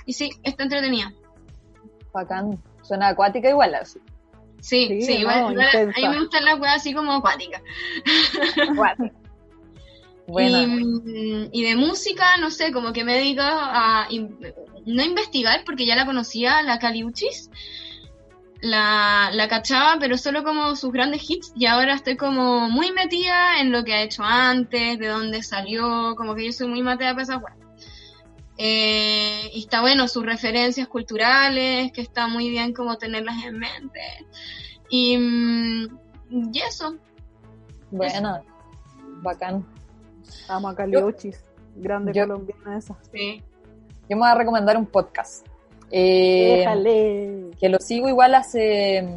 y 0.06 0.12
sí, 0.14 0.32
está 0.44 0.64
entretenida. 0.64 1.14
Bacán. 2.14 2.62
Suena 2.82 3.10
acuática 3.10 3.50
igual 3.50 3.76
así. 3.76 4.00
Sí, 4.60 4.88
Sí, 4.88 5.02
sí, 5.04 5.14
no, 5.14 5.20
igual- 5.22 5.52
igual 5.54 5.70
a 5.96 6.00
mí 6.02 6.08
me 6.10 6.20
gustan 6.20 6.44
las 6.44 6.60
weas 6.60 6.76
así 6.76 6.94
como 6.94 7.14
acuáticas. 7.14 7.62
Acuática. 8.70 9.16
Bueno, 10.30 10.62
Y, 10.62 10.68
mm, 10.68 11.50
y 11.52 11.64
de 11.64 11.76
música, 11.76 12.38
no 12.38 12.52
sé, 12.52 12.72
como 12.72 12.94
que 12.94 13.04
me 13.04 13.16
dedico 13.16 13.42
a 13.44 14.06
in- 14.10 14.38
no 14.86 15.04
investigar, 15.04 15.64
porque 15.66 15.86
ya 15.86 15.96
la 15.96 16.06
conocía, 16.06 16.62
la 16.62 16.78
Caliuchis. 16.80 17.50
La, 18.62 19.30
la 19.32 19.48
cachaba, 19.48 19.96
pero 20.02 20.18
solo 20.18 20.44
como 20.44 20.76
sus 20.76 20.92
grandes 20.92 21.30
hits, 21.30 21.54
y 21.56 21.66
ahora 21.66 21.94
estoy 21.94 22.18
como 22.18 22.70
muy 22.70 22.92
metida 22.92 23.62
en 23.62 23.72
lo 23.72 23.86
que 23.86 23.94
ha 23.94 24.02
hecho 24.02 24.22
antes, 24.24 25.00
de 25.00 25.08
dónde 25.08 25.42
salió, 25.44 26.14
como 26.18 26.36
que 26.36 26.46
yo 26.48 26.52
soy 26.52 26.68
muy 26.68 26.84
matea 26.84 27.12
para 27.12 27.24
esas. 27.24 27.40
Eh, 28.58 29.50
y 29.54 29.60
está 29.62 29.80
bueno, 29.80 30.10
sus 30.10 30.26
referencias 30.26 30.90
culturales, 30.90 31.94
que 31.94 32.02
está 32.02 32.28
muy 32.28 32.50
bien 32.50 32.74
como 32.74 32.98
tenerlas 32.98 33.42
en 33.46 33.58
mente. 33.60 34.02
Y, 34.90 35.18
mm, 35.18 36.00
y 36.54 36.60
eso, 36.60 36.98
bueno. 37.92 38.44
Bacán. 39.22 39.66
Amo 40.48 40.70
a 40.70 40.76
Caliuchis. 40.76 41.44
Grande 41.76 42.12
yo- 42.14 42.24
colombiana 42.28 42.78
esa. 42.78 42.96
sí. 43.12 43.42
Yo 44.10 44.16
me 44.18 44.22
voy 44.24 44.30
a 44.30 44.36
recomendar 44.36 44.76
un 44.78 44.88
podcast. 44.88 45.46
Eh, 45.92 46.58
Déjale. 46.60 47.52
que 47.60 47.70
lo 47.70 47.80
sigo 47.80 48.08
igual 48.10 48.34
hace 48.36 49.08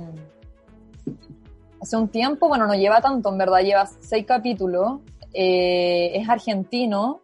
hace 1.80 1.96
un 1.96 2.08
tiempo, 2.08 2.48
bueno, 2.48 2.66
no 2.66 2.74
lleva 2.74 3.00
tanto, 3.00 3.28
en 3.30 3.38
verdad, 3.38 3.60
lleva 3.60 3.86
seis 3.86 4.24
capítulos, 4.24 5.00
eh, 5.34 6.12
es 6.14 6.28
argentino, 6.28 7.20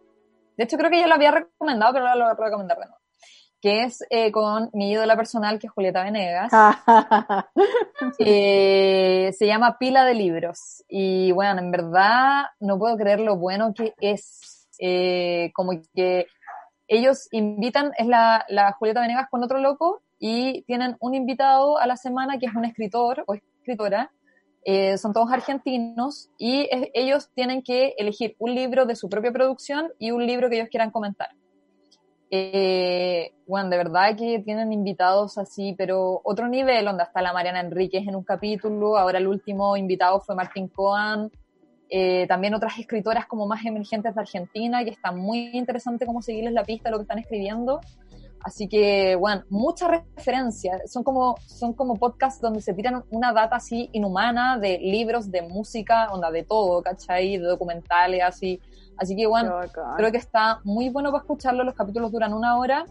de 0.57 0.65
hecho 0.65 0.77
creo 0.77 0.89
que 0.91 0.99
ya 0.99 1.07
lo 1.07 1.13
había 1.15 1.31
recomendado, 1.31 1.93
pero 1.93 2.05
ahora 2.07 2.15
lo 2.17 2.25
voy 2.25 2.33
a 2.33 2.45
recomendar 2.49 2.77
de 2.79 2.85
nuevo, 2.85 2.98
que 3.61 3.83
es 3.83 4.03
eh, 4.09 4.31
con 4.31 4.69
mi 4.73 4.91
ídola 4.91 5.15
personal, 5.15 5.59
que 5.59 5.67
es 5.67 5.73
Julieta 5.73 6.03
Venegas, 6.03 6.51
Eh, 8.19 9.31
se 9.37 9.47
llama 9.47 9.77
Pila 9.77 10.05
de 10.05 10.13
Libros. 10.13 10.83
Y 10.87 11.31
bueno, 11.31 11.59
en 11.59 11.71
verdad 11.71 12.43
no 12.59 12.77
puedo 12.77 12.97
creer 12.97 13.19
lo 13.19 13.35
bueno 13.37 13.73
que 13.73 13.93
es. 13.99 14.67
Eh, 14.79 15.51
como 15.53 15.73
que 15.93 16.27
ellos 16.87 17.27
invitan, 17.31 17.91
es 17.97 18.07
la, 18.07 18.45
la 18.47 18.71
Julieta 18.73 19.01
Venegas 19.01 19.27
con 19.29 19.43
otro 19.43 19.59
loco, 19.59 20.01
y 20.19 20.63
tienen 20.63 20.95
un 20.99 21.15
invitado 21.15 21.77
a 21.77 21.87
la 21.87 21.97
semana 21.97 22.37
que 22.39 22.45
es 22.45 22.55
un 22.55 22.65
escritor 22.65 23.23
o 23.27 23.33
escritora. 23.33 24.11
Eh, 24.65 24.97
son 24.97 25.13
todos 25.13 25.31
argentinos 25.31 26.29
y 26.37 26.67
es- 26.69 26.89
ellos 26.93 27.29
tienen 27.33 27.61
que 27.63 27.93
elegir 27.97 28.35
un 28.39 28.53
libro 28.53 28.85
de 28.85 28.95
su 28.97 29.09
propia 29.09 29.31
producción 29.31 29.89
y 29.99 30.11
un 30.11 30.25
libro 30.27 30.49
que 30.49 30.57
ellos 30.57 30.69
quieran 30.69 30.91
comentar. 30.91 31.29
Eh, 32.31 33.33
bueno, 33.47 33.69
de 33.69 33.77
verdad 33.77 34.15
que 34.15 34.39
tienen 34.39 34.71
invitados 34.71 35.37
así, 35.37 35.73
pero 35.77 36.21
otro 36.23 36.47
nivel, 36.47 36.85
donde 36.85 37.03
está 37.03 37.21
la 37.21 37.33
Mariana 37.33 37.61
Enríquez 37.61 38.07
en 38.07 38.15
un 38.15 38.23
capítulo, 38.23 38.97
ahora 38.97 39.17
el 39.17 39.27
último 39.27 39.75
invitado 39.75 40.19
fue 40.19 40.35
Martín 40.35 40.67
Coan, 40.67 41.31
eh, 41.89 42.27
también 42.27 42.53
otras 42.53 42.77
escritoras 42.77 43.25
como 43.25 43.47
más 43.47 43.65
emergentes 43.65 44.13
de 44.13 44.21
Argentina, 44.21 44.83
que 44.83 44.91
está 44.91 45.11
muy 45.11 45.49
interesante 45.57 46.05
cómo 46.05 46.21
seguirles 46.21 46.53
la 46.53 46.63
pista 46.63 46.91
lo 46.91 46.97
que 46.97 47.03
están 47.03 47.17
escribiendo. 47.17 47.81
Así 48.41 48.69
que, 48.69 49.15
bueno, 49.15 49.43
muchas 49.49 49.89
referencias. 50.15 50.89
Son 50.89 51.03
como, 51.03 51.35
son 51.45 51.73
como 51.73 51.95
podcasts 51.95 52.39
donde 52.39 52.61
se 52.61 52.73
tiran 52.73 53.03
una 53.09 53.33
data 53.33 53.57
así 53.57 53.89
inhumana 53.91 54.57
de 54.57 54.77
libros, 54.77 55.29
de 55.29 55.41
música, 55.41 56.09
onda 56.11 56.31
de 56.31 56.43
todo, 56.43 56.81
¿cachai? 56.81 57.37
De 57.37 57.43
documentales, 57.43 58.23
así. 58.23 58.61
Así 58.99 59.15
que, 59.15 59.25
bueno. 59.27 59.59
Creo 59.97 60.11
que 60.11 60.17
está 60.17 60.59
muy 60.63 60.89
bueno 60.89 61.11
para 61.11 61.21
escucharlo, 61.21 61.63
los 61.63 61.75
capítulos 61.75 62.11
duran 62.11 62.33
una 62.33 62.57
hora. 62.57 62.85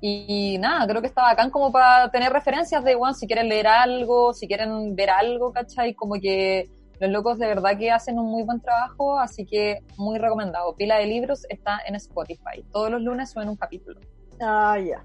Y, 0.00 0.56
nada, 0.58 0.86
creo 0.86 1.00
que 1.00 1.08
está 1.08 1.22
bacán 1.22 1.50
como 1.50 1.70
para 1.70 2.10
tener 2.10 2.32
referencias 2.32 2.82
de, 2.84 2.94
bueno, 2.94 3.12
si 3.14 3.26
quieren 3.26 3.48
leer 3.48 3.66
algo, 3.66 4.32
si 4.32 4.46
quieren 4.46 4.94
ver 4.94 5.10
algo, 5.10 5.52
¿cachai? 5.52 5.94
Como 5.94 6.14
que 6.14 6.70
los 7.00 7.10
locos 7.10 7.38
de 7.38 7.46
verdad 7.46 7.76
que 7.78 7.90
hacen 7.90 8.18
un 8.18 8.30
muy 8.30 8.42
buen 8.42 8.60
trabajo, 8.60 9.18
así 9.18 9.44
que 9.44 9.82
muy 9.96 10.18
recomendado. 10.18 10.74
Pila 10.76 10.96
de 10.96 11.06
libros 11.06 11.44
está 11.48 11.80
en 11.86 11.96
Spotify. 11.96 12.64
Todos 12.72 12.90
los 12.90 13.02
lunes 13.02 13.30
suben 13.30 13.48
un 13.48 13.56
capítulo. 13.56 14.00
Ah, 14.40 14.78
ya. 14.78 15.04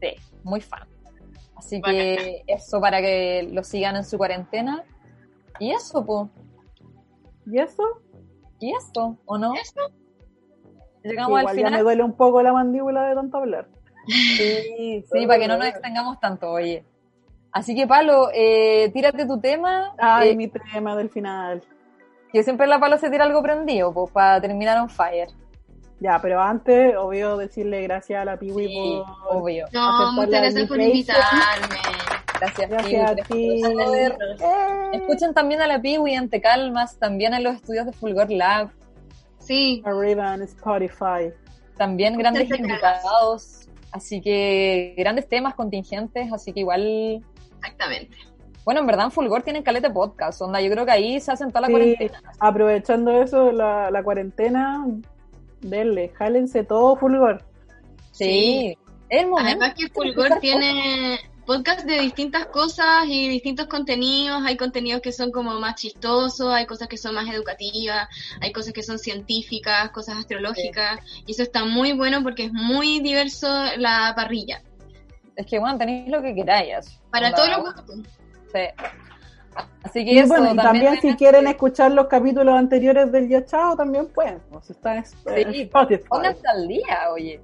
Sí, 0.00 0.14
muy 0.44 0.60
fan. 0.60 0.86
Así 1.56 1.80
que 1.80 2.44
eso 2.46 2.80
para 2.80 3.00
que 3.00 3.48
lo 3.52 3.64
sigan 3.64 3.96
en 3.96 4.04
su 4.04 4.18
cuarentena. 4.18 4.84
Y 5.58 5.72
eso, 5.72 6.04
pues. 6.04 6.28
¿Y 7.46 7.58
eso? 7.58 7.82
Y 8.60 8.74
eso, 8.74 9.16
¿o 9.24 9.38
no? 9.38 9.54
Eso. 9.54 9.90
Llegamos 11.02 11.36
al 11.36 11.42
Igual 11.42 11.56
ya 11.56 11.66
final. 11.66 11.72
me 11.72 11.82
duele 11.82 12.02
un 12.02 12.16
poco 12.16 12.42
la 12.42 12.52
mandíbula 12.52 13.04
de 13.08 13.14
tanto 13.14 13.38
hablar. 13.38 13.68
Sí, 14.06 15.04
sí, 15.12 15.26
para 15.26 15.38
que 15.38 15.48
no 15.48 15.58
nos 15.58 15.66
extengamos 15.68 16.18
tanto, 16.18 16.50
oye. 16.50 16.84
Así 17.52 17.74
que, 17.74 17.86
Palo, 17.86 18.30
eh, 18.34 18.90
tírate 18.92 19.26
tu 19.26 19.40
tema. 19.40 19.94
Ay, 19.98 20.30
eh, 20.30 20.36
mi 20.36 20.48
tema 20.48 20.96
del 20.96 21.10
final. 21.10 21.62
Que 22.32 22.42
siempre 22.42 22.66
la 22.66 22.78
Palo 22.78 22.98
se 22.98 23.10
tira 23.10 23.24
algo 23.24 23.42
prendido, 23.42 23.92
pues, 23.92 24.10
para 24.12 24.40
terminar 24.40 24.78
on 24.78 24.90
fire. 24.90 25.28
Ya, 26.00 26.18
pero 26.22 26.40
antes, 26.40 26.94
obvio, 26.96 27.36
decirle 27.36 27.82
gracias 27.82 28.22
a 28.22 28.24
la 28.24 28.38
Piwi 28.38 28.68
Sí, 28.68 29.02
por... 29.28 29.36
obvio. 29.42 29.66
No, 29.72 30.12
muchas 30.12 30.42
gracias 30.42 30.68
por 30.68 30.80
invitarme. 30.80 31.76
Gracias, 32.40 32.70
Gracias 32.70 33.10
a 33.10 33.14
Piwi, 33.14 33.62
ti. 33.62 33.62
Eh, 33.64 34.12
Escuchen 34.92 35.34
también 35.34 35.60
a 35.60 35.66
la 35.66 35.80
Piwi 35.80 36.14
en 36.14 36.28
Te 36.28 36.40
Calmas, 36.40 36.98
también 36.98 37.34
en 37.34 37.42
los 37.44 37.56
estudios 37.56 37.86
de 37.86 37.92
Fulgor 37.92 38.30
Lab, 38.30 38.70
Sí, 39.38 39.82
Arriba 39.86 40.34
en 40.34 40.42
Spotify. 40.42 41.32
también 41.76 42.16
grandes 42.18 42.50
invitados. 42.50 43.68
Así 43.92 44.20
que 44.20 44.94
grandes 44.98 45.26
temas 45.28 45.54
contingentes, 45.54 46.30
así 46.32 46.52
que 46.52 46.60
igual... 46.60 47.24
Exactamente. 47.56 48.16
Bueno, 48.64 48.80
en 48.80 48.86
verdad 48.86 49.06
en 49.06 49.10
Fulgor 49.10 49.42
tienen 49.42 49.62
caleta 49.62 49.88
de 49.88 49.94
podcast, 49.94 50.42
onda, 50.42 50.60
yo 50.60 50.70
creo 50.70 50.84
que 50.84 50.90
ahí 50.92 51.20
se 51.20 51.32
hacen 51.32 51.48
toda 51.48 51.62
la 51.62 51.66
Sí, 51.68 51.72
cuarentena. 51.72 52.22
aprovechando 52.38 53.22
eso, 53.22 53.50
la, 53.50 53.90
la 53.90 54.02
cuarentena, 54.02 54.84
denle, 55.62 56.10
jálense 56.10 56.64
todo 56.64 56.96
fulgor. 56.96 57.42
Sí, 58.12 58.76
es 59.08 59.22
el 59.22 59.28
momento. 59.30 59.50
Además 59.62 59.74
que 59.74 59.88
Fulgor 59.88 60.38
tiene 60.40 61.18
podcast 61.48 61.86
de 61.86 61.98
distintas 62.00 62.44
cosas 62.48 63.06
y 63.06 63.26
distintos 63.26 63.68
contenidos. 63.68 64.42
Hay 64.44 64.58
contenidos 64.58 65.00
que 65.00 65.12
son 65.12 65.32
como 65.32 65.58
más 65.58 65.76
chistosos, 65.76 66.52
hay 66.52 66.66
cosas 66.66 66.88
que 66.88 66.98
son 66.98 67.14
más 67.14 67.26
educativas, 67.26 68.06
hay 68.42 68.52
cosas 68.52 68.74
que 68.74 68.82
son 68.82 68.98
científicas, 68.98 69.90
cosas 69.90 70.18
astrológicas. 70.18 71.00
Y 71.26 71.32
eso 71.32 71.42
está 71.42 71.64
muy 71.64 71.94
bueno 71.94 72.22
porque 72.22 72.44
es 72.44 72.52
muy 72.52 73.00
diverso 73.00 73.48
la 73.78 74.12
parrilla. 74.14 74.60
Es 75.36 75.46
que, 75.46 75.58
bueno, 75.58 75.78
tenéis 75.78 76.10
lo 76.10 76.20
que 76.20 76.34
queráis. 76.34 77.00
Para 77.10 77.32
todos 77.32 77.48
los 77.48 77.60
gustos. 77.62 77.96
sí. 78.52 78.60
Así 79.82 80.04
que 80.04 80.12
Y 80.12 80.18
eso, 80.18 80.28
bueno, 80.28 80.52
y 80.52 80.56
también 80.56 81.00
si 81.00 81.16
quieren 81.16 81.46
escuchar 81.48 81.90
los 81.92 82.08
capítulos 82.08 82.54
anteriores 82.54 83.10
del 83.10 83.26
Ya 83.26 83.44
Chao, 83.44 83.74
también 83.74 84.06
pueden. 84.08 84.40
O 84.52 84.60
sea, 84.60 84.76
está 84.76 84.96
en, 84.96 85.04
en 85.46 85.52
Sí, 85.52 85.62
Spotify. 85.62 86.04
Pónganse 86.08 86.46
al 86.46 86.68
día, 86.68 86.98
oye. 87.10 87.40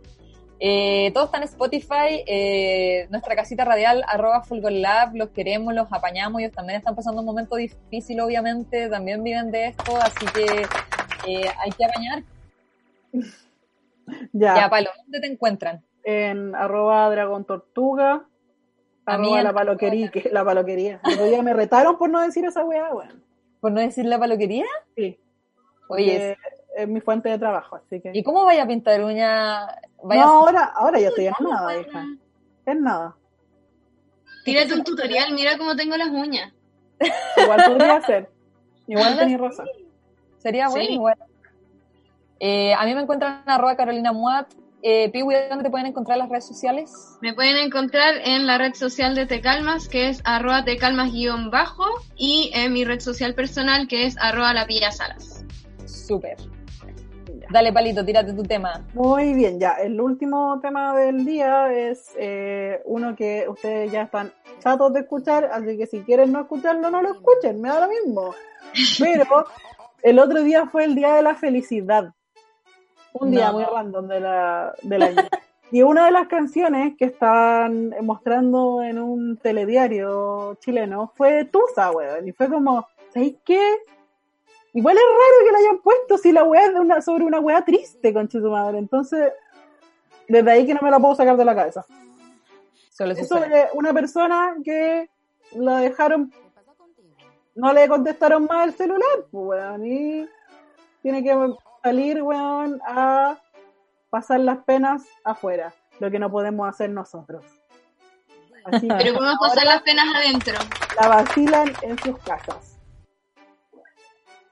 Eh, 0.61 1.11
todo 1.13 1.25
está 1.25 1.39
en 1.39 1.43
Spotify, 1.45 2.23
eh, 2.27 3.07
nuestra 3.11 3.35
casita 3.37 3.65
radial, 3.65 4.05
arroba 4.07 4.43
Fulgorlab, 4.43 5.15
los 5.15 5.31
queremos, 5.31 5.75
los 5.75 5.93
apañamos, 5.93 6.41
ellos 6.41 6.53
también 6.55 6.79
están 6.79 6.95
pasando 6.95 7.21
un 7.21 7.27
momento 7.27 7.57
difícil, 7.57 8.21
obviamente, 8.21 8.89
también 8.89 9.23
viven 9.23 9.51
de 9.51 9.67
esto, 9.67 9.97
así 9.97 10.25
que 10.27 10.63
eh, 11.29 11.49
hay 11.59 11.71
que 11.77 11.85
apañar. 11.85 12.23
Ya, 14.33 14.55
Ya, 14.57 14.69
Palo, 14.71 14.91
¿dónde 15.05 15.21
te 15.21 15.27
encuentran? 15.27 15.83
en 16.07 16.55
arroba 16.55 17.09
Dragón 17.09 17.47
Tortuga, 17.47 18.27
A 19.07 19.17
mí 19.17 19.31
la 19.43 19.55
paloquería, 19.55 20.11
que- 20.11 20.29
la 20.31 20.45
paloquería. 20.45 21.01
Otro 21.03 21.25
día 21.25 21.43
me 21.43 21.55
retaron 21.55 21.97
por 21.97 22.11
no 22.11 22.21
decir 22.21 22.45
esa 22.45 22.63
weá, 22.65 22.93
bueno. 22.93 23.15
¿Por 23.61 23.73
no 23.73 23.81
decir 23.81 24.05
la 24.05 24.19
paloquería? 24.19 24.67
Sí. 24.95 25.19
Oye, 25.89 26.37
porque 26.43 26.54
es 26.77 26.89
mi 26.89 27.01
fuente 27.01 27.29
de 27.29 27.39
trabajo, 27.39 27.77
así 27.77 28.01
que. 28.01 28.11
¿y 28.15 28.23
cómo 28.23 28.45
vaya 28.45 28.65
a 28.65 28.67
pintar 28.67 29.03
uña? 29.03 29.67
Vaya 30.03 30.23
no, 30.23 30.29
a- 30.29 30.35
ahora, 30.41 30.65
ahora 30.77 31.01
ya 31.01 31.09
estoy 31.09 31.27
en 31.27 31.35
¿Cómo 31.35 31.51
nada, 31.51 31.77
hija. 31.79 32.05
En 32.67 32.83
nada. 32.83 33.17
Tírate 34.45 34.75
un 34.75 34.85
tutorial, 34.85 35.33
mira 35.35 35.57
cómo 35.59 35.75
tengo 35.77 35.97
las 35.97 36.09
uñas. 36.09 36.53
Igual 37.37 37.65
podría 37.67 38.01
ser. 38.07 38.31
Igual 38.87 39.17
tenéis 39.19 39.39
sí. 39.39 39.43
razón. 39.43 39.69
Sería 40.39 40.69
bueno, 40.69 40.87
Sí. 40.87 40.93
igual. 40.95 41.17
Eh, 42.41 42.75
a 42.75 42.85
mí 42.85 42.95
me 42.95 43.01
encuentran 43.03 43.43
en 43.47 43.51
arroba 43.51 43.77
Carolina 43.77 44.13
Muat. 44.13 44.53
Eh, 44.83 45.09
Piwi, 45.11 45.35
¿dónde 45.49 45.65
te 45.65 45.71
pueden 45.71 45.87
encontrar 45.87 46.17
en 46.17 46.25
las 46.25 46.29
redes 46.29 46.47
sociales? 46.47 46.93
Me 47.23 47.33
pueden 47.33 47.57
encontrar 47.57 48.17
en 48.23 48.47
la 48.47 48.59
red 48.59 48.75
social 48.75 49.15
de 49.15 49.25
Tecalmas, 49.25 49.89
que 49.89 50.11
es 50.11 50.21
arroba 50.27 50.63
tecalmas-bajo, 50.63 51.87
y 52.17 52.51
en 52.53 52.75
mi 52.75 52.85
red 52.85 53.01
social 53.01 53.35
personal, 53.35 53.89
que 53.89 54.05
es 54.05 54.19
arroba 54.21 54.53
la 54.53 54.67
Pilla 54.67 54.91
Salas. 54.93 55.43
Súper. 55.87 56.37
Dale, 57.51 57.73
Palito, 57.73 58.05
tírate 58.05 58.33
tu 58.33 58.43
tema. 58.43 58.85
Muy 58.95 59.35
bien, 59.35 59.59
ya. 59.59 59.75
El 59.75 60.01
último 60.01 60.59
tema 60.61 60.97
del 60.97 61.25
día 61.25 61.73
es 61.73 62.13
eh, 62.19 62.81
uno 62.85 63.15
que 63.15 63.47
ustedes 63.49 63.91
ya 63.93 64.03
están 64.03 64.33
chatos 64.61 64.93
de 64.93 65.01
escuchar, 65.01 65.45
así 65.53 65.77
que 65.77 65.87
si 65.87 66.01
quieren 66.03 66.33
no 66.33 66.41
escucharlo, 66.41 66.91
no 66.91 67.03
lo 67.03 67.13
escuchen, 67.13 67.61
me 67.61 67.69
da 67.69 67.81
lo 67.81 67.89
mismo. 67.89 68.35
Pero 68.99 69.47
el 70.03 70.19
otro 70.19 70.43
día 70.43 70.67
fue 70.67 70.85
el 70.85 70.95
día 70.95 71.15
de 71.15 71.23
la 71.23 71.35
felicidad. 71.35 72.13
Un 73.13 73.31
día 73.31 73.49
No. 73.49 73.55
muy 73.55 73.65
random 73.65 74.09
de 74.09 74.21
la, 74.21 74.75
del 74.83 75.03
año. 75.03 75.23
Y 75.71 75.83
una 75.83 76.07
de 76.07 76.13
las 76.13 76.29
canciones 76.29 76.95
que 76.97 77.07
estaban 77.07 77.95
mostrando 78.03 78.83
en 78.83 78.99
un 78.99 79.37
telediario 79.39 80.55
chileno 80.61 81.13
fue 81.17 81.45
Tusa, 81.47 81.91
weón. 81.91 82.29
Y 82.29 82.33
fue 82.33 82.49
como, 82.49 82.87
¿sabéis 83.13 83.37
qué? 83.45 83.61
Igual 84.75 84.97
es 84.97 85.03
raro 85.03 85.47
que 85.47 85.53
la 85.53 85.59
hayan 85.59 85.79
puesto 85.79 86.19
si 86.19 86.33
la 86.33 86.43
weá 86.43 86.67
es 86.67 86.75
de 86.75 86.81
una, 86.81 87.01
sobre 87.01 87.25
una 87.25 87.39
weá 87.39 87.65
triste, 87.65 88.13
conche 88.13 88.41
su 88.41 88.51
madre. 88.51 88.79
Entonces, 88.79 89.33
desde 90.27 90.51
ahí 90.51 90.67
que 90.67 90.75
no 90.75 90.81
me 90.83 90.91
la 90.91 90.99
puedo 90.99 91.15
sacar 91.15 91.37
de 91.37 91.45
la 91.45 91.55
cabeza. 91.55 91.87
Solo 92.91 93.13
Es 93.13 93.29
sobre 93.29 93.69
una 93.75 93.93
persona 93.93 94.57
que 94.65 95.09
la 95.53 95.79
dejaron, 95.79 96.33
no 97.55 97.73
le 97.73 97.89
contestaron 97.89 98.47
más 98.47 98.69
el 98.69 98.75
celular, 98.75 99.27
pues, 99.31 99.61
weón, 99.61 99.87
y 99.87 100.29
tiene 101.03 101.23
que 101.23 101.55
salir, 101.83 102.23
weón, 102.23 102.81
a 102.85 103.39
pasar 104.11 104.41
las 104.41 104.59
penas 104.65 105.05
afuera, 105.23 105.73
lo 106.01 106.11
que 106.11 106.19
no 106.19 106.31
podemos 106.31 106.69
hacer 106.69 106.91
nosotros. 106.91 107.45
Así 108.65 108.89
Pero 108.99 109.15
¿cómo 109.15 109.31
pasan 109.41 109.67
las 109.67 109.83
penas 109.83 110.07
adentro? 110.17 110.55
la 111.01 111.09
vacilan 111.09 111.73
en 111.83 111.99
sus 111.99 112.19
casas. 112.19 112.74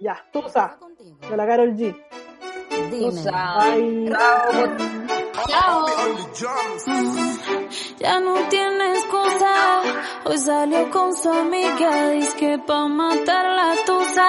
Ya, 0.02 0.18
Tusa, 0.32 0.78
de 1.30 1.36
la 1.36 1.46
Carol 1.46 1.76
G. 1.76 1.94
Tusa. 2.90 3.54
Bye. 3.56 4.10
Chao. 5.46 5.86
Ya 8.00 8.18
no 8.18 8.34
tiene 8.48 8.94
excusa. 8.94 9.82
Hoy 10.24 10.38
salió 10.38 10.90
con 10.90 11.14
su 11.14 11.30
amiga, 11.30 12.10
dice 12.10 12.36
que 12.36 12.58
pa' 12.58 12.88
matar 12.88 13.44
la 13.44 13.76
tusa. 13.86 14.28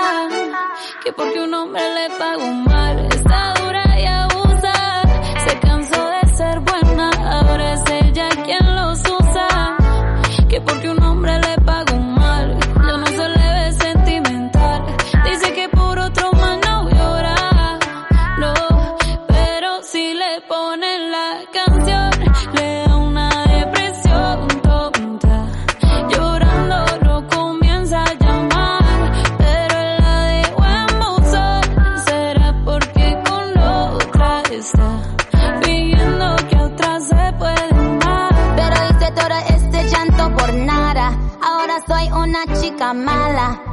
Que 1.04 1.12
porque 1.12 1.41
un 1.41 1.52
hombre 1.56 1.82
le 1.95 2.10
pagó 2.20 2.45
mal, 2.45 3.10